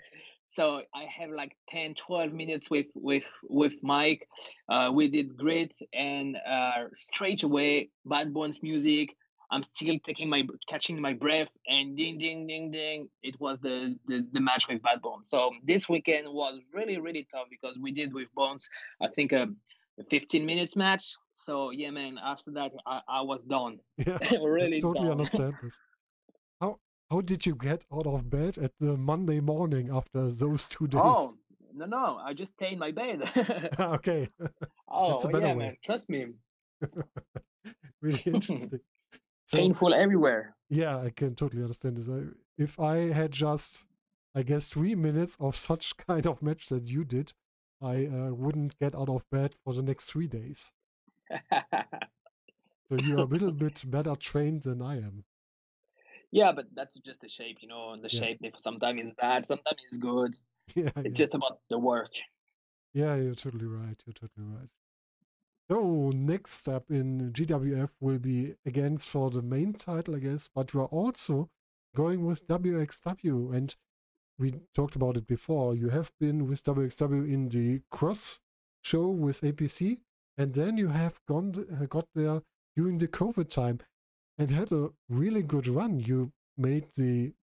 so 0.49 0.81
i 0.95 1.03
have 1.05 1.29
like 1.29 1.55
10 1.69 1.93
12 1.93 2.33
minutes 2.33 2.69
with 2.69 2.87
with 2.95 3.29
with 3.43 3.73
mike 3.83 4.27
uh, 4.67 4.89
we 4.91 5.07
did 5.07 5.37
great 5.37 5.73
and 5.93 6.37
uh, 6.37 6.85
straight 6.95 7.43
away 7.43 7.89
bad 8.05 8.33
bones 8.33 8.61
music 8.63 9.15
i'm 9.51 9.63
still 9.63 9.97
taking 10.03 10.29
my 10.29 10.43
catching 10.67 10.99
my 11.01 11.13
breath 11.13 11.49
and 11.67 11.95
ding 11.97 12.17
ding 12.17 12.47
ding 12.47 12.71
ding 12.71 13.09
it 13.23 13.39
was 13.39 13.59
the 13.59 13.95
the, 14.07 14.25
the 14.33 14.39
match 14.39 14.67
with 14.67 14.81
bad 14.81 15.01
bones 15.01 15.29
so 15.29 15.51
this 15.63 15.89
weekend 15.89 16.27
was 16.31 16.59
really 16.73 16.99
really 16.99 17.27
tough 17.31 17.47
because 17.49 17.77
we 17.79 17.91
did 17.91 18.13
with 18.13 18.27
bones 18.35 18.69
i 19.01 19.07
think 19.07 19.31
a, 19.31 19.47
a 19.99 20.03
15 20.09 20.45
minutes 20.45 20.75
match 20.75 21.15
so 21.33 21.71
yeah 21.71 21.89
man 21.89 22.17
after 22.23 22.51
that 22.51 22.71
i, 22.85 23.01
I 23.07 23.21
was 23.21 23.41
done 23.41 23.79
yeah. 23.97 24.17
Really 24.41 24.81
totally 24.81 25.05
done 25.05 25.11
understand 25.11 25.53
this. 25.63 25.77
How 26.61 26.79
how 27.09 27.21
did 27.21 27.45
you 27.45 27.55
get 27.55 27.85
out 27.93 28.05
of 28.05 28.29
bed 28.29 28.57
at 28.57 28.73
the 28.79 28.97
Monday 28.97 29.39
morning 29.39 29.89
after 29.91 30.29
those 30.29 30.67
two 30.67 30.87
days? 30.87 31.01
oh 31.03 31.35
no 31.73 31.85
no 31.85 32.19
i 32.23 32.33
just 32.33 32.53
stay 32.53 32.73
in 32.73 32.79
my 32.79 32.91
bed 32.91 33.21
okay, 33.79 34.27
oh 34.87 35.21
yeah 35.39 35.53
way. 35.53 35.53
man 35.55 35.77
trust 35.83 36.09
me 36.09 36.25
really 38.01 38.21
interesting. 38.25 38.79
So 39.49 39.57
painful 39.57 39.93
everywhere. 39.93 40.55
yeah, 40.69 40.97
I 40.99 41.09
can 41.11 41.35
totally 41.35 41.63
understand 41.63 41.97
this. 41.97 42.09
I, 42.09 42.29
if 42.57 42.79
I 42.79 43.11
had 43.13 43.31
just, 43.31 43.87
I 44.35 44.43
guess, 44.43 44.69
three 44.69 44.95
minutes 44.95 45.37
of 45.39 45.55
such 45.57 45.97
kind 46.07 46.27
of 46.27 46.41
match 46.41 46.67
that 46.69 46.87
you 46.89 47.03
did, 47.05 47.33
I 47.81 48.07
uh, 48.07 48.33
wouldn't 48.33 48.79
get 48.79 48.95
out 48.95 49.09
of 49.09 49.29
bed 49.31 49.55
for 49.63 49.73
the 49.73 49.83
next 49.83 50.05
three 50.11 50.27
days. 50.27 50.71
So 52.87 52.97
you're 52.97 53.21
a 53.21 53.25
little 53.25 53.51
bit 53.53 53.89
better 53.89 54.15
trained 54.15 54.61
than 54.63 54.81
I 54.81 54.97
am. 54.97 55.25
yeah, 56.31 56.51
but 56.51 56.65
that's 56.75 56.97
just 56.99 57.21
the 57.21 57.29
shape, 57.29 57.57
you 57.61 57.67
know. 57.67 57.95
The 58.01 58.09
Yeah. 58.11 58.19
shape, 58.19 58.39
if 58.41 58.59
sometimes 58.59 59.01
it's 59.03 59.13
bad, 59.19 59.45
sometimes 59.45 59.77
it's 59.87 59.97
good. 59.97 60.37
Yeah, 60.75 60.91
It's 61.03 61.17
yeah. 61.17 61.19
just 61.19 61.35
about 61.35 61.59
the 61.69 61.79
work. 61.79 62.11
Yeah, 62.93 63.15
you're 63.15 63.35
totally 63.35 63.65
right. 63.65 64.01
You're 64.05 64.13
totally 64.13 64.45
right. 64.45 64.69
So 65.69 66.11
next 66.15 66.53
step 66.53 66.85
in 66.89 67.31
GWF 67.31 67.89
will 67.99 68.17
be 68.17 68.55
against 68.65 69.09
for 69.09 69.29
the 69.29 69.43
main 69.43 69.73
title, 69.73 70.15
I 70.15 70.19
guess, 70.19 70.49
but 70.53 70.73
you 70.73 70.81
are 70.81 70.87
also 70.87 71.49
going 71.95 72.25
with 72.25 72.47
WXW, 72.47 73.53
and 73.53 73.75
we 74.39 74.55
talked 74.73 74.95
about 74.95 75.17
it 75.17 75.27
before. 75.27 75.75
You 75.75 75.89
have 75.89 76.11
been 76.19 76.47
with 76.47 76.63
WXW 76.63 77.31
in 77.31 77.49
the 77.49 77.81
cross 77.91 78.39
show 78.81 79.09
with 79.09 79.41
APC, 79.41 79.99
and 80.37 80.55
then 80.55 80.77
you 80.77 80.87
have 80.87 81.19
gone 81.27 81.53
uh, 81.79 81.85
got 81.85 82.07
there 82.15 82.41
during 82.75 82.97
the 82.97 83.07
COVID 83.07 83.49
time 83.49 83.79
and 84.39 84.49
had 84.49 84.71
a 84.71 84.89
really 85.07 85.43
good 85.43 85.67
run. 85.67 85.99
You 85.99 86.31
made 86.57 86.85
the 86.95 87.33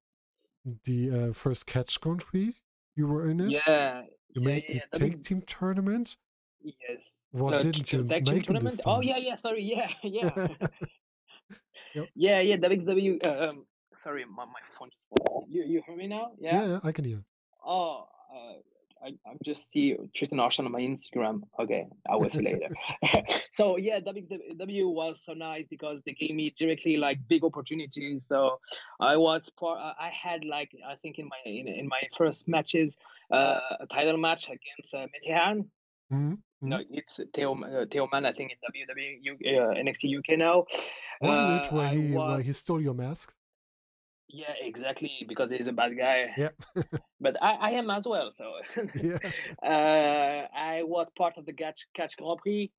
the 0.85 1.11
uh, 1.11 1.33
first 1.33 1.67
catch 1.67 2.01
country. 2.01 2.55
You 2.97 3.07
were 3.07 3.29
in 3.31 3.41
it. 3.41 3.51
Yeah. 3.51 4.03
You 4.35 4.43
Yeah, 4.43 4.49
made 4.49 4.65
yeah, 4.69 4.81
the 4.93 4.99
take 4.99 5.13
is 5.13 5.21
team 5.21 5.43
tournament. 5.43 6.17
Yes. 6.89 7.21
What 7.31 7.51
No, 7.51 7.61
didn't 7.61 7.93
you 7.93 8.03
make 8.05 8.25
tournament. 8.25 8.81
Oh 8.87 9.01
yeah, 9.01 9.19
yeah. 9.19 9.37
Sorry, 9.37 9.63
yeah, 9.63 9.89
yeah, 10.03 10.31
Yep. 11.95 12.09
yeah, 12.15 12.41
yeah. 12.41 12.57
WXW. 12.57 13.27
Um, 13.27 13.67
sorry, 13.95 14.25
my 14.25 14.45
my 14.45 14.61
phone. 14.65 14.91
Just 14.91 15.07
you 15.49 15.65
you 15.65 15.83
hear 15.87 15.97
me 15.97 16.09
now? 16.09 16.33
Yeah. 16.39 16.55
Yeah, 16.55 16.69
yeah, 16.69 16.81
I 16.83 16.93
can 16.93 17.05
hear. 17.05 17.23
Oh, 17.65 18.07
uh, 18.35 18.55
I 19.05 19.09
I 19.29 19.37
just 19.45 19.71
see 19.71 19.97
Tristan 20.15 20.41
Archer 20.41 20.65
on 20.65 20.73
my 20.73 20.81
Instagram. 20.81 21.43
Okay, 21.59 21.87
I 22.11 22.17
will 22.17 22.29
see 22.29 22.43
later. 22.43 22.69
so 23.53 23.77
yeah, 23.77 24.01
WXW 24.01 24.93
was 24.93 25.23
so 25.25 25.33
nice 25.35 25.67
because 25.71 26.03
they 26.03 26.13
gave 26.13 26.35
me 26.35 26.55
directly 26.59 26.97
like 26.97 27.19
big 27.29 27.45
opportunities. 27.45 28.23
So 28.29 28.59
I 29.01 29.17
was 29.17 29.49
part. 29.59 29.79
I 29.79 30.11
had 30.11 30.45
like 30.45 30.71
I 30.87 30.97
think 30.97 31.19
in 31.19 31.29
my 31.29 31.39
in, 31.45 31.69
in 31.69 31.87
my 31.89 32.03
first 32.17 32.49
matches, 32.49 32.97
uh, 33.31 33.61
a 33.81 33.87
title 33.87 34.17
match 34.17 34.49
against 34.49 34.95
uh, 34.95 35.07
Metehan. 35.15 35.67
Mhm, 36.67 36.71
No, 36.71 36.79
it's 36.91 37.21
Theo 37.35 37.55
uh. 37.55 38.27
I 38.27 38.33
think 38.33 38.53
in 38.53 38.59
WWE 38.67 39.59
uh, 39.59 39.75
NXT 39.75 40.09
UK 40.09 40.37
now. 40.37 40.67
Wasn't 41.21 41.49
Uh, 41.49 41.53
it 41.67 41.73
where 41.73 41.89
he 41.89 42.13
where 42.15 42.41
he 42.41 42.53
stole 42.53 42.81
your 42.81 42.95
mask? 42.95 43.33
yeah 44.29 44.55
exactly 44.61 45.25
because 45.29 45.51
he's 45.51 45.69
a 45.69 45.73
bad 45.73 45.97
guy. 45.97 46.33
Yeah, 46.37 46.51
but 47.21 47.41
I, 47.43 47.53
I 47.55 47.71
am 47.71 47.91
as 47.91 48.07
well. 48.07 48.31
So 48.31 48.53
yeah. 49.03 49.19
uh, 49.65 50.49
I 50.55 50.83
was 50.83 51.09
part 51.11 51.39
of 51.39 51.47
the 51.47 51.53
Catch 51.53 51.87
Catch 51.95 52.17
Grand 52.17 52.39
Prix, 52.43 52.73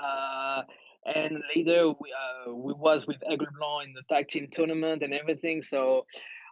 uh, 0.00 0.62
and 1.04 1.42
later 1.54 1.88
we 2.00 2.12
uh, 2.12 2.52
we 2.54 2.72
was 2.72 3.06
with 3.06 3.18
Aigle 3.30 3.52
Blanc 3.58 3.86
in 3.88 3.92
the 3.94 4.02
tag 4.08 4.28
team 4.28 4.48
tournament 4.50 5.02
and 5.02 5.12
everything. 5.14 5.62
So 5.62 6.06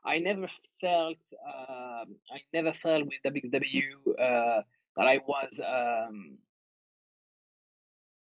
I 0.05 0.19
never 0.19 0.47
felt 0.81 1.19
um 1.47 2.17
I 2.31 2.39
never 2.53 2.73
felt 2.73 3.05
with 3.07 3.23
WWE 3.25 3.85
uh, 4.21 4.63
that 4.99 5.09
I 5.09 5.21
was 5.27 5.61
um, 5.67 6.39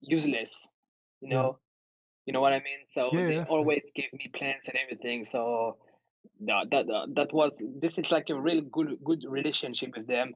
useless. 0.02 0.68
You 1.20 1.28
Yeah. 1.30 1.38
know, 1.38 1.58
you 2.26 2.32
know 2.32 2.40
what 2.40 2.52
I 2.52 2.58
mean. 2.58 2.86
So 2.88 3.12
Yeah, 3.12 3.26
they 3.26 3.40
yeah, 3.40 3.46
yeah. 3.60 3.68
always 3.68 3.92
gave 3.94 4.12
me 4.12 4.30
plans 4.32 4.68
and 4.68 4.78
everything. 4.82 5.24
So 5.24 5.78
that 6.46 6.70
that 6.70 6.90
uh, 6.90 7.06
that 7.14 7.32
was 7.32 7.62
this 7.80 7.98
is 7.98 8.12
like 8.12 8.30
a 8.30 8.40
really 8.40 8.62
good 8.72 8.98
good 9.04 9.24
relationship 9.28 9.96
with 9.96 10.06
them, 10.08 10.34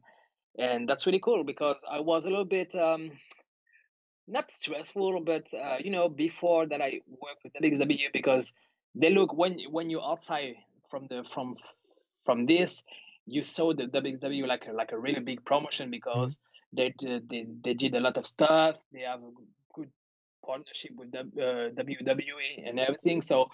and 0.59 0.89
that's 0.89 1.07
really 1.07 1.21
cool 1.21 1.45
because 1.45 1.77
I 1.91 2.01
was 2.01 2.27
a 2.27 2.31
little 2.31 2.45
bit 2.47 2.75
um 2.77 3.13
not 4.29 4.51
stressful, 4.51 5.21
but 5.25 5.53
uh, 5.55 5.77
you 5.81 5.91
know 5.91 6.09
before 6.09 6.67
that 6.67 6.83
I 6.83 7.01
worked 7.07 7.45
with 7.45 7.55
WXW 7.55 8.09
because 8.13 8.53
they 8.95 9.11
look 9.11 9.35
when 9.35 9.59
when 9.71 9.91
you're 9.91 10.05
outside 10.05 10.55
from 10.91 11.07
the 11.09 11.25
from 11.33 11.57
from 12.25 12.47
this 12.47 12.85
you 13.27 13.43
saw 13.43 13.75
the 13.75 13.85
WWE 13.85 14.47
like 14.47 14.67
a, 14.69 14.73
like 14.73 14.93
a 14.93 14.99
really 14.99 15.21
big 15.21 15.45
promotion 15.45 15.91
because 15.91 16.39
they 16.73 16.95
did 16.99 17.29
they, 17.29 17.47
they 17.65 17.75
did 17.75 17.95
a 17.95 18.01
lot 18.01 18.17
of 18.17 18.27
stuff. 18.27 18.77
They 18.93 19.01
have 19.01 19.21
a 19.21 19.31
good 19.75 19.91
partnership 20.45 20.93
with 20.97 21.11
the 21.13 21.21
uh, 21.21 21.83
WWE 21.83 22.69
and 22.69 22.79
everything. 22.79 23.23
So 23.23 23.49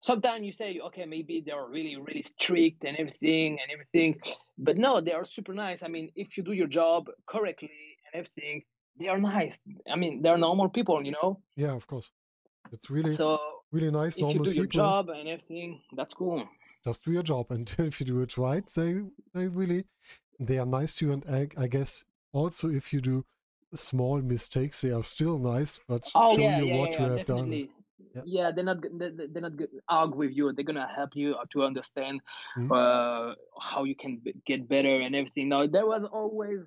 sometimes 0.00 0.44
you 0.44 0.52
say, 0.52 0.80
okay, 0.86 1.04
maybe 1.04 1.42
they're 1.44 1.66
really, 1.66 1.96
really 1.96 2.22
strict 2.22 2.84
and 2.84 2.96
everything 2.96 3.58
and 3.60 3.70
everything, 3.72 4.20
but 4.56 4.76
no, 4.78 5.00
they 5.00 5.12
are 5.12 5.24
super 5.24 5.52
nice. 5.52 5.82
I 5.82 5.88
mean, 5.88 6.10
if 6.16 6.36
you 6.36 6.42
do 6.42 6.52
your 6.52 6.66
job 6.68 7.08
correctly 7.26 7.70
and 8.12 8.20
everything, 8.20 8.62
they 8.98 9.08
are 9.08 9.18
nice. 9.18 9.58
I 9.90 9.96
mean, 9.96 10.22
they're 10.22 10.38
normal 10.38 10.68
people, 10.68 11.04
you 11.04 11.12
know. 11.12 11.40
Yeah, 11.56 11.72
of 11.74 11.86
course. 11.86 12.10
It's 12.72 12.90
really 12.90 13.12
So 13.12 13.38
really 13.72 13.90
nice 13.90 14.14
if 14.16 14.20
you 14.20 14.26
normal 14.26 14.44
do 14.44 14.50
your 14.52 14.64
people. 14.64 14.80
job 14.80 15.08
and 15.10 15.28
everything, 15.28 15.80
that's 15.96 16.14
cool. 16.14 16.48
Just 16.88 17.04
do 17.04 17.12
your 17.12 17.22
job, 17.22 17.50
and 17.50 17.72
if 17.78 18.00
you 18.00 18.06
do 18.06 18.20
it 18.22 18.36
right, 18.38 18.66
they 18.76 19.02
they 19.34 19.46
really 19.48 19.84
they 20.40 20.58
are 20.58 20.66
nice 20.66 20.94
to 20.96 21.06
you. 21.06 21.12
And 21.12 21.24
I, 21.28 21.48
I 21.56 21.66
guess 21.66 22.04
also 22.32 22.68
if 22.70 22.92
you 22.92 23.00
do 23.00 23.24
small 23.74 24.20
mistakes, 24.22 24.80
they 24.80 24.90
are 24.92 25.04
still 25.04 25.38
nice, 25.38 25.80
but 25.88 26.06
Oh 26.14 26.36
show 26.36 26.42
yeah, 26.42 26.58
you 26.58 26.66
yeah, 26.66 26.76
what 26.80 26.90
yeah, 26.92 27.04
you 27.06 27.12
have 27.12 27.26
done. 27.26 27.68
Yeah. 28.14 28.22
Yeah, 28.24 28.50
they're 28.52 28.64
not 28.64 28.80
they- 28.82 29.10
they- 29.10 29.26
they're 29.26 29.42
not 29.42 29.56
gonna 29.56 29.70
argue 29.88 30.16
with 30.16 30.32
you. 30.36 30.52
They're 30.52 30.64
gonna 30.64 30.88
help 31.00 31.14
you 31.14 31.34
uh, 31.34 31.44
to 31.52 31.64
understand 31.64 32.20
Mhm. 32.56 32.70
uh, 32.72 33.34
how 33.60 33.84
you 33.84 33.94
can 33.96 34.18
b- 34.18 34.34
get 34.46 34.68
better 34.68 35.00
and 35.00 35.14
everything. 35.14 35.48
Now 35.48 35.66
there 35.66 35.86
was 35.86 36.04
always 36.04 36.62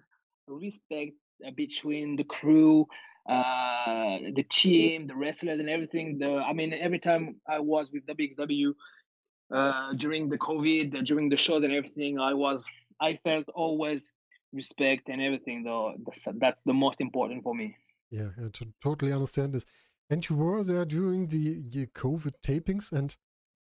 respect 0.48 1.14
uh, 1.46 1.52
between 1.56 2.16
the 2.16 2.24
crew, 2.24 2.86
uh, 3.30 4.18
the 4.36 4.46
team, 4.50 5.08
the 5.08 5.16
wrestlers, 5.16 5.60
and 5.60 5.70
everything. 5.70 6.18
The 6.20 6.36
I 6.38 6.54
mean, 6.54 6.74
every 6.74 7.00
time 7.00 7.42
I 7.48 7.60
was 7.60 7.92
with 7.92 8.06
WXW 8.06 8.74
uh, 9.52 9.94
during 9.94 10.30
the 10.30 10.38
COVID, 10.38 10.96
uh, 10.96 11.02
during 11.02 11.30
the 11.30 11.38
shows 11.38 11.64
and 11.64 11.74
everything, 11.74 12.20
I 12.20 12.34
was 12.34 12.66
I 13.00 13.20
felt 13.24 13.48
always 13.50 14.12
respect 14.54 15.10
and 15.10 15.22
everything. 15.22 15.64
Though 15.64 15.94
that's, 16.06 16.28
that's 16.36 16.62
the 16.66 16.74
most 16.74 17.02
important 17.02 17.44
for 17.44 17.56
me. 17.56 17.76
Yeah, 18.10 18.30
I 18.38 18.50
totally 18.84 19.14
understand 19.14 19.54
this. 19.54 19.66
And 20.10 20.28
you 20.30 20.36
were 20.36 20.64
there 20.64 20.84
during 20.84 21.28
the, 21.28 21.62
the 21.70 21.88
COVID 21.88 22.34
tapings, 22.46 22.92
and 22.92 23.16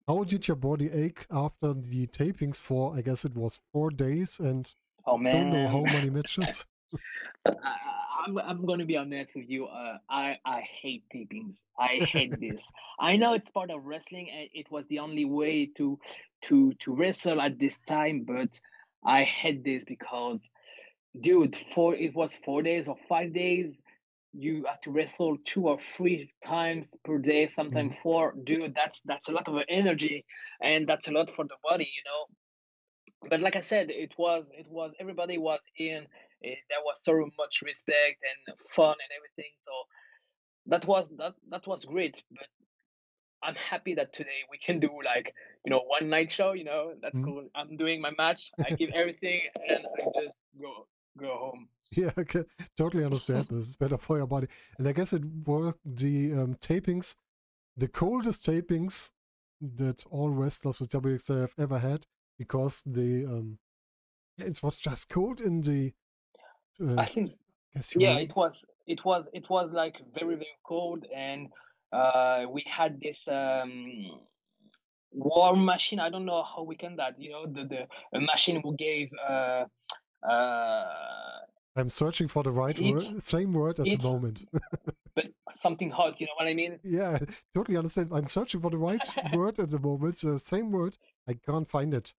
how 0.06 0.24
did 0.24 0.48
your 0.48 0.56
body 0.56 0.90
ache 0.90 1.26
after 1.30 1.74
the 1.74 2.06
tapings 2.06 2.56
for, 2.56 2.96
I 2.96 3.02
guess 3.02 3.26
it 3.26 3.36
was 3.36 3.60
four 3.70 3.90
days, 3.90 4.40
and 4.40 4.72
Oh 5.06 5.18
don't 5.22 5.50
know 5.50 5.68
how 5.68 5.82
many 5.82 6.10
matches? 6.18 6.66
I'm 8.18 8.38
I'm 8.38 8.66
gonna 8.66 8.84
be 8.84 8.96
honest 8.96 9.34
with 9.36 9.48
you. 9.48 9.66
Uh, 9.66 9.98
I 10.10 10.38
I 10.44 10.60
hate 10.60 11.04
tapings. 11.14 11.62
I 11.78 12.00
hate 12.12 12.38
this. 12.40 12.70
I 12.98 13.16
know 13.16 13.34
it's 13.34 13.50
part 13.50 13.70
of 13.70 13.84
wrestling, 13.86 14.30
and 14.30 14.48
it 14.52 14.70
was 14.70 14.84
the 14.88 15.00
only 15.00 15.24
way 15.24 15.66
to 15.76 15.98
to 16.42 16.72
to 16.80 16.94
wrestle 16.94 17.40
at 17.40 17.58
this 17.58 17.80
time. 17.80 18.24
But 18.24 18.60
I 19.04 19.24
hate 19.24 19.64
this 19.64 19.84
because, 19.84 20.50
dude, 21.18 21.56
four 21.56 21.94
it 21.94 22.14
was 22.14 22.34
four 22.44 22.62
days 22.62 22.88
or 22.88 22.96
five 23.08 23.32
days. 23.32 23.78
You 24.34 24.64
have 24.68 24.80
to 24.82 24.90
wrestle 24.90 25.38
two 25.44 25.68
or 25.68 25.78
three 25.78 26.32
times 26.44 26.90
per 27.04 27.18
day, 27.18 27.48
sometimes 27.48 27.96
four. 28.02 28.34
Dude, 28.44 28.74
that's 28.74 29.00
that's 29.02 29.28
a 29.28 29.32
lot 29.32 29.48
of 29.48 29.62
energy, 29.68 30.24
and 30.62 30.86
that's 30.86 31.08
a 31.08 31.12
lot 31.12 31.30
for 31.30 31.44
the 31.44 31.56
body, 31.62 31.84
you 31.84 32.02
know 32.04 32.26
but 33.28 33.40
like 33.40 33.56
I 33.56 33.62
said, 33.62 33.90
it 33.90 34.12
was 34.16 34.48
it 34.56 34.66
was 34.70 34.92
everybody 35.00 35.38
was 35.38 35.60
in. 35.76 36.06
Eh, 36.44 36.54
there 36.68 36.82
was 36.84 36.98
so 37.02 37.14
much 37.38 37.62
respect 37.62 38.22
and 38.22 38.56
fun 38.70 38.96
and 39.04 39.10
everything. 39.16 39.52
So 39.64 39.72
that 40.66 40.86
was 40.86 41.08
that 41.16 41.34
that 41.50 41.66
was 41.66 41.84
great. 41.84 42.22
But 42.30 42.48
I'm 43.42 43.54
happy 43.54 43.94
that 43.94 44.12
today 44.12 44.40
we 44.50 44.58
can 44.58 44.80
do 44.80 44.90
like 45.04 45.32
you 45.64 45.70
know 45.70 45.80
one 45.86 46.08
night 46.08 46.30
show. 46.30 46.52
You 46.52 46.64
know 46.64 46.94
that's 47.00 47.18
Mhm. 47.18 47.24
cool. 47.24 47.48
I'm 47.54 47.76
doing 47.76 48.00
my 48.00 48.10
match. 48.18 48.50
I 48.64 48.70
give 48.70 48.90
everything, 48.90 49.40
and 49.68 49.86
I 49.86 50.20
just 50.20 50.36
go 50.60 50.86
go 51.16 51.36
home. 51.36 51.68
Yeah, 51.92 52.10
I 52.16 52.24
can 52.24 52.46
totally 52.76 53.04
understand 53.04 53.46
this. 53.50 53.66
It's 53.68 53.76
better 53.76 53.98
for 53.98 54.16
your 54.18 54.26
body. 54.26 54.48
And 54.78 54.86
I 54.86 54.92
guess 54.92 55.12
it 55.12 55.22
were 55.46 55.74
the 55.84 56.32
um, 56.34 56.54
tapings, 56.56 57.16
the 57.76 57.88
coldest 57.88 58.44
tapings 58.44 59.10
that 59.60 60.04
all 60.10 60.30
wrestlers 60.30 60.78
with 60.80 60.90
WXW 60.90 61.40
have 61.40 61.54
ever 61.58 61.78
had 61.78 62.06
because 62.38 62.82
the 62.86 63.24
um, 63.26 63.58
it 64.38 64.62
was 64.62 64.78
just 64.78 65.08
cold 65.08 65.40
in 65.40 65.60
the. 65.62 65.92
Uh, 66.80 66.94
I 66.96 67.04
think 67.04 67.32
you 67.94 68.00
yeah, 68.00 68.14
were 68.14 68.20
it 68.20 68.36
was 68.36 68.64
it 68.86 69.04
was 69.04 69.24
it 69.32 69.48
was 69.50 69.70
like 69.72 69.96
very 70.14 70.34
very 70.34 70.58
cold, 70.64 71.04
and 71.14 71.48
uh, 71.92 72.44
we 72.50 72.64
had 72.66 73.00
this 73.00 73.18
um 73.28 74.20
warm 75.12 75.64
machine. 75.64 76.00
I 76.00 76.10
don't 76.10 76.24
know 76.24 76.42
how 76.42 76.62
we 76.62 76.76
can 76.76 76.96
that. 76.96 77.18
You 77.18 77.30
know 77.30 77.46
the 77.46 77.64
the 77.64 77.86
a 78.16 78.20
machine 78.20 78.60
who 78.62 78.76
gave 78.76 79.10
uh 79.28 79.64
uh 80.28 80.84
I'm 81.76 81.90
searching 81.90 82.26
for 82.26 82.42
the 82.42 82.50
right 82.50 82.78
word, 82.80 83.22
same 83.22 83.52
word 83.52 83.78
at 83.78 83.86
heat, 83.86 84.02
the 84.02 84.08
moment. 84.08 84.44
but 85.14 85.26
something 85.54 85.90
hot. 85.90 86.20
You 86.20 86.26
know 86.26 86.32
what 86.36 86.48
I 86.48 86.54
mean? 86.54 86.78
yeah, 86.82 87.18
totally 87.54 87.76
understand. 87.76 88.10
I'm 88.12 88.26
searching 88.26 88.60
for 88.60 88.70
the 88.70 88.78
right 88.78 89.06
word 89.32 89.60
at 89.60 89.70
the 89.70 89.78
moment. 89.78 90.24
Uh, 90.24 90.38
same 90.38 90.72
word. 90.72 90.98
I 91.28 91.34
can't 91.34 91.68
find 91.68 91.94
it. 91.94 92.14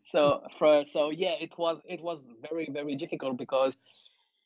So 0.00 0.42
for 0.58 0.84
so 0.84 1.10
yeah, 1.10 1.34
it 1.40 1.56
was 1.58 1.80
it 1.84 2.00
was 2.02 2.22
very 2.50 2.68
very 2.72 2.96
difficult 2.96 3.36
because 3.38 3.76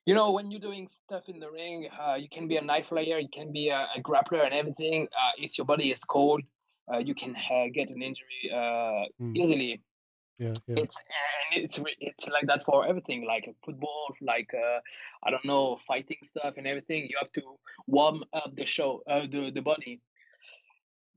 you 0.06 0.14
know 0.14 0.32
when 0.32 0.50
you're 0.50 0.60
doing 0.60 0.88
stuff 0.88 1.24
in 1.28 1.40
the 1.40 1.50
ring, 1.50 1.88
uh, 2.00 2.14
you 2.14 2.28
can 2.28 2.48
be 2.48 2.56
a 2.56 2.62
high 2.62 2.82
flyer, 2.82 3.18
you 3.18 3.28
can 3.32 3.52
be 3.52 3.68
a, 3.68 3.86
a 3.96 4.00
grappler 4.02 4.44
and 4.44 4.54
everything. 4.54 5.08
Uh, 5.12 5.32
if 5.38 5.58
your 5.58 5.66
body 5.66 5.90
is 5.90 6.04
cold, 6.04 6.42
uh, 6.92 6.98
you 6.98 7.14
can 7.14 7.34
uh, 7.36 7.66
get 7.72 7.88
an 7.90 8.02
injury 8.02 8.50
uh, 8.52 9.04
Mm, 9.20 9.36
easily. 9.36 9.80
yeah, 10.38 10.54
yeah. 10.66 10.76
It's 10.82 10.96
and 11.52 11.64
it's 11.64 11.78
it's 12.00 12.28
like 12.28 12.46
that 12.46 12.64
for 12.64 12.86
everything, 12.86 13.24
like 13.26 13.48
football, 13.64 14.14
like 14.20 14.50
uh, 14.54 14.80
I 15.24 15.30
don't 15.30 15.44
know, 15.44 15.76
fighting 15.86 16.18
stuff 16.24 16.54
and 16.56 16.66
everything. 16.66 17.06
You 17.10 17.16
have 17.20 17.32
to 17.32 17.42
warm 17.86 18.24
up 18.32 18.54
the 18.56 18.66
show, 18.66 19.02
uh, 19.08 19.26
the 19.30 19.50
the 19.50 19.62
body. 19.62 20.00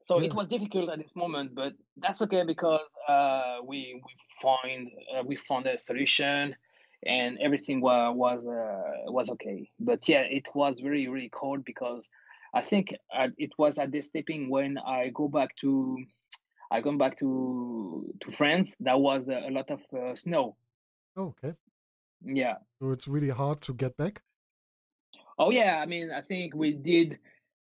So 0.07 0.19
Yeah. 0.19 0.27
it 0.27 0.33
was 0.35 0.47
difficult 0.47 0.89
at 0.89 0.99
this 0.99 1.13
moment, 1.15 1.53
but 1.53 1.73
that's 1.97 2.21
okay 2.21 2.45
because 2.45 2.79
uh, 3.09 3.57
we 3.61 4.01
we 4.05 4.13
find 4.41 4.89
uh, 5.13 5.23
we 5.29 5.35
found 5.35 5.67
a 5.67 5.77
solution, 5.77 6.55
and 7.05 7.37
everything 7.39 7.81
was 7.81 8.15
was 8.15 8.47
uh, 8.47 9.11
was 9.11 9.29
okay. 9.31 9.69
But 9.81 10.07
yeah, 10.07 10.21
it 10.21 10.47
was 10.55 10.79
very 10.79 11.09
really 11.09 11.27
cold 11.29 11.65
because 11.65 12.09
I 12.53 12.61
think 12.61 12.95
uh, 13.13 13.27
it 13.37 13.51
was 13.57 13.79
at 13.79 13.91
this 13.91 14.07
stepping 14.07 14.49
when 14.49 14.77
I 14.77 15.09
go 15.13 15.27
back 15.27 15.53
to 15.57 15.97
I 16.71 16.81
come 16.81 16.97
back 16.97 17.17
to 17.17 18.13
to 18.21 18.31
France. 18.31 18.77
There 18.79 18.97
was 18.97 19.27
a, 19.27 19.39
a 19.49 19.51
lot 19.51 19.71
of 19.71 19.81
uh, 19.93 20.15
snow. 20.15 20.55
Oh, 21.17 21.35
okay. 21.35 21.53
Yeah. 22.21 22.59
So 22.79 22.91
it's 22.91 23.09
really 23.09 23.33
hard 23.41 23.59
to 23.63 23.73
get 23.73 23.97
back. 23.97 24.21
Oh 25.37 25.51
yeah. 25.51 25.81
I 25.83 25.85
mean, 25.85 26.11
I 26.11 26.21
think 26.21 26.55
we 26.55 26.71
did 26.71 27.19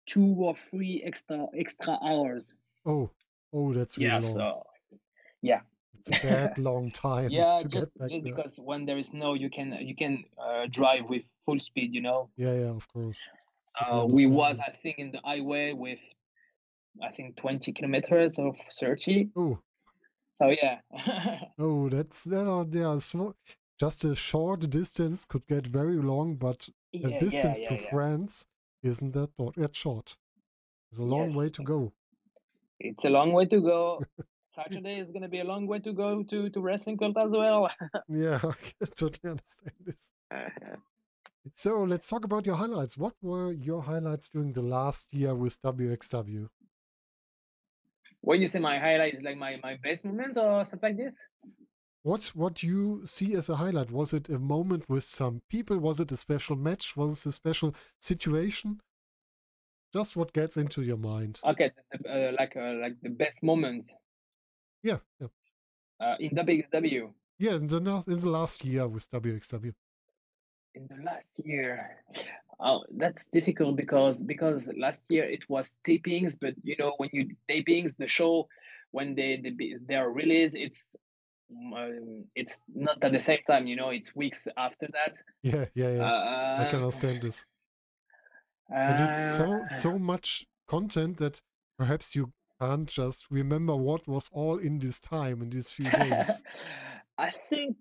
two 0.07 0.35
or 0.39 0.55
three 0.55 1.03
extra 1.05 1.47
extra 1.57 1.99
hours. 2.03 2.55
Oh, 2.85 3.11
oh, 3.53 3.73
that's 3.73 3.97
really 3.99 4.09
Yeah. 4.09 4.15
long. 4.15 4.23
So 4.23 4.63
yeah. 5.43 5.61
It's 6.05 6.19
a 6.19 6.27
bad 6.27 6.59
long 6.59 6.91
time 6.91 7.31
Yeah. 7.41 7.59
to 7.59 7.69
Just 7.69 7.99
just 7.99 8.25
because 8.25 8.59
when 8.59 8.87
there 8.87 8.99
is 8.99 9.09
snow, 9.09 9.35
you 9.35 9.51
can 9.51 9.73
you 9.81 9.95
can 9.95 10.25
uh, 10.39 10.67
drive 10.69 11.09
with 11.09 11.23
full 11.45 11.61
speed. 11.61 11.95
You 11.95 12.01
know. 12.03 12.29
Yeah, 12.37 12.55
yeah, 12.55 12.71
of 12.71 12.89
course. 12.89 13.21
Uh, 13.81 14.05
we 14.09 14.27
was. 14.27 14.59
I 14.59 14.71
think 14.83 14.99
in 14.99 15.13
the 15.13 15.21
highway 15.25 15.73
with 15.73 16.01
I 17.03 17.11
think 17.11 17.37
twenty 17.37 17.73
kilometers 17.73 18.39
of 18.39 18.57
thirty. 18.81 19.31
Oh, 19.37 19.59
So 20.41 20.49
yeah. 20.49 20.81
oh, 21.59 21.89
that's 21.89 22.27
are 22.49 22.65
there 22.65 22.87
are 22.87 23.01
just 23.79 24.05
a 24.05 24.15
short 24.15 24.69
distance 24.71 25.25
could 25.25 25.47
get 25.47 25.67
very 25.67 25.97
long, 25.97 26.35
but 26.37 26.69
yeah. 26.93 27.09
Yeah. 27.09 27.19
distance 27.19 27.59
Yeah. 27.61 27.69
to 27.69 27.75
Yeah. 27.83 27.91
France 27.91 28.47
isn't 28.83 29.13
that 29.13 29.31
short. 29.39 29.55
That 29.57 29.77
short. 29.77 30.17
It's 30.91 30.99
a 30.99 31.05
long 31.05 31.35
way 31.35 31.49
to 31.51 31.63
go. 31.63 31.93
It's 32.81 33.05
a 33.05 33.11
long 33.11 33.33
way 33.33 33.47
to 33.47 33.61
go. 33.61 34.03
Saturday 34.49 34.99
is 34.99 35.11
gonna 35.11 35.29
be 35.29 35.41
a 35.41 35.45
long 35.45 35.67
way 35.67 35.79
to 35.79 35.93
go 35.93 36.23
to 36.25 36.51
to 36.51 36.61
wrestling 36.61 36.99
club 36.99 37.17
as 37.17 37.31
well. 37.31 37.71
Yeah, 38.09 38.41
I 38.83 38.87
totally 38.97 39.31
understand 39.31 39.77
this. 39.87 40.13
Uh-huh. 40.31 40.77
So 41.55 41.83
let's 41.83 42.09
talk 42.09 42.25
about 42.25 42.47
your 42.47 42.57
highlights. 42.57 42.97
What 42.97 43.15
were 43.23 43.53
your 43.53 43.83
highlights 43.83 44.29
during 44.29 44.53
the 44.53 44.63
last 44.63 45.09
year 45.13 45.35
with 45.35 45.61
WXW? 45.63 46.49
when 48.23 48.41
you 48.41 48.49
say 48.49 48.59
my 48.59 48.79
highlight 48.79 49.15
is 49.15 49.23
like 49.23 49.37
my 49.37 49.59
my 49.63 49.77
best 49.83 50.05
moment 50.05 50.39
or 50.39 50.65
stuff 50.65 50.83
like 50.83 50.97
this. 50.97 51.15
What 52.05 52.27
what 52.35 52.63
you 52.63 53.05
see 53.07 53.35
as 53.35 53.49
a 53.49 53.57
highlight? 53.57 53.91
Was 53.91 54.13
it 54.13 54.29
a 54.29 54.39
moment 54.39 54.89
with 54.89 55.05
some 55.05 55.43
people? 55.49 55.79
Was 55.79 56.01
it 56.01 56.13
a 56.13 56.17
special 56.17 56.55
match? 56.57 56.97
Was 56.97 57.27
it 57.27 57.31
a 57.31 57.33
special 57.33 57.75
situation? 58.01 58.81
Just 59.93 60.17
what 60.17 60.33
gets 60.33 60.57
into 60.57 60.83
your 60.83 60.97
mind? 60.99 61.41
Okay, 61.45 61.71
uh, 62.09 62.33
like 62.39 62.57
uh, 62.57 62.75
like 62.75 62.97
the 63.03 63.11
best 63.11 63.43
moments 63.43 63.95
Yeah, 64.83 64.99
yeah, 65.21 65.29
uh, 66.01 66.17
in 66.21 66.31
WXW 66.31 67.13
yeah. 67.39 67.55
In 67.55 67.67
the 67.67 67.77
in 68.07 68.21
the 68.21 68.31
last 68.31 68.65
year 68.65 68.87
with 68.89 69.11
WXW. 69.11 69.75
in 70.75 70.87
the 70.89 71.03
last 71.05 71.41
year. 71.45 71.99
Oh, 72.61 72.85
that's 72.97 73.27
difficult 73.27 73.77
because 73.77 74.23
because 74.23 74.69
last 74.77 75.03
year 75.09 75.25
it 75.25 75.49
was 75.49 75.75
tapings, 75.87 76.37
but 76.41 76.55
you 76.63 76.77
know 76.79 76.95
when 76.99 77.11
you 77.13 77.37
tapings, 77.51 77.97
the 77.97 78.07
show 78.09 78.49
when 78.93 79.15
they 79.15 79.37
they, 79.43 79.75
they 79.87 79.95
are 79.97 80.11
released, 80.11 80.55
it's 80.57 80.87
um, 81.77 82.25
it's 82.35 82.61
not 82.75 83.03
at 83.05 83.13
the 83.13 83.21
same 83.21 83.41
time. 83.47 83.67
You 83.67 83.77
know, 83.77 83.91
it's 83.91 84.15
weeks 84.15 84.49
after 84.57 84.89
that. 84.93 85.17
Yeah, 85.43 85.67
yeah, 85.75 85.91
yeah. 85.97 86.13
I 86.57 86.65
can 86.65 86.81
Uh, 86.81 86.85
understand 86.85 87.23
this. 87.23 87.45
And 88.87 89.01
it's 89.01 89.19
so 89.19 89.63
uh, 89.63 89.67
so 89.67 89.99
much 89.99 90.47
content 90.67 91.19
that 91.19 91.41
perhaps 91.79 92.15
you 92.15 92.33
can't 92.61 92.89
just 92.89 93.31
remember 93.31 93.77
what 93.77 94.07
was 94.09 94.29
all 94.33 94.59
in 94.59 94.79
this 94.79 95.01
time 95.01 95.43
in 95.43 95.51
these 95.51 95.71
few 95.71 95.91
days. 95.91 96.43
I 97.19 97.31
think 97.31 97.77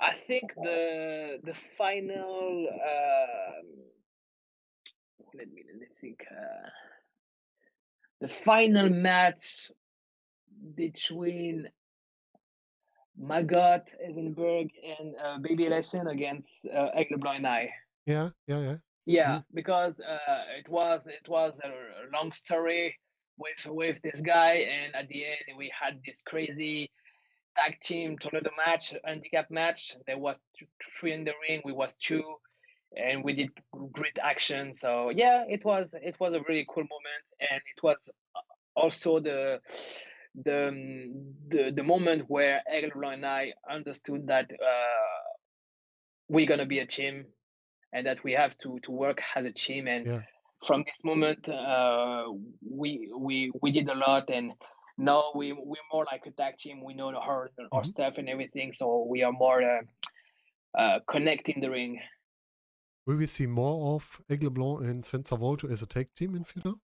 I 0.00 0.12
think 0.12 0.54
the 0.54 1.38
the 1.42 1.54
final 1.54 2.68
um, 2.68 3.66
let 5.34 5.48
me 5.52 5.62
let 5.66 5.80
me 5.80 5.86
think 6.00 6.24
uh, 6.30 6.68
the 8.20 8.28
final 8.28 8.88
match 8.88 9.70
between 10.74 11.68
Maggot 13.16 13.84
Heisenberg 14.04 14.70
and 14.98 15.14
uh, 15.24 15.38
Baby 15.38 15.66
Allison 15.66 16.06
against 16.08 16.50
uh, 16.66 16.88
Aigle 16.96 17.36
and 17.36 17.46
I. 17.46 17.70
Yeah, 18.06 18.30
yeah, 18.46 18.60
yeah. 18.60 18.76
Yeah, 19.04 19.32
Mm. 19.38 19.44
because 19.54 20.00
uh, 20.00 20.44
it 20.58 20.68
was 20.68 21.06
it 21.08 21.28
was 21.28 21.60
a 21.64 21.70
long 22.16 22.30
story 22.32 22.96
with 23.36 23.66
with 23.66 24.00
this 24.02 24.20
guy, 24.20 24.54
and 24.70 24.94
at 24.94 25.08
the 25.08 25.24
end 25.24 25.58
we 25.58 25.72
had 25.78 26.00
this 26.06 26.22
crazy 26.22 26.90
tag 27.56 27.80
team 27.82 28.16
tornado 28.18 28.50
match, 28.64 28.94
handicap 29.04 29.50
match. 29.50 29.96
There 30.06 30.18
was 30.18 30.38
three 30.94 31.12
in 31.12 31.24
the 31.24 31.32
ring, 31.48 31.62
we 31.64 31.72
was 31.72 31.94
two, 32.00 32.22
and 32.96 33.24
we 33.24 33.32
did 33.34 33.50
great 33.92 34.18
action. 34.22 34.72
So 34.72 35.10
yeah, 35.10 35.44
it 35.48 35.64
was 35.64 35.94
it 36.00 36.16
was 36.20 36.32
a 36.34 36.40
really 36.48 36.64
cool 36.68 36.84
moment, 36.84 37.24
and 37.40 37.60
it 37.76 37.82
was 37.82 37.96
also 38.76 39.18
the 39.20 39.60
the 40.34 40.68
um, 40.68 41.34
the, 41.48 41.72
the 41.74 41.82
moment 41.82 42.24
where 42.28 42.62
Aigle 42.72 43.12
and 43.12 43.24
I 43.26 43.52
understood 43.70 44.26
that 44.28 44.50
uh, 44.52 45.22
we're 46.28 46.46
gonna 46.46 46.66
be 46.66 46.78
a 46.80 46.86
team 46.86 47.26
and 47.92 48.06
that 48.06 48.24
we 48.24 48.32
have 48.32 48.56
to 48.58 48.78
to 48.84 48.90
work 48.90 49.20
as 49.36 49.44
a 49.44 49.52
team. 49.52 49.86
And 49.86 50.06
Yeah. 50.06 50.22
from 50.66 50.84
this 50.84 50.96
moment 51.04 51.48
uh, 51.48 52.24
we 52.62 53.10
we 53.16 53.52
we 53.60 53.72
did 53.72 53.88
a 53.88 53.94
lot. 53.94 54.30
And 54.30 54.52
now 54.96 55.24
we 55.34 55.52
we're 55.52 55.88
more 55.92 56.04
like 56.10 56.26
a 56.26 56.30
tag 56.30 56.56
team. 56.56 56.82
We 56.84 56.94
know 56.94 57.08
our 57.14 57.50
our 57.72 57.82
Mhm. 57.82 57.86
stuff 57.86 58.14
and 58.18 58.28
everything. 58.28 58.72
So 58.72 59.04
we 59.08 59.22
are 59.22 59.32
more 59.32 59.62
uh, 59.62 59.82
uh, 60.78 61.00
connecting 61.06 61.60
the 61.60 61.70
ring. 61.70 62.00
Will 63.06 63.16
we 63.16 63.26
see 63.26 63.46
more 63.46 63.96
of 63.96 64.20
Aigle 64.30 64.50
Blanc 64.54 64.86
and 64.86 65.28
Volto 65.28 65.68
as 65.68 65.82
a 65.82 65.86
tag 65.86 66.08
team 66.14 66.34
in 66.34 66.44
future? 66.44 66.74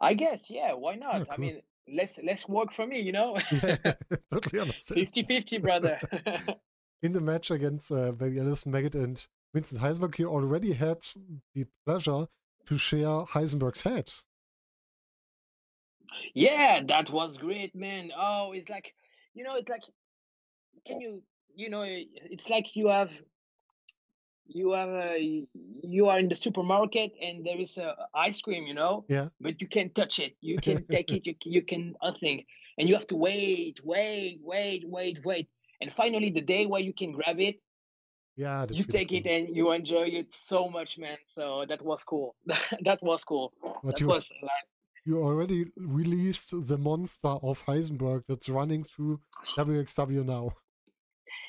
i 0.00 0.14
guess 0.14 0.48
yeah. 0.48 0.74
Why 0.74 0.94
not? 0.94 1.26
Yeah, 1.26 1.32
i 1.34 1.36
mean 1.36 1.60
let's 1.94 2.18
let's 2.24 2.48
work 2.48 2.72
for 2.72 2.86
me 2.86 3.00
you 3.00 3.12
know 3.12 3.36
Yeah, 3.62 3.76
totally 4.32 4.60
understand. 4.60 4.98
50 5.00 5.22
50 5.24 5.58
brother 5.58 6.00
In 7.02 7.12
the 7.12 7.20
match 7.20 7.50
against 7.52 7.92
uh, 7.92 8.10
Baby 8.12 8.40
Allison 8.40 8.72
Maggot 8.72 8.94
and 8.96 9.24
Vincent 9.54 9.80
Heisenberg, 9.80 10.18
you 10.18 10.28
already 10.28 10.72
had 10.72 10.98
the 11.54 11.64
pleasure 11.86 12.26
to 12.66 12.76
share 12.78 13.24
Heisenberg's 13.24 13.82
head. 13.82 14.12
yeah 16.34 16.82
that 16.86 17.10
was 17.10 17.38
great 17.38 17.74
man 17.74 18.10
oh 18.16 18.52
it's 18.52 18.68
like 18.68 18.94
you 19.34 19.44
know 19.44 19.54
it's 19.56 19.68
like 19.68 19.82
can 20.86 21.00
you 21.00 21.22
you 21.54 21.68
know 21.70 21.84
it's 21.86 22.48
like 22.48 22.74
you 22.76 22.88
have 22.88 23.16
you 24.48 24.72
have 24.72 24.88
a, 24.88 25.46
you 25.82 26.08
are 26.08 26.18
in 26.18 26.28
the 26.28 26.36
supermarket 26.36 27.12
and 27.20 27.44
there 27.44 27.58
is 27.58 27.78
a 27.78 27.94
ice 28.14 28.40
cream 28.40 28.66
you 28.66 28.74
know? 28.74 29.04
Yeah. 29.08 29.28
but 29.40 29.60
you 29.60 29.68
can't 29.68 29.94
touch 29.94 30.18
it. 30.18 30.36
You 30.40 30.56
can 30.66 30.84
take 30.86 31.12
it 31.12 31.26
you, 31.26 31.34
you 31.44 31.62
can 31.62 31.94
nothing 32.02 32.44
and 32.76 32.88
you 32.88 32.94
have 32.94 33.06
to 33.08 33.16
wait 33.16 33.80
wait 33.84 34.40
wait 34.42 34.84
wait 34.86 35.24
wait. 35.24 35.48
And 35.80 35.92
finally 35.92 36.30
the 36.30 36.40
day 36.40 36.66
where 36.66 36.80
you 36.80 36.92
can 36.92 37.12
grab 37.12 37.38
it 37.38 37.56
Yeah, 38.36 38.66
you 38.70 38.84
take 38.84 39.12
it 39.12 39.26
and 39.26 39.54
you 39.56 39.72
enjoy 39.72 40.06
it 40.20 40.32
so 40.32 40.68
much 40.68 40.98
man. 40.98 41.18
So 41.36 41.64
that 41.68 41.82
was 41.82 42.04
cool. 42.04 42.34
That 42.84 43.00
was 43.02 43.24
cool. 43.24 43.52
But 43.62 43.96
that 43.96 44.00
you 44.00 44.08
was 44.08 44.30
like 44.42 44.66
you 45.08 45.22
already 45.22 45.66
released 45.76 46.50
the 46.52 46.76
monster 46.76 47.34
of 47.48 47.64
Heisenberg 47.64 48.24
that's 48.28 48.48
running 48.48 48.84
through 48.84 49.20
WXW 49.56 50.24
now. 50.24 50.52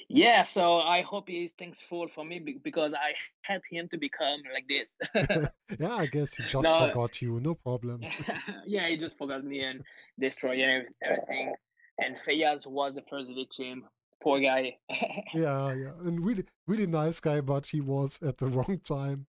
Yeah 0.10 0.42
so 0.42 0.80
i 0.82 1.02
hope 1.02 1.30
he's 1.30 1.54
thankful 1.54 2.08
for 2.08 2.26
me 2.26 2.40
because 2.64 2.94
i 2.96 3.14
helped 3.44 3.68
him 3.70 3.88
to 3.88 3.98
become 3.98 4.40
like 4.54 4.68
this 4.68 4.98
yeah, 5.80 5.96
I 5.96 6.08
guess 6.08 6.34
he 6.36 6.44
just 6.44 6.64
no 6.64 6.88
forgot 6.88 7.22
you. 7.22 7.40
No 7.40 7.54
problem. 7.54 8.02
yeah, 8.66 8.88
he 8.88 8.98
just 8.98 9.18
forgot 9.18 9.44
me 9.44 9.62
and 9.62 9.84
destroyed 10.20 10.60
everything. 10.60 11.54
And 12.00 12.16
Fayaz 12.16 12.66
was 12.66 12.96
the 12.96 13.04
first 13.04 13.32
victim. 13.34 13.86
Poor 14.22 14.40
guy. 14.40 14.78
Yeah, 15.34 15.74
yeah. 15.74 15.92
And 16.02 16.26
really, 16.26 16.46
really 16.68 16.88
nice 16.88 17.20
guy, 17.20 17.42
but 17.42 17.68
he 17.68 17.82
was 17.82 18.20
at 18.24 18.38
the 18.40 18.48
wrong 18.48 18.80
time 18.84 19.28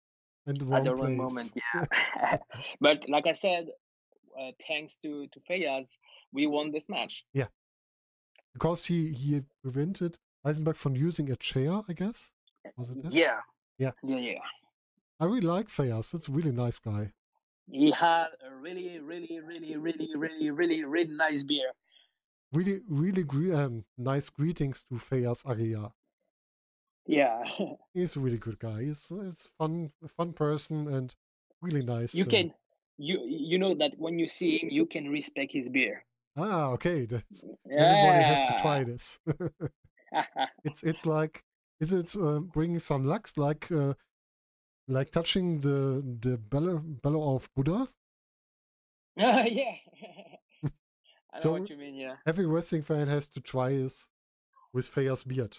and 0.47 0.57
the 0.59 0.65
At 0.73 0.83
wrong 0.83 0.83
the 0.83 0.95
wrong 0.95 1.15
place. 1.15 1.17
moment, 1.17 1.51
yeah. 1.55 2.37
but 2.81 3.07
like 3.07 3.27
I 3.27 3.33
said, 3.33 3.67
uh, 4.39 4.51
thanks 4.67 4.97
to 4.97 5.27
to 5.27 5.39
Fayaz, 5.41 5.97
we 6.31 6.47
won 6.47 6.71
this 6.71 6.89
match. 6.89 7.25
Yeah, 7.33 7.47
because 8.53 8.85
he 8.87 9.13
he 9.13 9.43
prevented 9.61 10.17
Heisenberg 10.45 10.75
from 10.75 10.95
using 10.95 11.29
a 11.31 11.35
chair, 11.35 11.81
I 11.87 11.93
guess. 11.93 12.31
Was 12.77 12.89
it 12.89 13.01
that? 13.03 13.11
Yeah, 13.13 13.39
Yeah. 13.77 13.91
yeah, 14.03 14.17
yeah. 14.17 14.39
I 15.19 15.25
really 15.25 15.41
like 15.41 15.67
Fayas. 15.67 16.11
That's 16.11 16.27
a 16.27 16.31
really 16.31 16.51
nice 16.51 16.79
guy. 16.79 17.11
He 17.71 17.91
had 17.91 18.27
a 18.45 18.53
really, 18.55 18.99
really, 18.99 19.39
really, 19.39 19.77
really, 19.77 20.09
really, 20.15 20.49
really, 20.51 20.83
really 20.83 21.13
nice 21.13 21.43
beer. 21.43 21.71
Really, 22.51 22.81
really 22.89 23.23
gre- 23.23 23.53
um, 23.55 23.85
nice 23.97 24.29
greetings 24.29 24.83
to 24.89 24.95
Fayas 24.95 25.45
Aria. 25.45 25.91
Yeah, 27.05 27.43
He's 27.93 28.15
a 28.15 28.19
really 28.19 28.37
good 28.37 28.59
guy. 28.59 28.83
He's, 28.83 29.07
he's 29.09 29.47
fun, 29.57 29.91
a 30.03 30.07
fun 30.07 30.33
person 30.33 30.87
and 30.87 31.13
really 31.61 31.83
nice. 31.83 32.13
you 32.13 32.23
uh, 32.23 32.27
can 32.27 32.53
you 32.97 33.25
you 33.27 33.57
know 33.57 33.73
that 33.75 33.93
when 33.97 34.19
you 34.19 34.27
see 34.27 34.57
him, 34.59 34.69
you 34.69 34.85
can 34.85 35.09
respect 35.09 35.51
his 35.51 35.69
beer. 35.69 36.05
ah, 36.37 36.67
okay. 36.71 37.05
That's, 37.05 37.43
everybody 37.69 38.23
has 38.23 38.47
to 38.49 38.61
try 38.61 38.83
this. 38.83 39.19
it's 40.63 40.83
it's 40.83 41.05
like 41.05 41.43
Is 41.79 41.91
it 41.91 42.15
uh, 42.15 42.39
bringing 42.39 42.79
some 42.79 43.03
luck, 43.05 43.27
like 43.37 43.71
uh, 43.71 43.93
like 44.87 45.11
touching 45.11 45.59
the 45.59 46.01
the 46.21 46.37
bellow, 46.37 46.79
bellow 46.79 47.35
of 47.35 47.49
Buddha? 47.55 47.87
yeah. 49.17 49.75
I 51.33 51.37
know 51.37 51.41
So- 51.41 51.51
what 51.53 51.69
you 51.69 51.77
mean, 51.77 51.95
yeah. 51.95 52.15
Every 52.25 52.45
wrestling 52.45 52.83
fan 52.83 53.07
has 53.07 53.27
to 53.29 53.41
try 53.41 53.75
this 53.75 54.09
with 54.73 54.87
Fea's 54.87 55.23
beard. 55.23 55.57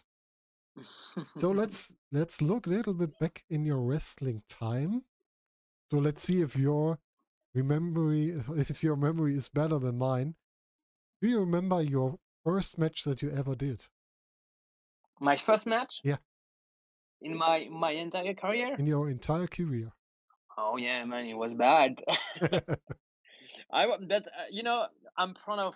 So 1.37 1.51
let's 1.51 1.95
let's 2.13 2.41
look 2.43 2.67
a 2.67 2.71
little 2.71 2.95
bit 2.95 3.19
back 3.19 3.45
in 3.49 3.65
your 3.65 3.81
wrestling 3.83 4.43
time. 4.49 5.03
So 5.91 5.99
let's 5.99 6.23
see 6.23 6.43
if 6.43 6.57
your 6.57 6.99
memory 7.55 8.43
if 8.57 8.83
your 8.83 8.97
memory 8.97 9.37
is 9.37 9.49
better 9.49 9.79
than 9.79 9.99
mine. 9.99 10.37
Do 11.23 11.29
you 11.29 11.41
remember 11.41 11.83
your 11.83 12.19
first 12.45 12.79
match 12.79 13.05
that 13.05 13.23
you 13.23 13.31
ever 13.31 13.55
did 13.57 13.87
my 15.25 15.37
first 15.37 15.67
match? 15.67 16.01
Yeah. 16.05 16.19
In 17.23 17.37
my 17.37 17.69
my 17.71 17.93
entire 17.93 18.35
career? 18.35 18.77
in 18.79 18.87
your 18.87 19.11
entire 19.11 19.47
career? 19.47 19.93
Oh 20.57 20.77
yeah, 20.77 21.05
man, 21.05 21.25
it 21.27 21.35
was 21.35 21.55
bad. 21.55 22.01
I 23.73 23.87
but 23.87 24.27
uh, 24.27 24.49
you 24.51 24.63
know 24.63 24.87
I'm 25.17 25.35
proud 25.35 25.59
of. 25.59 25.75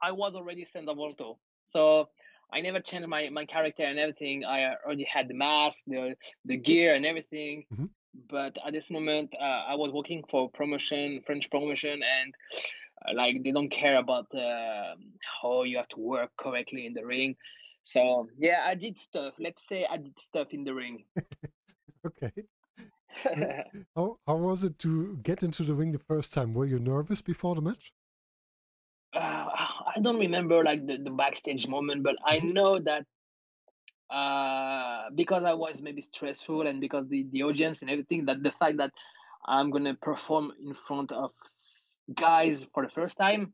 I 0.00 0.12
was 0.12 0.34
already 0.34 0.64
Senza 0.64 0.94
Volto, 0.94 1.38
so 1.64 2.08
I 2.52 2.60
never 2.60 2.80
changed 2.80 3.08
my 3.08 3.28
my 3.30 3.44
character 3.44 3.84
and 3.84 3.98
everything. 3.98 4.44
I 4.44 4.74
already 4.84 5.04
had 5.04 5.28
the 5.28 5.34
mask, 5.34 5.78
the 5.86 6.16
the 6.44 6.56
gear, 6.56 6.94
and 6.94 7.04
everything. 7.04 7.66
Mhm. 7.72 7.90
But 8.30 8.58
at 8.66 8.72
this 8.72 8.90
moment, 8.90 9.34
uh, 9.38 9.72
I 9.72 9.74
was 9.74 9.92
working 9.92 10.24
for 10.30 10.50
promotion, 10.50 11.20
French 11.26 11.50
promotion, 11.50 12.00
and 12.02 12.34
uh, 13.04 13.12
like 13.14 13.42
they 13.44 13.52
don't 13.52 13.70
care 13.70 13.98
about 13.98 14.26
uh, 14.34 14.94
how 15.42 15.62
you 15.64 15.76
have 15.76 15.88
to 15.88 16.00
work 16.00 16.30
correctly 16.36 16.86
in 16.86 16.94
the 16.94 17.04
ring. 17.04 17.36
So 17.88 18.28
yeah, 18.38 18.64
I 18.66 18.74
did 18.74 18.98
stuff. 18.98 19.34
Let's 19.38 19.66
say 19.66 19.86
I 19.88 19.96
did 19.96 20.18
stuff 20.18 20.48
in 20.52 20.64
the 20.64 20.74
ring. 20.74 21.04
okay. 22.06 22.32
How 23.94 24.18
how 24.26 24.36
was 24.36 24.64
it 24.64 24.78
to 24.80 25.16
get 25.18 25.42
into 25.42 25.62
the 25.62 25.74
ring 25.74 25.92
the 25.92 25.98
first 25.98 26.32
time? 26.32 26.54
Were 26.54 26.64
you 26.64 26.78
nervous 26.78 27.20
before 27.20 27.54
the 27.54 27.60
match? 27.62 27.92
uh, 29.14 29.46
I 29.96 30.00
don't 30.00 30.18
remember 30.18 30.62
like 30.64 30.86
the, 30.86 30.98
the 30.98 31.10
backstage 31.10 31.66
moment, 31.66 32.02
but 32.02 32.16
I 32.24 32.38
Mhm. 32.38 32.52
know 32.54 32.78
that 32.80 33.04
uh, 34.10 35.10
because 35.14 35.44
I 35.44 35.54
was 35.54 35.82
maybe 35.82 36.00
stressful 36.00 36.66
and 36.66 36.80
because 36.80 37.08
the, 37.08 37.26
the 37.30 37.42
audience 37.42 37.82
and 37.82 37.90
everything, 37.90 38.26
that 38.26 38.42
the 38.42 38.52
fact 38.52 38.78
that 38.78 38.92
I'm 39.46 39.70
gonna 39.70 39.94
perform 39.94 40.52
in 40.64 40.74
front 40.74 41.12
of 41.12 41.32
guys 42.14 42.66
for 42.72 42.84
the 42.84 42.90
first 42.90 43.18
time, 43.18 43.52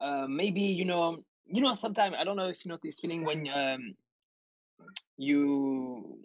uh, 0.00 0.26
maybe 0.28 0.62
you 0.62 0.84
know, 0.84 1.18
you 1.46 1.62
know, 1.62 1.74
sometimes 1.74 2.14
I 2.18 2.24
don't 2.24 2.36
know 2.36 2.48
if 2.48 2.64
you 2.64 2.70
know 2.70 2.78
this 2.82 3.00
feeling 3.00 3.24
when 3.24 3.48
um, 3.48 3.94
you 5.16 6.18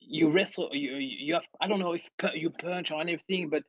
you 0.00 0.30
wrestle, 0.30 0.70
you 0.72 0.96
you 0.96 1.34
have 1.34 1.46
I 1.60 1.68
don't 1.68 1.78
know 1.80 1.92
if 1.92 2.02
you 2.34 2.50
punch 2.50 2.90
or 2.90 3.00
anything, 3.00 3.48
but 3.50 3.62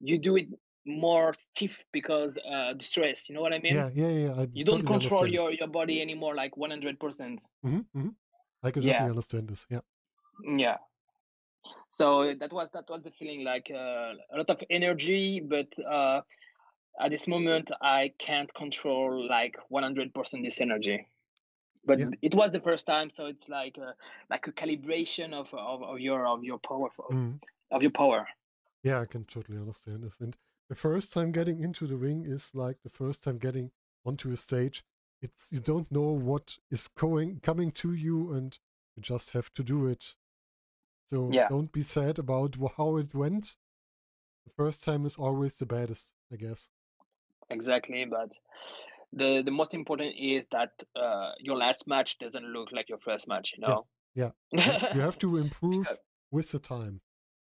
you 0.00 0.18
do 0.18 0.36
it 0.36 0.48
more 0.86 1.34
stiff 1.34 1.84
because 1.92 2.38
uh 2.38 2.74
the 2.74 2.84
stress. 2.84 3.28
You 3.28 3.34
know 3.34 3.42
what 3.42 3.52
I 3.52 3.58
mean? 3.58 3.74
yeah, 3.74 3.90
yeah, 3.94 4.08
yeah. 4.08 4.32
I 4.34 4.48
you 4.54 4.64
don't 4.64 4.82
totally 4.82 4.86
control 4.86 5.26
understand. 5.26 5.32
your 5.34 5.52
your 5.52 5.68
body 5.68 6.00
anymore 6.00 6.34
like 6.34 6.56
100% 6.56 7.44
hmm 7.62 7.80
hmm 7.92 8.08
I 8.62 8.70
can 8.70 8.82
Yeah. 8.82 9.04
understand 9.04 9.48
this. 9.48 9.66
Yeah. 9.68 9.80
yeah 10.44 10.76
so 11.88 12.34
that 12.34 12.52
was 12.52 12.68
that 12.72 12.84
was 12.88 13.02
the 13.02 13.10
feeling 13.18 13.44
like 13.44 13.70
uh, 13.70 14.12
a 14.32 14.36
lot 14.36 14.50
of 14.50 14.62
energy 14.70 15.40
but 15.40 15.68
uh 15.84 16.20
at 17.00 17.10
this 17.10 17.26
moment 17.28 17.70
i 17.80 18.12
can't 18.18 18.52
control 18.54 19.26
like 19.28 19.56
100% 19.70 20.44
this 20.44 20.60
energy 20.60 21.06
but 21.84 21.98
Yeah. 22.00 22.10
it 22.22 22.34
was 22.34 22.50
the 22.52 22.60
first 22.60 22.86
time 22.86 23.10
so 23.10 23.26
it's 23.26 23.48
like 23.48 23.78
a, 23.78 23.94
like 24.30 24.46
a 24.46 24.52
calibration 24.52 25.32
of, 25.32 25.52
of, 25.54 25.82
of 25.82 26.00
your 26.00 26.26
of 26.26 26.44
your 26.44 26.58
power 26.58 26.88
of, 26.98 27.14
Mhm. 27.14 27.40
of 27.70 27.82
your 27.82 27.92
power 27.92 28.26
Yeah, 28.82 29.00
I 29.00 29.06
can 29.06 29.24
totally 29.24 29.58
understand 29.58 30.04
this. 30.04 30.20
And 30.20 30.36
the 30.68 30.74
first 30.76 31.12
time 31.12 31.32
getting 31.32 31.60
into 31.60 31.86
the 31.86 31.96
ring 31.96 32.24
is 32.24 32.54
like 32.54 32.82
the 32.82 32.88
first 32.88 33.24
time 33.24 33.38
getting 33.38 33.72
onto 34.04 34.30
a 34.32 34.36
stage. 34.36 34.84
It's 35.22 35.48
you 35.50 35.60
don't 35.60 35.90
know 35.90 36.10
what 36.12 36.58
is 36.70 36.88
going 36.88 37.40
coming 37.40 37.72
to 37.72 37.92
you, 37.94 38.32
and 38.32 38.56
you 38.94 39.02
just 39.02 39.30
have 39.32 39.52
to 39.54 39.62
do 39.64 39.86
it. 39.86 40.14
So 41.10 41.30
Yeah. 41.32 41.48
don't 41.48 41.72
be 41.72 41.82
sad 41.82 42.18
about 42.18 42.56
how 42.76 42.96
it 42.98 43.14
went. 43.14 43.56
The 44.44 44.52
first 44.52 44.84
time 44.84 45.06
is 45.06 45.16
always 45.16 45.56
the 45.56 45.66
baddest, 45.66 46.12
I 46.32 46.36
guess. 46.36 46.70
Exactly 47.50 48.04
but 48.04 48.32
the 49.12 49.42
the 49.44 49.50
most 49.50 49.74
important 49.74 50.14
is 50.18 50.46
that 50.50 50.70
uh 50.96 51.32
your 51.38 51.56
last 51.56 51.86
match 51.86 52.18
doesn't 52.18 52.44
look 52.44 52.72
like 52.72 52.88
your 52.88 52.98
first 52.98 53.28
match 53.28 53.54
you 53.56 53.62
know 53.62 53.86
yeah. 54.14 54.30
You, 54.52 54.72
you 54.94 55.00
have 55.02 55.18
to 55.18 55.36
improve 55.36 55.86
with 56.30 56.50
the 56.50 56.58
time. 56.58 57.00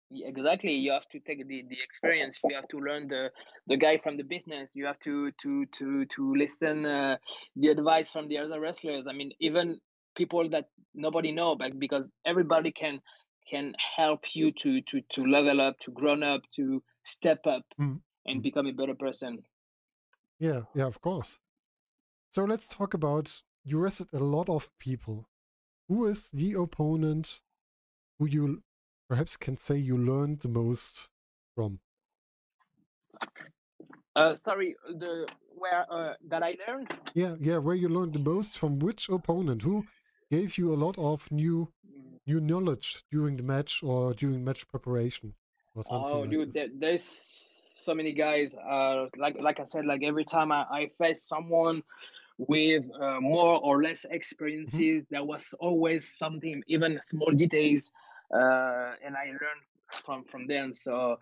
Yeah, 0.10 0.28
exactly 0.28 0.74
you 0.74 0.92
have 0.92 1.08
to 1.10 1.20
take 1.20 1.46
the, 1.48 1.66
the 1.70 1.78
experience 1.84 2.40
you 2.44 2.56
have 2.56 2.68
to 2.70 2.80
learn 2.80 3.10
the 3.10 3.30
the 3.68 3.76
guy 3.76 3.98
from 3.98 4.16
the 4.16 4.24
business 4.24 4.70
you 4.74 4.86
have 4.86 5.00
to 5.00 5.32
to 5.42 5.66
to 5.66 6.06
to 6.06 6.34
listen 6.34 6.86
uh, 6.86 7.18
the 7.58 7.68
advice 7.68 8.10
from 8.10 8.30
the 8.30 8.38
other 8.38 8.60
wrestlers 8.60 9.06
i 9.06 9.12
mean 9.12 9.32
even 9.42 9.80
people 10.16 10.48
that 10.50 10.70
nobody 10.96 11.34
know 11.34 11.56
but 11.56 11.78
because 11.78 12.10
everybody 12.26 12.72
can 12.72 13.02
can 13.50 13.74
help 13.98 14.34
you 14.34 14.52
to 14.54 14.82
to 14.84 15.02
to 15.12 15.26
level 15.26 15.60
up 15.60 15.78
to 15.80 15.92
grown 15.92 16.24
up 16.24 16.42
to 16.56 16.82
step 17.04 17.46
up 17.46 17.66
Mhm, 17.78 18.00
and 18.26 18.40
mhm. 18.40 18.44
become 18.44 18.68
a 18.68 18.72
better 18.72 18.96
person 18.96 19.44
Yeah, 20.40 20.62
yeah, 20.74 20.86
of 20.86 21.02
course. 21.02 21.40
So 22.32 22.46
let's 22.46 22.68
talk 22.70 22.94
about 22.94 23.44
you 23.66 23.80
wrestled 23.80 24.10
a 24.14 24.20
lot 24.20 24.50
of 24.50 24.70
people. 24.80 25.28
Who 25.90 26.06
is 26.08 26.30
the 26.32 26.54
opponent 26.54 27.42
who 28.20 28.28
you 28.28 28.64
perhaps 29.10 29.38
can 29.38 29.58
say 29.58 29.78
you 29.78 29.98
learned 29.98 30.42
the 30.42 30.50
most 30.50 31.10
from? 31.56 31.82
uh 34.16 34.36
sorry 34.36 34.76
the 35.00 35.28
where 35.56 35.86
uh, 35.92 36.14
that 36.28 36.44
i 36.44 36.56
learned 36.68 36.90
Yeah, 37.14 37.36
yeah, 37.40 37.58
where 37.58 37.76
you 37.76 37.90
learned 37.90 38.14
the 38.14 38.20
most 38.20 38.58
from 38.58 38.80
which 38.80 39.10
opponent? 39.10 39.64
Who 39.64 39.86
gave 40.32 40.58
you 40.58 40.74
a 40.74 40.76
lot 40.86 40.98
of 40.98 41.30
new 41.32 41.74
new 42.26 42.40
knowledge 42.42 43.04
during 43.12 43.38
the 43.38 43.44
match 43.44 43.82
or 43.84 44.14
during 44.14 44.44
match 44.44 44.68
preparation 44.68 45.34
or 45.76 45.84
something 45.84 46.20
Oh, 46.20 46.26
like 46.26 46.32
dude, 46.32 46.54
there's 46.80 47.04
so 47.88 47.96
many 47.96 48.14
guys. 48.14 48.56
Uh, 48.56 49.08
like 49.18 49.38
like 49.42 49.60
I 49.60 49.64
said, 49.64 49.86
like 49.86 50.04
every 50.04 50.26
time 50.26 50.52
I, 50.52 50.64
I 50.80 50.88
face 51.00 51.24
someone 51.24 51.84
with 52.38 52.84
uh, 53.02 53.20
more 53.22 53.60
or 53.64 53.82
less 53.84 54.06
experiences, 54.10 55.04
there 55.10 55.24
was 55.24 55.54
always 55.60 56.02
something, 56.18 56.64
even 56.68 57.00
small 57.02 57.32
details, 57.32 57.92
uh, 58.34 58.92
and 59.06 59.16
I 59.16 59.26
learned 59.42 59.64
from 60.06 60.24
from 60.26 60.48
them. 60.48 60.74
So 60.74 61.20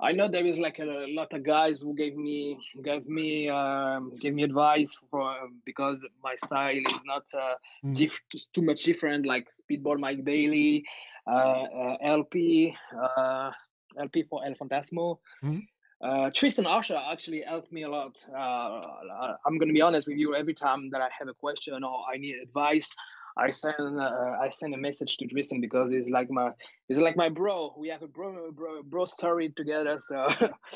I 0.00 0.12
know 0.12 0.28
there 0.28 0.46
is 0.46 0.58
like 0.58 0.78
a 0.80 1.06
lot 1.18 1.32
of 1.32 1.42
guys 1.44 1.78
who 1.78 1.94
gave 1.94 2.16
me 2.16 2.58
gave 2.82 3.06
me 3.06 3.48
um, 3.48 4.12
gave 4.20 4.34
me 4.34 4.42
advice 4.44 4.96
for 5.10 5.34
because 5.64 6.06
my 6.22 6.34
style 6.34 6.76
is 6.94 7.02
not 7.04 7.26
uh, 7.34 7.54
Mm, 7.84 7.94
diff- 7.96 8.24
too 8.52 8.62
much 8.62 8.82
different. 8.84 9.26
Like 9.26 9.48
Speedball 9.60 9.98
Mike 9.98 10.24
Bailey, 10.24 10.84
uh, 11.26 11.64
uh, 11.82 11.96
LP, 12.02 12.74
uh, 12.94 13.50
LP 13.98 14.22
for 14.24 14.44
El 14.44 14.54
Phantasmo. 14.54 15.18
mhm. 15.42 15.66
Uh, 16.02 16.30
Tristan 16.34 16.66
Archer 16.66 17.00
actually 17.12 17.42
helped 17.46 17.70
me 17.72 17.82
a 17.84 17.88
lot. 17.88 18.18
Uh, 18.36 19.34
I'm 19.46 19.56
gonna 19.58 19.72
be 19.72 19.80
honest 19.80 20.08
with 20.08 20.16
you. 20.18 20.34
Every 20.34 20.54
time 20.54 20.90
that 20.90 21.00
I 21.00 21.08
have 21.16 21.28
a 21.28 21.34
question 21.34 21.84
or 21.84 22.04
I 22.12 22.16
need 22.18 22.36
advice, 22.42 22.88
I 23.36 23.50
send 23.50 24.00
uh, 24.00 24.36
I 24.40 24.48
send 24.50 24.74
a 24.74 24.78
message 24.78 25.16
to 25.18 25.26
Tristan 25.26 25.60
because 25.60 25.90
he's 25.90 26.10
like 26.10 26.28
my 26.30 26.50
he's 26.88 26.98
like 26.98 27.16
my 27.16 27.28
bro. 27.28 27.74
We 27.78 27.88
have 27.88 28.02
a 28.02 28.08
bro 28.08 28.50
bro, 28.52 28.82
bro 28.82 29.04
story 29.04 29.50
together. 29.56 29.96
So 29.98 30.26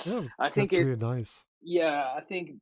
Yeah, 0.06 0.22
I 0.38 0.48
think 0.48 0.72
it's 0.72 0.88
really 0.88 1.00
nice. 1.00 1.44
yeah. 1.62 2.12
I 2.16 2.20
think 2.20 2.52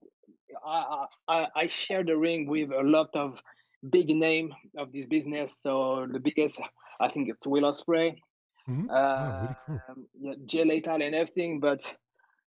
I, 0.67 1.07
I 1.29 1.47
I 1.55 1.67
share 1.69 2.03
the 2.03 2.17
ring 2.17 2.47
with 2.47 2.71
a 2.73 2.83
lot 2.83 3.11
of 3.15 3.43
big 3.91 4.09
name 4.09 4.55
of 4.79 4.91
this 4.93 5.07
business. 5.07 5.59
So 5.61 6.07
the 6.11 6.19
biggest 6.19 6.61
I 7.01 7.09
think 7.09 7.29
it's 7.29 7.47
Will 7.47 7.65
Ospreay, 7.65 8.17
hmm 8.67 8.87
Ah, 8.91 9.39
really 9.43 9.57
cool. 9.67 9.83
um, 9.89 10.07
yeah, 10.19 10.35
Jay 10.47 10.65
Lethal 10.65 11.03
and 11.03 11.15
everything. 11.15 11.61
But 11.61 11.95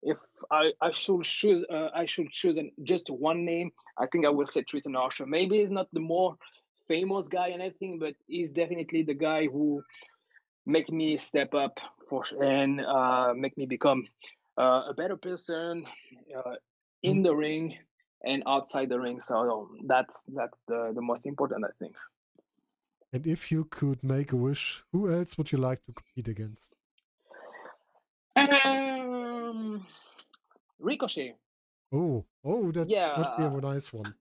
if 0.03 0.19
I, 0.51 0.73
I 0.81 0.91
should 0.91 1.23
choose 1.23 1.65
uh, 1.71 1.89
I 1.95 2.05
should 2.07 2.31
choose 2.31 2.59
an, 2.59 2.71
just 2.83 3.11
one 3.11 3.45
name, 3.45 3.73
I 3.99 4.07
think 4.07 4.27
I 4.27 4.31
will 4.31 4.47
say 4.47 4.63
Tristan 4.63 4.97
Archer. 4.97 5.27
Maybe 5.27 5.59
he's 5.59 5.71
not 5.71 5.89
the 5.93 6.01
more 6.01 6.37
famous 6.89 7.29
guy 7.29 7.49
and 7.49 7.63
everything, 7.63 7.99
but 7.99 8.15
he's 8.27 8.51
definitely 8.51 9.03
the 9.03 9.15
guy 9.15 9.47
who 9.47 9.83
make 10.67 10.91
me 10.91 11.17
step 11.17 11.55
up 11.55 11.79
for 12.09 12.25
and 12.41 12.81
uh, 12.81 13.33
make 13.35 13.57
me 13.57 13.67
become 13.67 14.05
uh, 14.59 14.83
a 14.91 14.95
better 14.95 15.17
person 15.17 15.87
uh, 16.37 16.55
in 17.03 17.23
Mhm. 17.23 17.23
the 17.23 17.35
ring 17.35 17.77
and 18.25 18.43
outside 18.47 18.89
the 18.89 18.99
ring. 19.01 19.21
So 19.21 19.71
that's 19.87 20.23
that's 20.29 20.63
the 20.69 20.93
the 20.95 21.03
most 21.03 21.27
important, 21.27 21.65
I 21.65 21.73
think. 21.79 21.97
And 23.13 23.27
if 23.27 23.51
you 23.51 23.65
could 23.65 24.05
make 24.05 24.33
a 24.33 24.37
wish, 24.37 24.85
who 24.93 25.11
else 25.11 25.37
would 25.37 25.51
you 25.51 25.59
like 25.59 25.85
to 25.87 25.93
compete 25.93 26.29
against? 26.29 26.77
Um, 29.47 29.87
Ricochet. 30.79 31.35
Oh, 31.93 32.25
oh, 32.45 32.73
that's 32.73 32.91
yeah, 32.91 33.19
would 33.19 33.61
be 33.61 33.69
a 33.69 33.73
nice 33.73 33.93
one. 33.93 34.15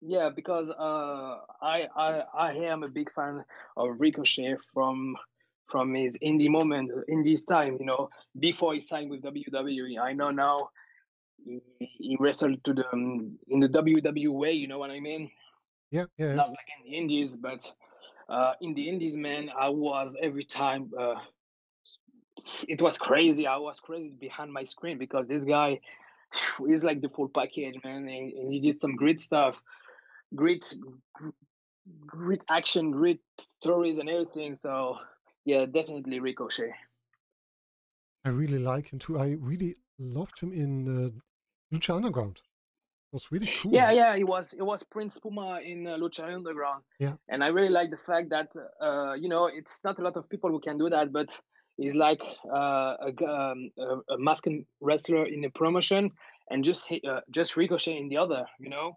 Yeah, 0.00 0.30
because 0.30 0.70
uh, 0.70 1.38
I 1.62 1.88
I 1.96 2.22
I 2.34 2.52
am 2.52 2.82
a 2.82 2.88
big 2.88 3.12
fan 3.12 3.44
of 3.76 4.00
Ricochet 4.00 4.56
from 4.72 5.16
from 5.66 5.94
his 5.94 6.18
indie 6.18 6.50
moment, 6.50 6.90
in 7.08 7.22
this 7.22 7.42
time. 7.42 7.76
You 7.78 7.86
know, 7.86 8.10
before 8.38 8.74
he 8.74 8.80
signed 8.80 9.10
with 9.10 9.22
WWE. 9.22 9.98
I 9.98 10.12
know 10.12 10.30
now 10.30 10.70
he, 11.44 11.60
he 11.78 12.16
wrestled 12.18 12.62
to 12.64 12.74
the 12.74 12.90
um, 12.92 13.38
in 13.48 13.60
the 13.60 13.68
WWE. 13.68 14.58
You 14.58 14.68
know 14.68 14.78
what 14.78 14.90
I 14.90 15.00
mean? 15.00 15.30
Yeah, 15.90 16.06
yeah. 16.18 16.34
Not 16.34 16.48
like 16.48 16.68
in 16.78 16.90
the 16.90 16.96
Indies, 16.96 17.36
but 17.36 17.70
uh, 18.28 18.54
in 18.60 18.74
the 18.74 18.88
Indies, 18.88 19.16
man, 19.16 19.50
I 19.58 19.68
was 19.68 20.16
every 20.20 20.44
time. 20.44 20.90
Uh, 20.98 21.16
it 22.68 22.80
was 22.82 22.98
crazy. 22.98 23.46
I 23.46 23.56
was 23.56 23.80
crazy 23.80 24.10
behind 24.10 24.52
my 24.52 24.64
screen 24.64 24.98
because 24.98 25.26
this 25.28 25.44
guy 25.44 25.80
is 26.68 26.84
like 26.84 27.00
the 27.00 27.08
full 27.08 27.28
package, 27.28 27.76
man, 27.84 28.08
and, 28.08 28.32
and 28.32 28.52
he 28.52 28.60
did 28.60 28.80
some 28.80 28.96
great 28.96 29.20
stuff 29.20 29.62
great 30.34 30.74
great 32.06 32.44
action 32.48 32.90
great 32.90 33.20
stories 33.38 33.98
and 33.98 34.08
everything. 34.08 34.56
So 34.56 34.98
yeah 35.44 35.66
definitely 35.66 36.20
ricochet. 36.20 36.74
I 38.24 38.30
really 38.30 38.58
like 38.58 38.92
him 38.92 38.98
too. 38.98 39.18
I 39.18 39.36
really 39.40 39.76
loved 39.98 40.40
him 40.40 40.52
in 40.52 40.70
uh, 40.88 41.76
lucha 41.76 41.94
underground. 41.94 42.36
It 42.36 43.16
was 43.16 43.30
really 43.30 43.46
cool. 43.46 43.72
Yeah 43.72 43.92
yeah 43.92 44.14
it 44.14 44.26
was 44.26 44.54
it 44.54 44.62
was 44.62 44.82
prince 44.82 45.18
puma 45.18 45.60
in 45.64 45.86
uh, 45.86 45.96
lucha 45.96 46.24
underground. 46.24 46.82
Yeah. 46.98 47.14
And 47.28 47.44
i 47.44 47.48
really 47.48 47.70
like 47.70 47.90
the 47.90 47.96
fact 47.96 48.30
that 48.30 48.52
uh, 48.80 49.12
you 49.14 49.28
know 49.28 49.46
it's 49.46 49.80
not 49.84 49.98
a 49.98 50.02
lot 50.02 50.16
of 50.16 50.28
people 50.28 50.50
who 50.50 50.60
can 50.60 50.78
do 50.78 50.88
that 50.90 51.12
but 51.12 51.38
he's 51.76 51.94
like 51.94 52.22
uh, 52.50 52.94
a, 53.08 53.12
um, 53.26 53.70
a, 53.78 54.14
a 54.14 54.18
masked 54.18 54.48
wrestler 54.80 55.24
in 55.26 55.44
a 55.44 55.50
promotion 55.50 56.10
and 56.50 56.64
just 56.64 56.90
uh, 56.92 57.20
just 57.30 57.56
ricochet 57.56 57.96
in 57.96 58.08
the 58.08 58.16
other 58.18 58.46
you 58.58 58.68
know 58.70 58.96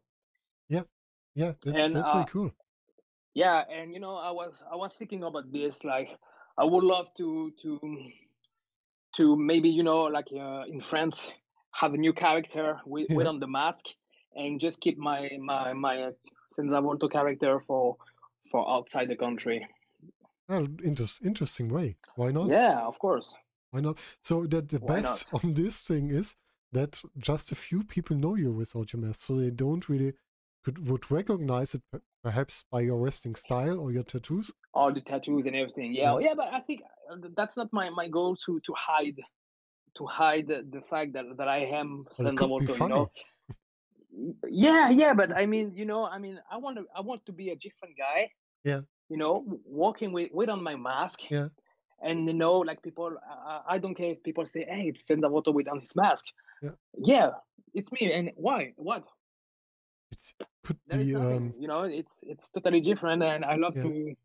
yeah 0.69 0.83
yeah, 1.35 1.53
that's 1.63 1.77
and 1.77 1.95
that's 1.95 2.09
uh, 2.09 2.13
really 2.13 2.25
cool. 2.31 2.51
yeah 3.33 3.63
and 3.71 3.93
you 3.93 3.99
know 3.99 4.15
i 4.15 4.31
was 4.31 4.63
i 4.71 4.75
was 4.75 4.91
thinking 4.93 5.23
about 5.23 5.51
this 5.51 5.83
like 5.83 6.09
i 6.57 6.63
would 6.63 6.83
love 6.83 7.13
to 7.15 7.51
to 7.61 7.79
to 9.15 9.35
maybe 9.35 9.69
you 9.69 9.83
know 9.83 10.03
like 10.03 10.27
uh, 10.33 10.63
in 10.67 10.81
france 10.81 11.33
have 11.71 11.93
a 11.93 11.97
new 11.97 12.13
character 12.13 12.79
with, 12.85 13.07
Yeah. 13.09 13.17
with 13.17 13.27
on 13.27 13.39
the 13.39 13.47
mask 13.47 13.85
and 14.35 14.59
just 14.59 14.79
keep 14.81 14.97
my 14.97 15.29
my 15.39 15.73
my 15.73 16.03
uh, 16.03 16.11
senza 16.51 16.81
volto 16.81 17.07
character 17.07 17.59
for 17.59 17.97
for 18.51 18.69
outside 18.69 19.07
the 19.09 19.15
country 19.15 19.67
Oh, 20.49 20.65
interest, 20.83 21.21
interesting 21.23 21.67
way. 21.69 21.97
Why 22.15 22.31
not? 22.31 22.49
yeah 22.49 22.79
of 22.81 22.97
course 22.99 23.35
Why 23.71 23.81
not? 23.81 23.97
So 24.23 24.45
that 24.47 24.69
the 24.69 24.79
Why 24.79 25.01
best 25.01 25.33
on 25.43 25.53
this 25.53 25.81
thing 25.81 26.09
is 26.09 26.35
that 26.71 27.01
just 27.17 27.51
a 27.51 27.55
few 27.55 27.83
people 27.83 28.15
know 28.15 28.35
you 28.35 28.51
without 28.51 28.93
your 28.93 29.01
mask, 29.01 29.21
so 29.27 29.35
they 29.37 29.49
don't 29.51 29.87
really 29.89 30.13
could 30.63 30.87
would 30.89 31.09
recognize 31.11 31.75
it 31.75 31.81
perhaps 32.23 32.63
by 32.71 32.81
your 32.81 32.99
wrestling 32.99 33.35
style 33.35 33.79
or 33.79 33.91
your 33.91 34.03
tattoos. 34.03 34.51
all 34.73 34.91
the 34.93 35.01
tattoos 35.01 35.45
and 35.47 35.55
everything 35.55 35.93
yeah 35.93 36.13
Yeah. 36.13 36.19
yeah 36.27 36.33
but 36.35 36.53
i 36.53 36.59
think 36.59 36.81
uh, 37.11 37.15
that's 37.35 37.55
not 37.57 37.69
my 37.71 37.89
my 37.89 38.07
goal 38.07 38.35
to 38.45 38.59
to 38.67 38.73
hide 38.87 39.19
to 39.97 40.05
hide 40.05 40.47
the, 40.47 40.59
the 40.75 40.81
fact 40.89 41.13
that 41.13 41.25
that 41.37 41.47
i 41.47 41.59
am 41.59 41.89
Well, 42.17 42.27
it 42.27 42.37
senza 42.37 42.43
be 42.43 42.47
volto 42.47 42.73
you 42.75 42.87
know 42.93 43.09
yeah 44.49 44.89
yeah 44.89 45.13
but 45.13 45.29
i 45.37 45.45
mean 45.45 45.71
you 45.75 45.85
know 45.85 46.05
i 46.05 46.17
mean 46.17 46.39
i 46.51 46.57
want 46.57 46.77
to 46.77 46.85
i 46.95 47.01
want 47.01 47.25
to 47.25 47.31
be 47.31 47.49
a 47.49 47.55
different 47.55 47.95
guy 47.97 48.29
Yeah. 48.63 48.81
You 49.09 49.17
know 49.17 49.43
walking 49.65 50.11
with 50.11 50.29
with 50.33 50.49
on 50.49 50.61
my 50.61 50.75
mask 50.75 51.29
Yeah. 51.29 51.49
and 52.01 52.27
you 52.27 52.33
know 52.33 52.57
like 52.59 52.81
people 52.81 53.11
i, 53.29 53.75
I 53.75 53.77
don't 53.77 53.95
care 53.95 54.11
if 54.11 54.23
people 54.23 54.45
say 54.45 54.65
hey 54.69 54.87
it's 54.89 55.05
senza 55.05 55.29
volto 55.29 55.51
with 55.51 55.67
on 55.67 55.79
his 55.79 55.95
mask 55.95 56.25
Yeah. 56.61 56.71
yeah 56.97 57.29
it's 57.73 57.91
me 57.91 58.11
and 58.11 58.31
why 58.35 58.73
what 58.75 59.05
It's 60.11 60.33
could 60.63 60.77
there 60.87 60.99
is 60.99 61.09
be 61.09 61.15
um 61.15 61.53
you 61.59 61.67
know 61.67 61.83
it's 61.83 62.19
it's 62.23 62.49
totally 62.49 62.81
different 62.81 63.23
and 63.23 63.45
i 63.45 63.55
love 63.55 63.75
Yeah. 63.75 63.83
to 63.83 64.15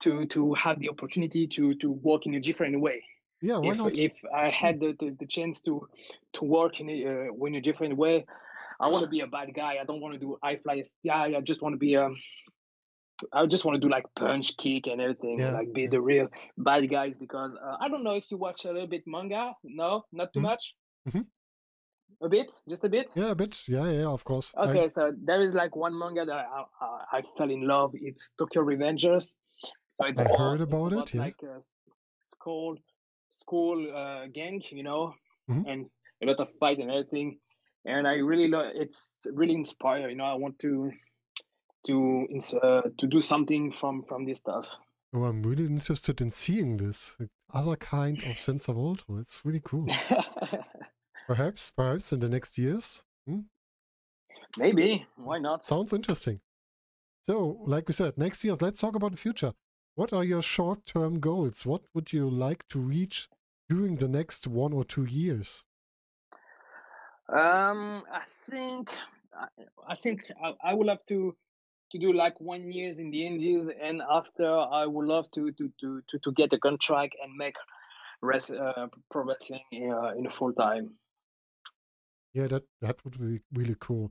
to 0.00 0.26
to 0.26 0.54
have 0.54 0.78
the 0.80 0.88
opportunity 0.88 1.46
to 1.46 1.74
to 1.76 1.90
work 1.90 2.26
in 2.26 2.34
a 2.34 2.40
different 2.40 2.80
way 2.80 3.02
yeah, 3.42 3.58
why 3.58 3.70
if 3.72 3.78
not? 3.78 3.98
if 3.98 4.12
i 4.34 4.50
had 4.50 4.80
the, 4.80 4.94
the, 5.00 5.10
the 5.20 5.26
chance 5.26 5.60
to 5.62 5.88
to 6.32 6.44
work 6.44 6.80
in 6.80 6.88
a 6.90 7.06
uh, 7.06 7.46
in 7.46 7.54
a 7.54 7.60
different 7.60 7.96
way 7.96 8.24
i 8.80 8.88
want 8.88 9.02
to 9.04 9.10
be 9.10 9.20
a 9.20 9.26
bad 9.26 9.52
guy 9.54 9.76
i 9.80 9.84
don't 9.84 10.00
want 10.00 10.14
to 10.14 10.20
do 10.20 10.38
I 10.42 10.56
fly 10.56 10.82
guy 11.04 11.34
i 11.36 11.40
just 11.40 11.62
want 11.62 11.72
to 11.74 11.78
be 11.78 11.96
um 11.96 12.16
I 13.32 13.46
just 13.46 13.64
want 13.64 13.76
to 13.76 13.80
do 13.80 13.90
like 13.90 14.04
punch, 14.14 14.56
kick, 14.56 14.86
and 14.86 15.00
everything, 15.00 15.38
Yeah, 15.40 15.52
like 15.52 15.72
be 15.72 15.86
the 15.86 16.00
real 16.00 16.28
bad 16.58 16.88
guys. 16.90 17.16
Because 17.18 17.56
uh, 17.56 17.76
I 17.80 17.88
don't 17.88 18.04
know 18.04 18.14
if 18.14 18.30
you 18.30 18.36
watch 18.36 18.64
a 18.64 18.72
little 18.72 18.88
bit 18.88 19.04
manga. 19.06 19.52
No, 19.64 20.04
not 20.12 20.32
too 20.32 20.40
Mhm. 20.40 20.42
much. 20.50 20.74
Mhm. 21.08 21.26
A 22.22 22.28
bit, 22.28 22.50
just 22.68 22.84
a 22.84 22.88
bit. 22.88 23.12
Yeah, 23.14 23.30
a 23.30 23.34
bit. 23.34 23.62
Yeah, 23.68 23.90
yeah, 23.90 24.06
of 24.06 24.24
course. 24.24 24.52
I 24.56 24.70
Okay, 24.70 24.88
so 24.88 25.12
there 25.24 25.40
is 25.40 25.54
like 25.54 25.76
one 25.76 25.98
manga 25.98 26.24
that 26.24 26.36
I, 26.36 26.64
I, 26.80 27.18
I 27.18 27.22
fell 27.36 27.50
in 27.50 27.66
love. 27.66 27.90
It's 27.94 28.32
Tokyo 28.38 28.62
Revengers. 28.62 29.36
So 29.94 30.06
it's 30.06 30.20
I 30.20 30.26
all 30.26 30.38
heard 30.38 30.60
it's 30.60 30.72
about 30.72 30.92
it, 30.92 30.96
about 30.96 31.14
yeah. 31.14 31.20
like 31.20 31.42
a 31.42 31.60
school 32.20 32.76
school 33.28 33.78
uh, 33.94 34.26
gang, 34.32 34.62
you 34.70 34.82
know, 34.82 35.14
Mhm. 35.50 35.64
and 35.70 35.86
a 36.22 36.26
lot 36.26 36.40
of 36.40 36.48
fight 36.60 36.78
and 36.78 36.90
everything. 36.90 37.38
And 37.84 38.06
I 38.08 38.14
really 38.16 38.48
love. 38.48 38.72
It's 38.74 39.26
really 39.32 39.54
inspired. 39.54 40.10
You 40.10 40.16
know, 40.16 40.24
I 40.24 40.34
want 40.34 40.58
to 40.60 40.90
to 41.86 42.26
uh, 42.62 42.82
to 42.98 43.06
do 43.06 43.20
something 43.20 43.70
from 43.70 44.02
from 44.02 44.24
this 44.24 44.38
stuff. 44.38 44.76
Oh, 45.14 45.24
I'm 45.24 45.42
really 45.42 45.64
interested 45.64 46.20
in 46.20 46.30
seeing 46.30 46.76
this 46.76 47.16
other 47.52 47.76
kind 47.76 48.22
of 48.24 48.38
sensor 48.38 48.72
of 48.72 48.76
Volto. 48.76 49.18
It's 49.18 49.40
really 49.44 49.62
cool. 49.64 49.88
Perhaps, 51.26 51.72
perhaps 51.76 52.12
in 52.12 52.20
the 52.20 52.28
next 52.28 52.56
years. 52.56 53.02
Hmm? 53.26 53.40
Maybe 54.56 55.06
why 55.16 55.38
not? 55.38 55.64
Sounds 55.64 55.92
interesting. 55.92 56.40
So, 57.22 57.58
like 57.66 57.88
we 57.88 57.94
said, 57.94 58.16
next 58.16 58.44
year, 58.44 58.54
let's 58.60 58.80
talk 58.80 58.94
about 58.94 59.10
the 59.10 59.16
future. 59.16 59.52
What 59.96 60.12
are 60.12 60.22
your 60.22 60.42
short 60.42 60.86
term 60.86 61.18
goals? 61.18 61.66
What 61.66 61.82
would 61.94 62.12
you 62.12 62.30
like 62.30 62.68
to 62.68 62.78
reach 62.78 63.28
during 63.68 63.96
the 63.96 64.06
next 64.06 64.46
one 64.46 64.72
or 64.72 64.84
two 64.84 65.04
years? 65.04 65.64
Um, 67.28 68.04
I 68.12 68.22
think 68.24 68.90
I, 69.36 69.46
I 69.88 69.96
think 69.96 70.30
I, 70.40 70.52
I 70.62 70.74
would 70.74 70.86
love 70.86 71.04
to 71.06 71.34
to 71.92 71.98
do 71.98 72.12
like 72.12 72.40
one 72.40 72.70
years 72.70 72.98
in 72.98 73.10
the 73.10 73.26
Indies, 73.26 73.68
and 73.82 74.02
after 74.10 74.48
I 74.48 74.86
would 74.86 75.06
love 75.06 75.30
to 75.32 75.52
to 75.52 75.72
to 75.80 76.02
to, 76.08 76.18
to 76.24 76.32
get 76.32 76.52
a 76.52 76.58
contract 76.58 77.16
and 77.22 77.32
make 77.36 77.56
rest 78.22 78.50
uh, 78.50 78.88
pro 79.10 79.24
wrestling 79.24 79.62
uh, 79.92 80.14
in 80.16 80.28
full 80.28 80.52
time. 80.52 80.94
Yeah, 82.34 82.48
that, 82.48 82.64
that 82.82 83.02
would 83.04 83.18
be 83.18 83.40
really 83.54 83.76
cool. 83.80 84.10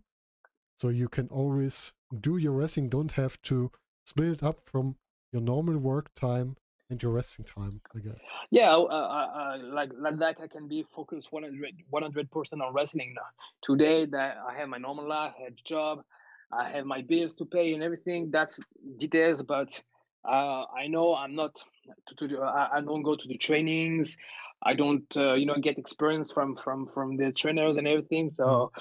So 0.80 0.90
you 0.90 1.08
can 1.08 1.28
always 1.28 1.94
do 2.22 2.38
your 2.38 2.54
wrestling, 2.54 2.90
don't 2.90 3.12
have 3.12 3.40
to 3.44 3.72
split 4.06 4.30
it 4.30 4.44
up 4.44 4.62
from 4.66 4.96
your 5.32 5.42
normal 5.42 5.78
work 5.78 6.10
time 6.16 6.58
and 6.90 7.02
your 7.02 7.12
wrestling 7.12 7.46
time, 7.46 7.82
I 7.96 8.00
guess. 8.00 8.20
Yeah, 8.52 8.76
uh, 8.76 8.86
uh, 8.86 9.58
like 9.62 9.92
like 9.98 10.18
that, 10.18 10.38
I 10.42 10.48
can 10.48 10.68
be 10.68 10.86
focused 10.96 11.32
100 11.32 12.32
percent 12.32 12.62
on 12.62 12.74
wrestling 12.74 13.14
now. 13.16 13.30
Today, 13.62 14.06
that 14.08 14.38
I 14.48 14.58
have 14.58 14.70
my 14.70 14.78
normal 14.78 15.08
life, 15.08 15.34
I 15.40 15.44
have 15.44 15.54
a 15.54 15.64
job, 15.64 16.04
I 16.52 16.70
have 16.70 16.86
my 16.86 17.02
bills 17.02 17.36
to 17.36 17.46
pay 17.46 17.74
and 17.74 17.84
everything. 17.84 18.32
That's 18.32 18.60
details, 18.98 19.42
but 19.44 19.82
uh, 20.28 20.64
I 20.66 20.88
know 20.88 21.16
I'm 21.16 21.36
not. 21.36 21.56
To, 22.08 22.28
to 22.28 22.42
I, 22.42 22.78
I 22.78 22.82
don't 22.82 23.04
go 23.04 23.16
to 23.16 23.28
the 23.28 23.38
trainings. 23.38 24.18
I 24.64 24.74
don't, 24.74 25.06
uh, 25.16 25.34
you 25.34 25.46
know, 25.46 25.56
get 25.62 25.78
experience 25.78 26.32
from 26.32 26.56
from 26.56 26.88
from 26.88 27.18
the 27.18 27.32
trainers 27.32 27.78
and 27.78 27.88
everything. 27.88 28.32
So 28.32 28.72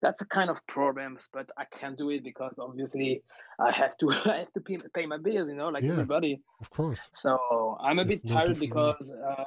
that's 0.00 0.20
a 0.20 0.26
kind 0.26 0.50
of 0.50 0.64
problems, 0.66 1.28
but 1.32 1.50
I 1.56 1.64
can't 1.64 1.96
do 1.96 2.10
it 2.10 2.22
because 2.22 2.58
obviously 2.58 3.22
I 3.58 3.72
have 3.72 3.96
to 3.98 4.10
I 4.26 4.38
have 4.38 4.52
to 4.54 4.60
pay, 4.60 4.78
pay 4.94 5.06
my 5.06 5.18
bills, 5.18 5.48
you 5.48 5.56
know, 5.56 5.68
like 5.68 5.84
Yeah. 5.84 5.92
everybody. 5.92 6.40
Of 6.60 6.70
course. 6.70 7.08
So 7.12 7.76
I'm 7.80 7.98
a 7.98 8.04
bit 8.04 8.26
tired 8.26 8.58
because 8.58 9.14
uh, 9.14 9.44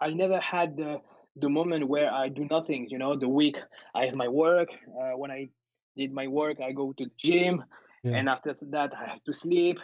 I 0.00 0.10
never 0.10 0.40
had 0.40 0.76
the 0.76 1.00
the 1.36 1.48
moment 1.48 1.88
where 1.88 2.12
I 2.12 2.28
do 2.28 2.46
nothing. 2.50 2.88
You 2.88 2.98
know, 2.98 3.16
the 3.16 3.28
week 3.28 3.56
I 3.94 4.06
have 4.06 4.14
my 4.14 4.28
work. 4.28 4.68
Uh, 4.88 5.16
when 5.16 5.30
I 5.30 5.48
did 5.96 6.12
my 6.12 6.26
work, 6.26 6.60
I 6.60 6.72
go 6.72 6.92
to 6.92 7.04
the 7.04 7.10
gym, 7.18 7.64
Yeah. 8.02 8.16
and 8.16 8.28
after 8.28 8.56
that 8.70 8.94
I 8.94 9.06
have 9.10 9.24
to 9.24 9.32
sleep. 9.32 9.80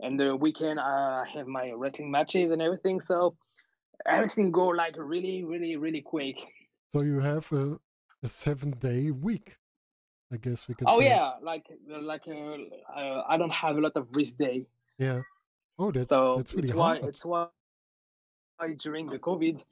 And 0.00 0.18
the 0.18 0.34
weekend 0.36 0.80
I 0.80 1.24
have 1.34 1.46
my 1.46 1.70
wrestling 1.70 2.10
matches 2.10 2.50
and 2.50 2.60
everything. 2.60 3.00
So 3.00 3.36
everything 4.06 4.50
go 4.50 4.66
like 4.68 4.94
really, 4.98 5.44
really, 5.44 5.76
really 5.76 6.02
quick. 6.02 6.36
So 6.92 7.02
you 7.02 7.20
have 7.20 7.50
a, 7.52 7.78
a 8.22 8.28
seven 8.28 8.72
day 8.72 9.10
week, 9.10 9.56
I 10.32 10.36
guess 10.36 10.68
we 10.68 10.74
could 10.74 10.88
Oh 10.88 11.00
say. 11.00 11.06
yeah, 11.06 11.32
like 11.42 11.64
like 11.88 12.22
uh, 12.28 12.56
uh, 12.98 13.22
I 13.28 13.36
don't 13.36 13.52
have 13.52 13.76
a 13.76 13.80
lot 13.80 13.92
of 13.96 14.08
rest 14.16 14.38
day. 14.38 14.66
Yeah. 14.98 15.22
Oh, 15.78 15.90
that's 15.90 16.08
so 16.08 16.36
that's 16.36 16.52
really 16.54 16.64
it's 16.68 16.74
why 16.74 16.96
hard. 16.98 17.14
it's 17.14 17.24
why 17.24 17.48
during 18.78 19.06
the 19.06 19.18
COVID, 19.18 19.62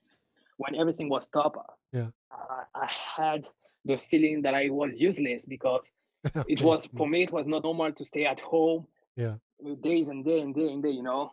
when 0.56 0.74
everything 0.74 1.08
was 1.08 1.24
stopped, 1.26 1.58
Yeah. 1.92 2.08
I, 2.30 2.64
I 2.74 2.90
had 3.16 3.48
the 3.84 3.96
feeling 3.96 4.42
that 4.42 4.54
I 4.54 4.68
was 4.70 5.00
useless 5.00 5.46
because 5.46 5.92
it 6.48 6.62
was 6.62 6.86
Mm. 6.88 6.96
for 6.98 7.08
me 7.08 7.22
it 7.24 7.32
was 7.32 7.46
not 7.46 7.64
normal 7.64 7.92
to 7.92 8.04
stay 8.04 8.24
at 8.26 8.40
home 8.40 8.86
Yeah. 9.16 9.36
uh, 9.66 9.74
days 9.80 10.08
and 10.08 10.24
day 10.24 10.40
and 10.40 10.54
day 10.54 10.68
and 10.72 10.82
day. 10.82 10.90
You 10.90 11.02
know. 11.02 11.32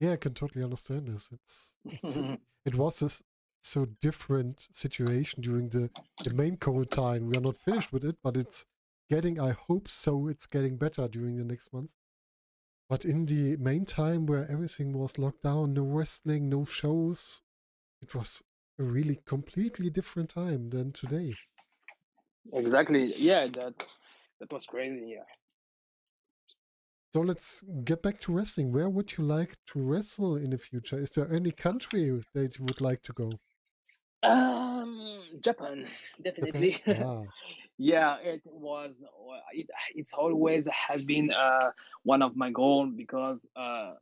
Yeah, 0.00 0.12
I 0.12 0.16
can 0.16 0.34
totally 0.34 0.64
understand 0.64 1.08
this. 1.08 1.30
It's, 1.32 1.76
it's 1.84 2.16
it 2.64 2.74
was 2.74 3.00
this 3.00 3.22
so 3.62 3.84
different 4.00 4.66
situation 4.72 5.42
during 5.42 5.68
the 5.68 5.90
the 6.24 6.34
main 6.34 6.56
COVID 6.56 6.90
time. 6.90 7.26
We 7.28 7.36
are 7.36 7.42
not 7.42 7.58
finished 7.58 7.92
with 7.92 8.04
it, 8.04 8.16
but 8.22 8.36
it's 8.36 8.64
getting, 9.10 9.40
I 9.40 9.50
hope 9.50 9.88
so, 9.88 10.28
it's 10.28 10.46
getting 10.46 10.76
better 10.76 11.08
during 11.08 11.36
the 11.36 11.44
next 11.44 11.72
month. 11.72 11.92
But 12.88 13.04
in 13.04 13.26
the 13.26 13.56
main 13.56 13.84
time 13.84 14.24
where 14.26 14.50
everything 14.50 14.92
was 14.92 15.18
locked 15.18 15.42
down, 15.42 15.74
no 15.74 15.82
wrestling, 15.82 16.48
no 16.48 16.64
shows, 16.64 17.42
it 18.00 18.14
was 18.14 18.42
a 18.78 18.82
really 18.84 19.20
completely 19.26 19.90
different 19.90 20.30
time 20.30 20.70
than 20.70 20.92
today. 20.92 21.34
Exactly. 22.52 23.14
Yeah, 23.16 23.46
that 23.48 23.86
that 24.40 24.52
was 24.52 24.66
crazy. 24.66 25.06
Yeah. 25.16 25.24
So 27.14 27.20
let's 27.20 27.62
get 27.84 28.02
back 28.02 28.18
to 28.22 28.32
wrestling. 28.32 28.72
Where 28.72 28.88
would 28.90 29.16
you 29.16 29.22
like 29.22 29.56
to 29.66 29.80
wrestle 29.80 30.34
in 30.36 30.50
the 30.50 30.58
future? 30.58 30.98
Is 30.98 31.12
there 31.12 31.32
any 31.32 31.52
country 31.52 32.24
that 32.34 32.58
you 32.58 32.64
would 32.64 32.80
like 32.80 33.02
to 33.02 33.12
go? 33.12 33.38
Um, 34.22 35.22
Japan, 35.40 35.86
Japan? 36.38 36.70
definitely. 36.74 36.82
Ah, 36.88 37.24
Yeah, 37.78 38.16
it 38.18 38.42
was. 38.44 38.92
uh, 39.02 39.40
It 39.52 39.68
it's 39.94 40.12
always 40.14 40.68
has 40.68 41.02
been 41.02 41.30
uh 41.32 41.72
one 42.04 42.22
of 42.22 42.36
my 42.36 42.50
goal 42.50 42.86
because 42.86 43.46
uh 43.56 43.94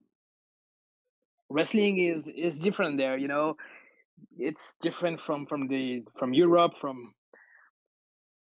wrestling 1.51 1.99
is 1.99 2.29
is 2.29 2.61
different 2.61 2.97
there. 2.99 3.17
You 3.17 3.29
know, 3.29 3.57
it's 4.39 4.75
different 4.83 5.21
from 5.21 5.47
from 5.47 5.69
the 5.69 6.05
from 6.17 6.35
Europe 6.35 6.75
from 6.75 7.15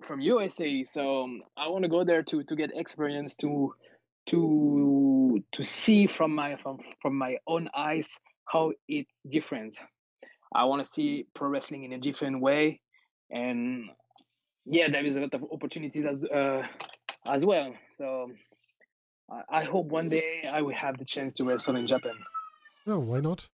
from 0.03 0.21
USA. 0.21 0.85
So 0.85 1.23
um, 1.25 1.43
I 1.57 1.69
want 1.69 1.85
to 1.85 1.89
go 1.89 2.05
there 2.05 2.23
to 2.23 2.43
to 2.45 2.57
get 2.57 2.71
experience 2.75 3.37
to 3.37 3.75
to 4.27 5.43
to 5.53 5.63
see 5.63 6.07
from 6.07 6.35
my 6.35 6.57
from 6.57 6.79
from 7.01 7.17
my 7.17 7.37
own 7.47 7.69
eyes 7.77 8.19
how 8.47 8.73
it's 8.89 9.21
different. 9.29 9.79
I 10.55 10.65
want 10.65 10.85
to 10.85 10.91
see 10.91 11.27
pro 11.35 11.49
wrestling 11.49 11.85
in 11.85 11.93
a 11.93 11.99
different 11.99 12.41
way, 12.41 12.81
and 13.31 13.85
yeah, 14.67 14.89
there 14.91 15.05
is 15.05 15.17
a 15.17 15.21
lot 15.21 15.35
of 15.35 15.45
opportunities 15.53 16.05
as 16.05 16.23
uh, 16.25 16.67
as 17.27 17.47
well. 17.47 17.73
So 17.93 18.31
I, 19.31 19.61
I 19.61 19.65
hope 19.65 19.87
one 19.87 20.09
day 20.09 20.43
I 20.51 20.63
will 20.63 20.75
have 20.75 20.99
the 20.99 21.05
chance 21.05 21.35
to 21.35 21.45
wrestle 21.45 21.77
in 21.77 21.87
Japan. 21.87 22.15
no, 22.87 22.99
why 22.99 23.21
not? 23.21 23.49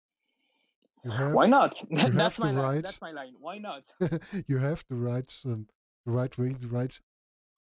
Have 1.11 1.33
Why 1.33 1.47
not? 1.47 1.75
That's 1.91 2.39
my 2.39 2.51
the 2.51 2.53
line. 2.53 2.73
right 2.73 2.83
That's 2.83 3.01
my 3.01 3.11
line. 3.11 3.33
Why 3.39 3.57
not? 3.57 3.83
you 4.47 4.57
have 4.57 4.85
the 4.87 4.95
right 4.95 5.31
um, 5.45 5.67
the 6.06 6.12
right 6.12 6.38
way, 6.38 6.49
the 6.49 6.68
right 6.68 6.99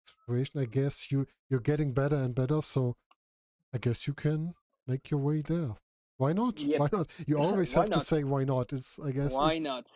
situation. 0.04 0.60
I 0.60 0.64
guess 0.64 1.10
you 1.10 1.26
you're 1.48 1.60
getting 1.60 1.92
better 1.92 2.16
and 2.16 2.34
better, 2.34 2.60
so 2.62 2.96
I 3.74 3.78
guess 3.78 4.06
you 4.06 4.14
can 4.14 4.54
make 4.86 5.10
your 5.10 5.20
way 5.20 5.42
there. 5.42 5.76
Why 6.18 6.32
not? 6.32 6.60
Yep. 6.60 6.80
Why 6.80 6.88
not? 6.92 7.10
You 7.26 7.38
always 7.46 7.72
have 7.74 7.90
to 7.90 8.00
say 8.00 8.24
why 8.24 8.44
not. 8.44 8.72
It's 8.72 8.98
I 8.98 9.12
guess 9.12 9.34
Why 9.34 9.58
not? 9.58 9.86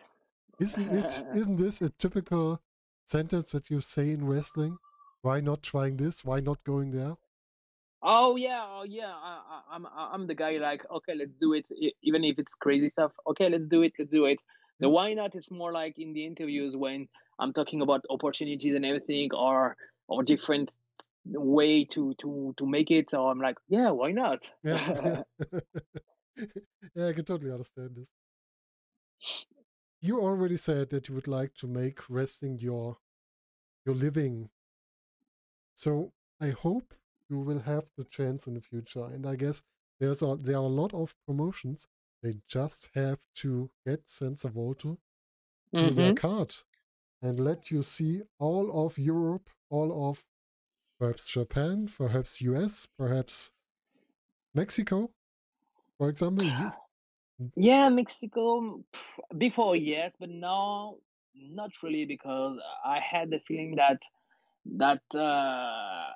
Isn't 0.59 0.89
it? 0.89 1.23
Isn't 1.35 1.57
this 1.57 1.81
a 1.81 1.89
typical 1.89 2.61
sentence 3.05 3.51
that 3.51 3.69
you 3.69 3.81
say 3.81 4.11
in 4.11 4.25
wrestling? 4.25 4.77
Why 5.21 5.39
not 5.39 5.63
trying 5.63 5.97
this? 5.97 6.25
Why 6.25 6.39
not 6.39 6.63
going 6.63 6.91
there? 6.91 7.15
Oh 8.03 8.35
yeah, 8.35 8.63
oh 8.67 8.83
yeah. 8.83 9.13
I, 9.13 9.41
I, 9.49 9.75
I'm 9.75 9.87
I'm 9.95 10.27
the 10.27 10.35
guy 10.35 10.57
like 10.57 10.85
okay, 10.91 11.15
let's 11.15 11.35
do 11.39 11.53
it, 11.53 11.65
even 12.03 12.23
if 12.23 12.37
it's 12.39 12.53
crazy 12.53 12.89
stuff. 12.89 13.11
Okay, 13.27 13.49
let's 13.49 13.67
do 13.67 13.81
it. 13.81 13.93
Let's 13.97 14.11
do 14.11 14.25
it. 14.25 14.39
The 14.79 14.87
mm. 14.87 14.91
why 14.91 15.13
not 15.13 15.35
is 15.35 15.49
more 15.49 15.71
like 15.71 15.97
in 15.97 16.13
the 16.13 16.25
interviews 16.25 16.75
when 16.75 17.07
I'm 17.39 17.53
talking 17.53 17.81
about 17.81 18.05
opportunities 18.09 18.73
and 18.73 18.85
everything, 18.85 19.33
or 19.33 19.77
or 20.07 20.23
different 20.23 20.71
way 21.25 21.85
to 21.85 22.13
to 22.15 22.53
to 22.57 22.65
make 22.67 22.91
it. 22.91 23.09
So 23.11 23.27
I'm 23.27 23.39
like, 23.41 23.57
yeah, 23.69 23.91
why 23.91 24.11
not? 24.11 24.51
Yeah, 24.63 25.21
yeah, 26.95 27.07
I 27.07 27.13
can 27.13 27.25
totally 27.25 27.51
understand 27.51 27.95
this. 27.95 28.11
You 30.01 30.19
already 30.21 30.57
said 30.57 30.89
that 30.89 31.07
you 31.07 31.13
would 31.13 31.27
like 31.27 31.53
to 31.57 31.67
make 31.67 32.09
wrestling 32.09 32.57
your 32.57 32.97
your 33.85 33.95
living. 33.95 34.51
So 35.75 36.11
I 36.41 36.49
hope 36.49 36.93
you 37.29 37.39
will 37.39 37.59
have 37.59 37.91
the 37.95 38.03
chance 38.03 38.47
in 38.47 38.53
the 38.53 38.61
future. 38.61 39.05
And 39.05 39.25
I 39.25 39.35
guess 39.35 39.63
there's 39.99 40.21
a 40.21 40.35
there 40.35 40.55
are 40.57 40.63
a 40.63 40.75
lot 40.81 40.93
of 40.93 41.15
promotions. 41.25 41.87
They 42.21 42.41
just 42.47 42.89
have 42.95 43.19
to 43.35 43.69
get 43.85 44.09
Senza 44.09 44.49
Volto 44.49 44.99
to 45.79 45.91
their 45.91 46.11
hmm 46.11 46.13
card 46.13 46.55
and 47.21 47.39
let 47.39 47.71
you 47.71 47.81
see 47.83 48.23
all 48.39 48.85
of 48.85 48.97
Europe, 48.97 49.49
all 49.69 50.09
of 50.09 50.25
perhaps 50.99 51.27
Japan, 51.27 51.87
perhaps 51.87 52.41
US, 52.41 52.87
perhaps 52.97 53.51
Mexico, 54.53 55.11
for 55.97 56.09
example. 56.09 56.45
You, 56.45 56.71
Yeah, 57.55 57.89
Mexico 57.89 58.83
before 59.37 59.75
yes, 59.75 60.13
but 60.19 60.29
now 60.29 60.97
not 61.35 61.71
really 61.83 62.05
because 62.05 62.59
I 62.85 62.99
had 62.99 63.29
the 63.29 63.39
feeling 63.47 63.75
that 63.77 64.01
that 64.77 65.03
uh, 65.15 66.11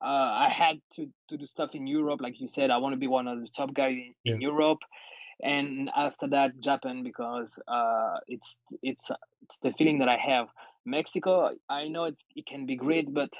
uh, 0.00 0.04
I 0.46 0.48
had 0.50 0.80
to, 0.94 1.12
to 1.28 1.36
do 1.36 1.46
stuff 1.46 1.74
in 1.74 1.86
Europe, 1.86 2.20
like 2.20 2.40
you 2.40 2.48
said. 2.48 2.70
I 2.70 2.78
want 2.78 2.92
to 2.94 2.98
be 2.98 3.06
one 3.06 3.28
of 3.28 3.40
the 3.40 3.48
top 3.48 3.72
guys 3.74 3.92
in, 3.92 4.14
Yeah. 4.24 4.34
in 4.34 4.40
Europe, 4.40 4.80
and 5.42 5.90
after 5.96 6.26
that, 6.28 6.60
Japan 6.60 7.02
because 7.02 7.58
uh, 7.68 8.16
it's 8.28 8.56
it's 8.82 9.10
it's 9.42 9.58
the 9.58 9.72
feeling 9.72 9.98
that 9.98 10.08
I 10.08 10.16
have. 10.16 10.48
Mexico, 10.84 11.50
I 11.68 11.88
know 11.88 12.04
it's 12.04 12.24
it 12.34 12.46
can 12.46 12.66
be 12.66 12.76
great, 12.76 13.12
but 13.12 13.32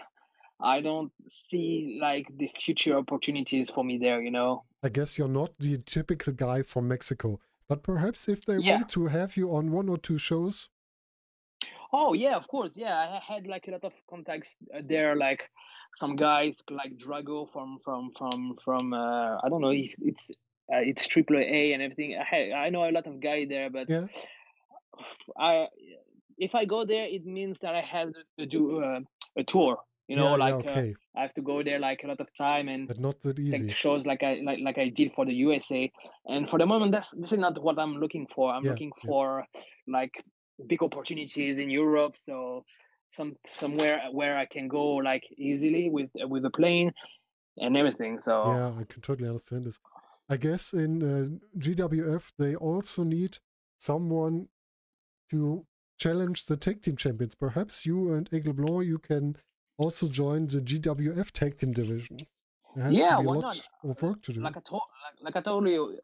I 0.61 0.81
don't 0.81 1.13
see 1.29 1.99
like 2.01 2.27
the 2.37 2.51
future 2.57 2.97
opportunities 2.97 3.71
for 3.71 3.85
me 3.85 3.99
there. 3.99 4.23
You 4.23 4.31
know? 4.31 4.65
I 4.83 4.89
guess 4.89 5.19
you're 5.19 5.29
not 5.29 5.59
the 5.59 5.79
typical 5.79 6.33
guy 6.33 6.63
from 6.63 6.89
Mexico, 6.89 7.41
but 7.69 7.83
perhaps 7.83 8.29
if 8.29 8.45
they 8.45 8.59
Yeah. 8.59 8.77
want 8.77 8.89
to 8.91 9.07
have 9.07 9.37
you 9.37 9.55
on 9.55 9.71
one 9.73 9.89
or 9.89 9.99
two 9.99 10.19
shows, 10.19 10.69
Oh 11.93 12.15
yeah, 12.15 12.37
of 12.37 12.49
course. 12.49 12.73
Yeah, 12.75 12.97
I 12.97 13.21
had 13.35 13.47
like 13.47 13.69
a 13.69 13.73
lot 13.73 13.85
of 13.85 13.93
contacts 14.09 14.57
uh, 14.75 14.81
there, 14.85 15.15
like 15.15 15.51
some 15.95 16.17
guys 16.17 16.57
like 16.71 16.97
Drago 16.97 17.51
from 17.53 17.79
from 17.85 18.11
from 18.17 18.57
from 18.65 18.95
uh, 18.95 19.37
I 19.45 19.49
don't 19.51 19.61
know 19.61 19.73
if 19.73 19.95
it's 20.01 20.31
uh, 20.73 20.79
it's 20.79 21.07
triple 21.07 21.37
A 21.39 21.73
and 21.73 21.83
everything. 21.83 22.19
I 22.19 22.53
I 22.53 22.71
know 22.71 22.89
a 22.89 22.93
lot 22.93 23.07
of 23.07 23.21
guys 23.21 23.49
there, 23.49 23.71
but 23.71 23.89
yeah, 23.89 24.07
I 25.39 25.69
if 26.39 26.55
I 26.55 26.65
go 26.65 26.85
there, 26.85 27.07
it 27.07 27.25
means 27.25 27.61
that 27.61 27.75
I 27.75 27.81
have 27.81 28.13
to 28.39 28.47
do 28.47 28.83
uh, 28.83 29.01
a 29.37 29.45
tour. 29.45 29.79
You 30.09 30.17
know, 30.17 30.37
yeah, 30.37 30.47
yeah, 30.47 30.55
like 30.55 30.67
uh, 30.67 30.81
I 31.17 31.23
have 31.23 31.35
to 31.35 31.43
go 31.43 31.63
there 31.63 31.79
like 31.79 32.03
a 32.05 32.09
lot 32.09 32.21
of 32.21 32.35
time 32.35 32.69
and 32.69 32.89
but 32.89 32.99
not 32.99 33.21
that 33.21 33.39
easy. 33.39 33.69
shows 33.69 34.05
like 34.05 34.23
I 34.23 34.41
like 34.45 34.59
like 34.61 34.77
I 34.77 34.89
did 34.89 35.13
for 35.15 35.25
the 35.25 35.33
USA. 35.33 35.91
And 36.27 36.51
for 36.51 36.59
the 36.59 36.67
moment, 36.67 36.93
that's 36.93 37.11
this 37.13 37.33
is 37.33 37.39
not 37.39 37.63
what 37.63 37.79
I'm 37.79 37.97
looking 37.97 38.27
for. 38.35 38.53
I'm 38.53 38.65
looking 38.65 38.93
for 39.07 39.47
like 39.87 40.23
big 40.67 40.83
opportunities 40.83 41.61
in 41.61 41.71
Europe. 41.71 42.15
So 42.27 42.65
some 43.09 43.37
somewhere 43.47 44.03
where 44.11 44.37
I 44.37 44.47
can 44.47 44.69
go 44.69 44.97
like 44.97 45.25
easily 45.39 45.89
with 45.89 46.11
with 46.15 46.45
a 46.45 46.51
plane 46.51 46.93
and 47.57 47.77
everything. 47.77 48.19
So 48.19 48.33
Yeah, 48.49 48.73
I 48.81 48.85
can 48.85 49.01
totally 49.03 49.29
understand 49.29 49.65
this. 49.65 49.79
I 50.33 50.39
guess 50.39 50.73
in 50.73 51.03
uh, 51.03 51.59
GWF 51.59 52.33
they 52.39 52.55
also 52.55 53.05
need 53.05 53.39
someone 53.79 54.49
to 55.31 55.67
challenge 55.99 56.47
the 56.47 56.57
tag 56.57 56.83
team 56.83 56.97
champions. 56.97 57.35
Perhaps 57.35 57.85
you 57.85 58.15
and 58.15 58.31
Aigle 58.31 58.57
Blanc, 58.57 58.87
you 58.87 58.99
can 58.99 59.37
also 59.77 60.09
join 60.09 60.47
the 60.47 60.63
GWF 60.63 61.31
tag 61.33 61.59
team 61.59 61.73
division. 61.73 62.21
Yeah, 62.75 63.17
to 63.17 63.23
why 63.23 63.41
not? 63.41 63.61
of 63.85 64.01
work 64.01 64.23
to 64.23 64.33
do. 64.33 64.41
Like 64.41 64.57
I 64.57 64.61
told 64.61 64.83
like, 65.05 65.35
like 65.35 65.37
I 65.37 65.43
told 65.43 65.69
you, 65.69 65.99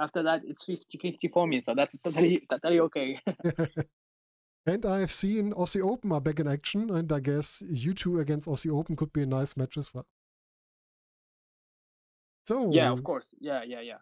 after 0.00 0.22
that 0.22 0.40
it's 0.46 0.64
50-50 0.64 1.30
for 1.30 1.46
me. 1.46 1.60
So 1.60 1.74
that's 1.74 1.98
totally 2.02 2.42
totally 2.48 2.80
okay. 2.80 3.20
and 4.66 4.86
I 4.86 5.00
have 5.00 5.12
seen 5.12 5.52
Aussie 5.52 5.82
Open 5.82 6.12
are 6.12 6.20
back 6.22 6.40
in 6.40 6.48
action, 6.48 6.88
and 6.88 7.12
I 7.12 7.20
guess 7.20 7.62
you 7.68 7.92
two 7.92 8.20
against 8.20 8.48
Aussie 8.48 8.74
Open 8.74 8.96
could 8.96 9.12
be 9.12 9.24
a 9.24 9.26
nice 9.26 9.54
match 9.54 9.76
as 9.76 9.92
well. 9.92 10.06
Yeah, 12.70 12.90
of 12.90 13.02
course. 13.04 13.28
Yeah, 13.38 13.62
yeah, 13.64 13.80
yeah. 13.80 13.98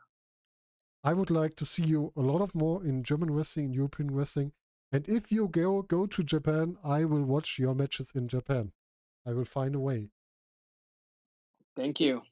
I 1.04 1.14
would 1.14 1.30
like 1.30 1.54
to 1.56 1.64
see 1.64 1.84
you 1.84 2.12
a 2.16 2.20
lot 2.20 2.40
of 2.40 2.54
more 2.54 2.84
in 2.84 3.02
German 3.04 3.30
wrestling, 3.30 3.66
in 3.66 3.72
European 3.72 4.10
wrestling. 4.14 4.52
And 4.90 5.08
if 5.08 5.30
you 5.30 5.48
go 5.48 5.82
go 5.82 6.06
to 6.06 6.22
Japan, 6.22 6.76
I 6.82 7.04
will 7.04 7.24
watch 7.24 7.58
your 7.58 7.74
matches 7.74 8.12
in 8.14 8.28
Japan. 8.28 8.72
I 9.26 9.32
will 9.32 9.44
find 9.44 9.74
a 9.74 9.80
way. 9.80 10.10
Thank 11.76 12.00
you. 12.00 12.22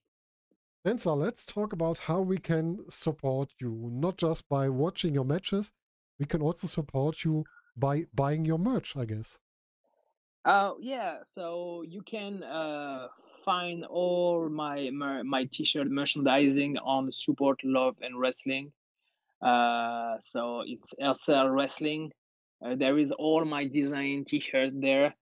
Senza, 0.84 1.12
let's 1.12 1.44
talk 1.44 1.72
about 1.72 1.98
how 1.98 2.20
we 2.20 2.38
can 2.38 2.88
support 2.88 3.50
you, 3.60 3.90
not 3.92 4.16
just 4.16 4.48
by 4.48 4.68
watching 4.68 5.14
your 5.14 5.24
matches. 5.24 5.72
We 6.18 6.26
can 6.26 6.40
also 6.40 6.66
support 6.66 7.24
you 7.24 7.44
by 7.76 8.06
buying 8.14 8.44
your 8.44 8.58
merch, 8.58 8.96
I 8.96 9.04
guess. 9.04 9.38
Uh, 10.44 10.74
yeah, 10.80 11.18
so 11.34 11.82
you 11.86 12.02
can 12.02 12.42
uh, 12.44 13.08
find 13.46 13.84
all 13.86 14.50
my 14.50 14.90
mer- 14.90 15.24
my 15.24 15.44
t-shirt 15.54 15.88
merchandising 15.88 16.76
on 16.78 17.10
Support 17.12 17.58
Love 17.64 17.96
and 18.02 18.20
Wrestling. 18.20 18.72
Uh, 19.40 20.16
so 20.20 20.62
it's 20.66 20.94
LCL 21.00 21.50
Wrestling. 21.50 22.12
Uh, 22.64 22.74
there 22.74 22.98
is 22.98 23.12
all 23.12 23.44
my 23.44 23.68
design 23.68 24.24
t-shirt 24.26 24.72
there. 24.88 25.14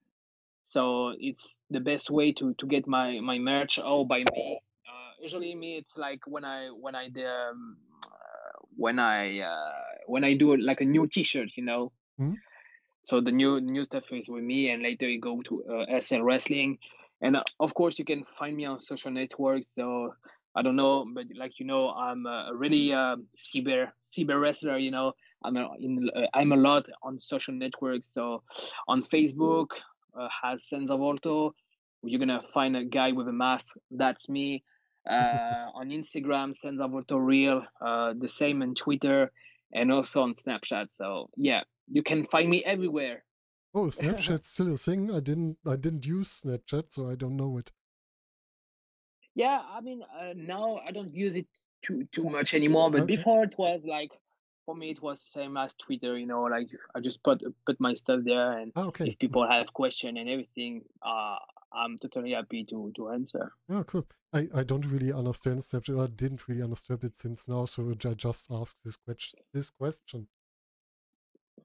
So 0.64 1.12
it's 1.18 1.56
the 1.70 1.80
best 1.80 2.10
way 2.10 2.32
to 2.38 2.54
to 2.60 2.66
get 2.66 2.86
my 2.88 3.20
my 3.20 3.38
merch 3.38 3.78
all 3.78 4.04
by 4.06 4.20
me. 4.32 4.60
Uh, 4.88 5.12
usually 5.20 5.54
me, 5.54 5.76
it's 5.76 5.96
like 5.96 6.20
when 6.26 6.44
I 6.44 6.68
when 6.84 6.94
I 6.94 7.06
um, 7.06 7.76
uh, 8.06 8.52
when 8.84 8.98
I 8.98 9.40
uh, 9.40 9.72
when 10.06 10.24
I 10.24 10.34
do 10.34 10.56
like 10.56 10.80
a 10.80 10.88
new 10.96 11.06
t-shirt, 11.06 11.50
you 11.56 11.64
know. 11.64 11.92
Mhm. 12.20 12.36
so 13.04 13.20
the 13.20 13.32
new 13.32 13.60
new 13.60 13.84
stuff 13.84 14.12
is 14.12 14.28
with 14.30 14.44
me, 14.44 14.70
and 14.70 14.82
later 14.82 15.08
you 15.08 15.20
go 15.20 15.42
to 15.48 15.54
uh, 15.64 15.84
SL 16.00 16.22
Wrestling, 16.22 16.78
and 17.24 17.36
uh, 17.36 17.42
of 17.58 17.74
course 17.74 17.98
you 17.98 18.04
can 18.04 18.22
find 18.22 18.54
me 18.54 18.66
on 18.66 18.78
social 18.78 19.10
networks. 19.10 19.74
So 19.74 20.14
I 20.54 20.62
don't 20.62 20.76
know, 20.76 21.06
but 21.12 21.24
like 21.34 21.58
you 21.58 21.66
know, 21.66 21.90
I'm 21.90 22.26
a 22.26 22.50
really 22.54 22.92
uh, 22.92 23.16
cyber 23.36 23.88
cyber 24.04 24.40
wrestler. 24.40 24.76
You 24.76 24.90
know, 24.90 25.12
I'm 25.42 25.56
a, 25.56 25.68
in 25.80 26.10
uh, 26.14 26.26
I'm 26.34 26.52
a 26.52 26.56
lot 26.56 26.86
on 27.02 27.18
social 27.18 27.54
networks. 27.54 28.12
So 28.12 28.42
on 28.86 29.02
Facebook 29.02 29.68
uh, 30.18 30.28
has 30.42 30.68
Senza 30.68 30.96
Volto. 30.96 31.54
You're 32.02 32.20
gonna 32.20 32.42
find 32.52 32.76
a 32.76 32.84
guy 32.84 33.12
with 33.12 33.26
a 33.26 33.32
mask. 33.32 33.74
That's 33.90 34.28
me. 34.28 34.62
Uh, 35.10 35.68
on 35.74 35.88
Instagram, 35.88 36.54
Senza 36.54 36.86
Volto 36.86 37.16
Real. 37.16 37.62
Uh, 37.80 38.12
the 38.18 38.28
same 38.28 38.62
on 38.62 38.74
Twitter 38.74 39.32
and 39.72 39.90
also 39.90 40.22
on 40.22 40.34
Snapchat. 40.34 40.92
So 40.92 41.30
yeah, 41.36 41.62
you 41.90 42.02
can 42.02 42.26
find 42.26 42.48
me 42.48 42.62
everywhere. 42.64 43.24
Oh, 43.74 43.86
Snapchat's 43.90 44.50
still 44.50 44.72
a 44.72 44.76
thing. 44.78 45.10
I 45.12 45.20
didn't 45.20 45.58
I 45.66 45.76
didn't 45.76 46.06
use 46.06 46.42
Snapchat, 46.42 46.92
so 46.92 47.10
I 47.10 47.14
don't 47.16 47.36
know 47.36 47.58
it. 47.58 47.72
Yeah, 49.34 49.60
I 49.68 49.80
mean 49.80 50.02
uh, 50.02 50.32
now 50.36 50.80
I 50.86 50.90
don't 50.92 51.12
use 51.14 51.36
it 51.36 51.46
too 51.82 52.04
too 52.12 52.24
much 52.24 52.54
anymore, 52.54 52.90
but 52.90 53.02
Okay. 53.02 53.16
before 53.16 53.42
it 53.44 53.54
was 53.58 53.80
like 53.84 54.12
for 54.64 54.74
me 54.74 54.90
it 54.90 55.02
was 55.02 55.20
same 55.20 55.56
as 55.56 55.74
Twitter. 55.74 56.16
You 56.16 56.26
know, 56.26 56.42
like 56.44 56.68
I 56.94 57.00
just 57.00 57.22
put 57.22 57.42
put 57.66 57.80
my 57.80 57.94
stuff 57.94 58.20
there, 58.24 58.58
and 58.58 58.72
Ah, 58.76 58.84
okay. 58.86 59.06
if 59.06 59.18
people 59.18 59.46
have 59.46 59.72
question 59.72 60.16
and 60.16 60.28
everything, 60.28 60.82
uh, 61.02 61.36
I'm 61.72 61.98
totally 61.98 62.32
happy 62.32 62.64
to 62.66 62.92
to 62.96 63.10
answer. 63.10 63.52
Yeah, 63.68 63.82
cool. 63.86 64.06
I, 64.32 64.48
I 64.54 64.62
don't 64.62 64.86
really 64.86 65.12
understand 65.12 65.60
Snapchat. 65.60 66.02
I 66.02 66.06
didn't 66.06 66.46
really 66.48 66.62
understand 66.62 67.04
it 67.04 67.16
since 67.16 67.48
now, 67.48 67.64
so 67.66 67.90
I 67.90 68.14
just 68.14 68.46
asked 68.50 68.80
this 68.84 68.96
question. 68.96 69.40
This 69.52 69.70
question. 69.70 70.28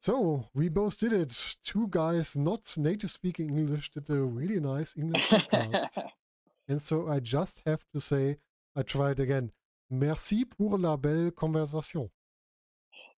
So 0.01 0.45
we 0.53 0.69
both 0.69 0.97
did 0.99 1.11
it. 1.13 1.55
Two 1.63 1.87
guys 1.89 2.37
not 2.37 2.77
native 2.77 3.11
speaking 3.11 3.57
English 3.57 3.91
did 3.91 4.09
a 4.09 4.23
really 4.23 4.59
nice 4.59 4.95
English 4.97 5.27
podcast. 5.29 6.01
and 6.69 6.81
so 6.81 7.09
I 7.09 7.19
just 7.19 7.63
have 7.65 7.83
to 7.93 7.99
say, 7.99 8.37
I 8.75 8.83
tried 8.83 9.19
again. 9.19 9.51
Merci 9.89 10.45
pour 10.45 10.77
la 10.77 10.95
belle 10.95 11.31
conversation. 11.31 12.09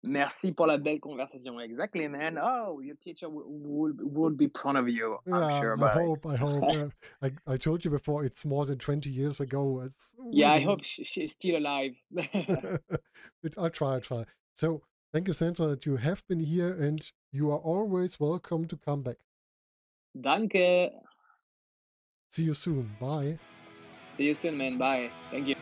Merci 0.03 0.51
pour 0.53 0.65
la 0.65 0.77
belle 0.77 0.99
conversation. 0.99 1.59
Exactly, 1.59 2.07
man. 2.07 2.39
Oh, 2.41 2.79
your 2.79 2.95
teacher 2.95 3.27
w- 3.27 3.45
would 3.47 3.99
would 4.01 4.36
be 4.36 4.47
proud 4.47 4.75
of 4.77 4.89
you. 4.89 5.19
I'm 5.27 5.34
Yeah, 5.41 5.59
sure 5.59 5.71
I 5.73 5.75
about 5.75 5.93
hope. 5.93 6.25
I 6.25 6.36
hope. 6.38 6.63
uh, 6.63 6.88
I, 7.21 7.32
I 7.45 7.57
told 7.57 7.86
you 7.86 7.91
before. 7.91 8.25
It's 8.25 8.43
more 8.43 8.65
than 8.65 8.79
twenty 8.79 9.11
years 9.11 9.39
ago. 9.39 9.82
It's 9.86 10.15
Yeah, 10.32 10.53
I 10.53 10.61
hope 10.61 10.84
sh- 10.84 11.01
she's 11.03 11.34
still 11.34 11.57
alive. 11.57 11.91
but 12.11 13.53
I'll 13.57 13.69
try, 13.69 13.93
I'll 13.93 14.01
try. 14.01 14.25
So 14.55 14.82
thank 15.14 15.28
you, 15.28 15.34
Senza, 15.34 15.68
that 15.68 15.86
you 15.86 15.97
have 15.97 16.24
been 16.28 16.39
here 16.39 16.74
and 16.74 17.01
you 17.32 17.51
are 17.51 17.59
always 17.59 18.20
welcome 18.20 18.66
to 18.66 18.78
come 18.78 19.01
back. 19.01 19.18
Danke. 20.20 20.91
See 22.32 22.43
you 22.43 22.53
soon. 22.53 22.95
Bye. 22.99 23.38
See 24.18 24.26
you 24.26 24.36
soon, 24.36 24.57
man. 24.57 24.78
Bye. 24.78 25.09
Thank 25.32 25.47
you. 25.47 25.55